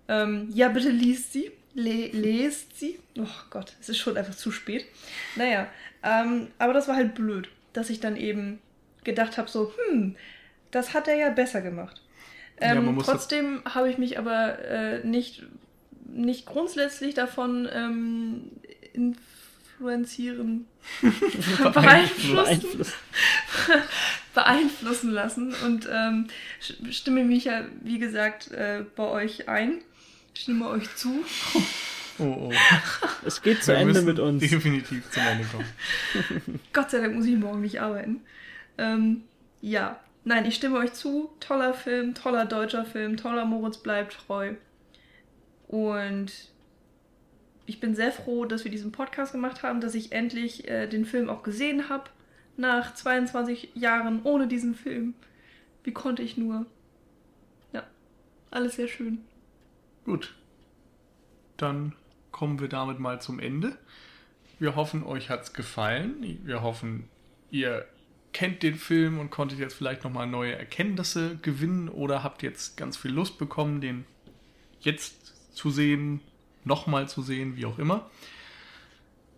Ähm, 0.08 0.50
ja, 0.54 0.70
bitte 0.70 0.90
liest 0.90 1.34
sie. 1.34 1.52
Le 1.76 2.08
lest 2.08 2.78
sie. 2.80 3.00
Oh 3.18 3.28
Gott, 3.52 3.76
es 3.80 3.90
ist 3.90 4.00
schon 4.00 4.18
einfach 4.18 4.36
zu 4.36 4.52
spät. 4.52 4.86
Naja, 5.36 5.68
ähm, 6.04 6.48
aber 6.58 6.74
das 6.74 6.88
war 6.88 6.96
halt 6.96 7.14
blöd, 7.14 7.50
dass 7.74 7.90
ich 7.92 8.00
dann 8.00 8.18
eben 8.18 8.60
gedacht 9.04 9.38
habe, 9.38 9.50
so, 9.50 9.72
hm, 9.90 10.16
das 10.72 10.94
hat 10.94 11.08
er 11.08 11.16
ja 11.16 11.30
besser 11.30 11.62
gemacht. 11.62 12.02
Ja, 12.60 12.74
Ähm, 12.74 12.96
muss 12.96 13.06
trotzdem 13.06 13.62
habe 13.66 13.90
ich 13.90 13.98
mich 13.98 14.18
aber 14.18 14.60
äh, 14.60 15.06
nicht, 15.06 15.44
nicht 16.14 16.46
grundsätzlich 16.46 17.14
davon 17.14 17.68
ähm, 17.72 18.52
influenzieren, 18.94 20.68
beeinflussen, 21.74 22.86
beeinflussen 24.34 25.12
lassen 25.12 25.56
und 25.66 25.88
ähm, 25.92 26.28
stimme 26.92 27.24
mich 27.24 27.46
ja, 27.46 27.66
wie 27.82 28.00
gesagt, 28.00 28.52
äh, 28.52 28.84
bei 28.96 29.04
euch 29.04 29.48
ein. 29.48 29.82
Stimme 30.34 30.70
euch 30.70 30.96
zu. 30.96 31.26
Oh, 32.18 32.24
oh. 32.24 32.54
Es 33.26 33.42
geht 33.42 33.64
zu 33.64 33.72
Wir 33.72 33.80
Ende 33.80 34.02
mit 34.02 34.20
uns. 34.20 34.42
Definitiv 34.42 35.10
zum 35.12 35.24
Ende 35.24 35.46
kommen. 35.46 36.60
Gott 36.72 36.92
sei 36.92 37.00
Dank 37.00 37.16
muss 37.16 37.26
ich 37.26 37.36
morgen 37.36 37.62
nicht 37.62 37.82
arbeiten. 37.82 38.22
Ähm, 38.78 39.24
ja, 39.62 40.00
nein, 40.24 40.46
ich 40.46 40.56
stimme 40.56 40.78
euch 40.78 40.94
zu. 40.94 41.30
Toller 41.40 41.74
Film, 41.74 42.14
toller 42.16 42.46
deutscher 42.46 42.86
Film, 42.86 43.18
toller 43.18 43.46
Moritz 43.46 43.78
bleibt 43.78 44.18
treu. 44.28 44.54
Und 45.70 46.32
ich 47.68 47.80
bin 47.80 47.94
sehr 47.94 48.12
froh, 48.12 48.46
dass 48.46 48.64
wir 48.64 48.72
diesen 48.72 48.92
Podcast 48.92 49.32
gemacht 49.32 49.62
haben, 49.62 49.82
dass 49.82 49.94
ich 49.94 50.12
endlich 50.12 50.68
äh, 50.68 50.88
den 50.88 51.06
Film 51.06 51.30
auch 51.30 51.44
gesehen 51.44 51.88
habe. 51.90 52.10
Nach 52.58 52.96
22 52.96 53.76
Jahren 53.76 54.24
ohne 54.24 54.48
diesen 54.48 54.74
Film. 54.74 55.14
Wie 55.84 55.94
konnte 55.94 56.24
ich 56.24 56.38
nur? 56.38 56.66
Ja, 57.72 57.84
alles 58.50 58.78
sehr 58.78 58.88
schön. 58.88 59.20
Gut. 60.06 60.36
Dann 61.56 61.94
kommen 62.32 62.60
wir 62.60 62.68
damit 62.68 63.00
mal 63.00 63.22
zum 63.22 63.40
Ende. 63.40 63.78
Wir 64.58 64.76
hoffen, 64.76 65.04
euch 65.04 65.30
hat's 65.30 65.54
gefallen. 65.54 66.40
Wir 66.44 66.64
hoffen, 66.64 67.08
ihr 67.52 67.86
kennt 68.34 68.64
den 68.64 68.76
Film 68.76 69.20
und 69.20 69.30
konntet 69.30 69.60
jetzt 69.60 69.76
vielleicht 69.76 70.04
nochmal 70.04 70.26
neue 70.26 70.56
Erkenntnisse 70.56 71.38
gewinnen 71.44 71.90
oder 71.90 72.24
habt 72.24 72.42
jetzt 72.42 72.76
ganz 72.76 72.98
viel 72.98 73.12
Lust 73.12 73.38
bekommen, 73.38 73.82
den 73.82 74.06
jetzt 74.82 75.39
zu 75.52 75.72
sehen, 75.72 76.22
nochmal 76.64 77.10
zu 77.10 77.22
sehen, 77.22 77.56
wie 77.56 77.66
auch 77.66 77.80
immer. 77.80 78.10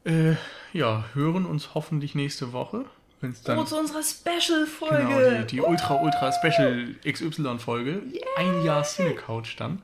Äh, 0.04 0.34
ja, 0.74 1.06
hören 1.14 1.46
uns 1.46 1.76
hoffentlich 1.76 2.16
nächste 2.16 2.54
Woche, 2.54 2.86
wenn 3.20 3.32
es 3.32 3.44
dann 3.44 3.60
Oh, 3.60 3.64
zu 3.64 3.78
unserer 3.78 4.02
Special-Folge. 4.02 4.98
genau, 4.98 5.42
die, 5.42 5.48
die 5.48 5.62
Ultra 5.62 6.02
Ultra 6.02 6.32
Special 6.32 6.96
XY 7.06 7.60
Folge, 7.60 8.02
ein 8.38 8.64
Jahr 8.64 8.84
Cine 8.84 9.14
Couch 9.14 9.60
dann. 9.60 9.82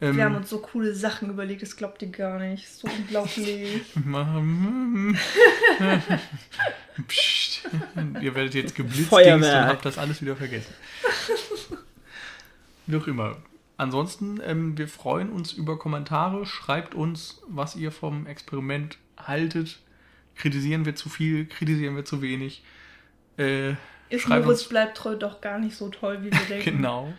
Ähm, 0.00 0.16
Wir 0.16 0.24
haben 0.24 0.36
uns 0.36 0.48
so 0.48 0.60
coole 0.60 0.94
Sachen 0.94 1.28
überlegt, 1.28 1.60
das 1.60 1.76
glaubt 1.76 2.00
ihr 2.02 2.08
gar 2.08 2.38
nicht. 2.38 2.68
So 2.68 2.88
unglaublich. 2.88 3.82
Psst. 7.08 7.68
Ihr 8.20 8.34
werdet 8.34 8.54
jetzt 8.54 8.74
geblitzt 8.74 9.12
und 9.12 9.44
habt 9.44 9.84
das 9.84 9.98
alles 9.98 10.20
wieder 10.22 10.36
vergessen. 10.36 10.72
Wie 12.86 12.96
auch 12.96 13.06
immer. 13.06 13.36
Ansonsten, 13.78 14.40
ähm, 14.44 14.76
wir 14.76 14.88
freuen 14.88 15.30
uns 15.30 15.52
über 15.52 15.78
Kommentare. 15.78 16.44
Schreibt 16.44 16.94
uns, 16.94 17.40
was 17.48 17.76
ihr 17.76 17.92
vom 17.92 18.26
Experiment 18.26 18.98
haltet. 19.16 19.78
Kritisieren 20.34 20.84
wir 20.84 20.94
zu 20.96 21.08
viel, 21.08 21.46
kritisieren 21.46 21.96
wir 21.96 22.04
zu 22.04 22.20
wenig. 22.20 22.62
Äh, 23.38 23.74
Ist 24.10 24.28
Moritz 24.28 24.64
bleibt 24.64 24.96
treu 24.96 25.14
doch 25.16 25.40
gar 25.40 25.58
nicht 25.58 25.76
so 25.76 25.88
toll, 25.88 26.18
wie 26.22 26.32
wir 26.32 26.40
denken. 26.48 26.76
genau. 26.76 27.12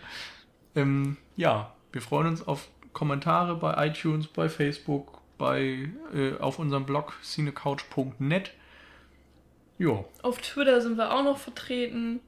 Ähm, 0.75 1.17
ja, 1.37 1.73
wir 1.93 2.01
freuen 2.01 2.27
uns 2.27 2.45
auf 2.47 2.67
Kommentare 2.93 3.55
bei 3.55 3.87
iTunes, 3.87 4.27
bei 4.27 4.49
Facebook, 4.49 5.21
bei, 5.37 5.89
äh, 6.13 6.37
auf 6.39 6.59
unserem 6.59 6.85
Blog 6.85 7.13
cinecouch.net. 7.23 8.51
Jo, 9.77 10.05
Auf 10.23 10.39
Twitter 10.41 10.81
sind 10.81 10.97
wir 10.97 11.13
auch 11.13 11.23
noch 11.23 11.37
vertreten. 11.37 12.19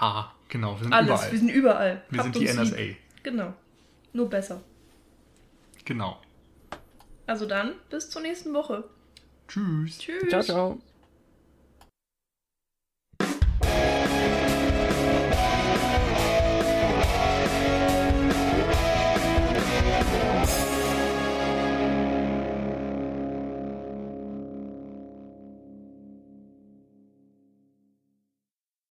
ja, 0.00 0.32
genau, 0.48 0.76
wir 0.78 0.84
sind 0.84 0.92
Alles, 0.92 1.08
überall. 1.08 1.32
wir 1.32 1.38
sind 1.40 1.48
überall. 1.48 2.02
Wir 2.10 2.22
Habt 2.22 2.34
sind 2.34 2.42
die 2.48 2.52
NSA. 2.52 2.76
lieb. 2.76 2.96
Genau. 3.22 3.54
Nur 4.12 4.28
besser. 4.28 4.62
Genau. 5.84 6.20
Also 7.26 7.46
dann, 7.46 7.74
bis 7.90 8.10
zur 8.10 8.22
nächsten 8.22 8.54
Woche. 8.54 8.84
Tschüss. 9.48 9.98
Tschüss. 9.98 10.28
Ciao, 10.28 10.42
ciao. 10.42 10.78